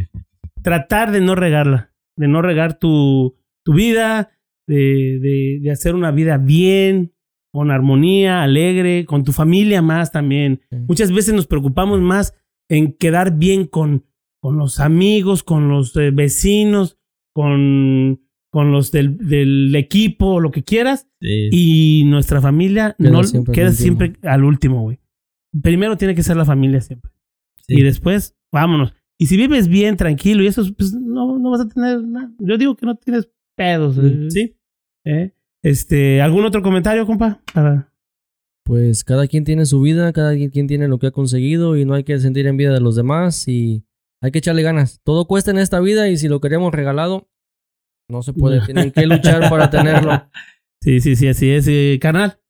[0.62, 3.36] Tratar de no regarla, de no regar tu,
[3.66, 4.30] tu vida,
[4.68, 7.14] de, de, de hacer una vida bien,
[7.52, 10.62] con armonía, alegre, con tu familia más también.
[10.88, 12.34] Muchas veces nos preocupamos más
[12.78, 14.06] en quedar bien con,
[14.42, 16.98] con los amigos, con los eh, vecinos,
[17.34, 18.22] con,
[18.52, 21.50] con los del, del equipo, lo que quieras, sí.
[21.52, 23.82] y nuestra familia Queda no siempre al queda último.
[23.84, 25.00] siempre al último, güey.
[25.62, 27.12] Primero tiene que ser la familia siempre.
[27.68, 27.76] Sí.
[27.80, 28.94] Y después, vámonos.
[29.20, 32.32] Y si vives bien, tranquilo, y eso, pues no, no vas a tener nada.
[32.40, 33.98] Yo digo que no tienes pedos.
[34.00, 34.56] eh, Sí.
[35.06, 35.34] ¿eh?
[35.64, 37.42] Este, ¿algún otro comentario, compa?
[37.54, 37.93] Para-
[38.66, 41.94] Pues cada quien tiene su vida, cada quien tiene lo que ha conseguido y no
[41.96, 43.86] hay que sentir envidia de los demás y
[44.22, 45.02] hay que echarle ganas.
[45.04, 47.30] Todo cuesta en esta vida y si lo queremos regalado,
[48.10, 48.62] no se puede.
[48.66, 50.12] Tienen que luchar para tenerlo.
[50.82, 52.42] Sí, sí, sí, así es, eh, carnal.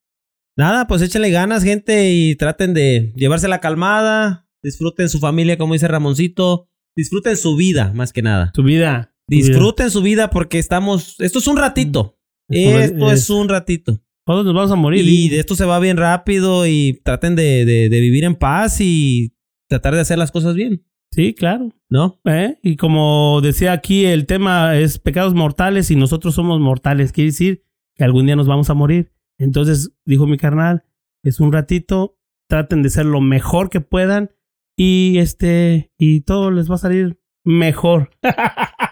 [0.58, 4.48] Nada, pues échenle ganas, gente, y traten de llevarse la calmada.
[4.60, 6.68] Disfruten su familia, como dice Ramoncito.
[6.96, 8.50] Disfruten su vida, más que nada.
[8.52, 9.14] Tu vida.
[9.28, 11.14] Disfruten su vida porque estamos...
[11.20, 12.18] Esto es un ratito.
[12.48, 14.02] Es- Esto es es- un ratito.
[14.26, 15.04] Todos nos vamos a morir.
[15.06, 18.80] Y de esto se va bien rápido y traten de, de- de vivir en paz
[18.80, 19.34] y
[19.68, 21.68] tratar de hacer las cosas bien, Sí, claro.
[21.88, 22.20] ¿no?
[22.24, 22.58] ¿eh?
[22.62, 27.12] Y como decía aquí, el tema es pecados mortales y nosotros somos mortales.
[27.12, 27.62] Quiere decir
[27.94, 29.12] que algún día nos vamos a morir.
[29.38, 30.84] Entonces, dijo mi carnal,
[31.22, 32.18] es un ratito,
[32.48, 34.30] traten de ser lo mejor que puedan
[34.76, 38.10] y este, y todo les va a salir mejor.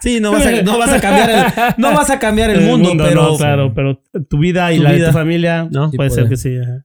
[0.00, 2.92] Sí, no vas a, no vas a cambiar el, no vas a cambiar el, mundo,
[2.96, 3.22] pero...
[3.30, 5.06] no, claro, pero tu vida y Tu la de vida.
[5.08, 6.20] tu familia No, sí puede puede.
[6.22, 6.56] ser que sí.
[6.58, 6.84] ajá.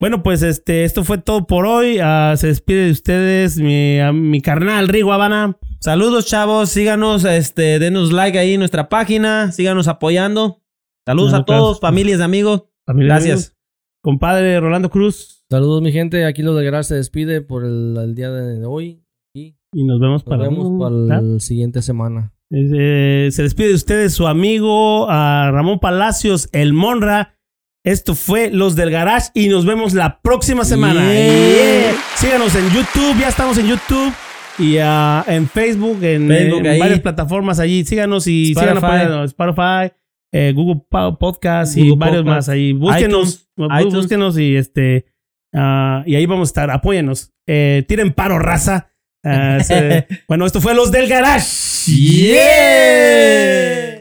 [0.00, 1.98] Bueno, pues este, esto fue todo por hoy.
[2.02, 5.58] Ah, se despide de ustedes mi, a mi carnal Rigo Habana.
[5.78, 6.70] Saludos, chavos.
[6.70, 9.52] Síganos, este, denos like ahí en nuestra página.
[9.52, 10.62] Síganos apoyando.
[11.06, 11.60] Saludos No, a claro.
[11.62, 12.64] todos, familias, amigos.
[12.86, 13.32] Familia, Gracias.
[13.34, 13.56] amigos.
[14.02, 15.44] Compadre Rolando Cruz.
[15.50, 19.04] Saludos mi gente, aquí los de Garage se despide por el, el día de hoy
[19.34, 21.20] y Y nos vemos nos para, vemos para ¿Ah?
[21.20, 22.32] la siguiente semana.
[22.52, 27.36] Eh, se despide de ustedes su amigo Ramón Palacios, el Monra.
[27.84, 31.00] Esto fue Los del Garage y nos vemos la próxima semana.
[31.00, 31.24] Yeah.
[31.24, 31.92] Yeah.
[32.16, 34.12] Síganos en YouTube, ya estamos en YouTube
[34.58, 37.84] y ah, en Facebook, en, Facebook, en varias plataformas allí.
[37.84, 38.86] Síganos y sigan Spotify.
[38.86, 39.94] apoyando Spotify,
[40.32, 42.74] eh, Google Po- Podcast y varios Podcast, más ahí.
[42.74, 45.06] Búsquenos, iTunes, búsquenos y este
[45.54, 46.70] ah, y ahí vamos a estar.
[46.70, 47.32] Apóyenos.
[47.46, 48.89] Eh, tiren paro, raza.
[49.24, 49.58] Ah,
[50.28, 51.92] bueno, esto fue Los del Garage.
[51.92, 53.99] Yeah.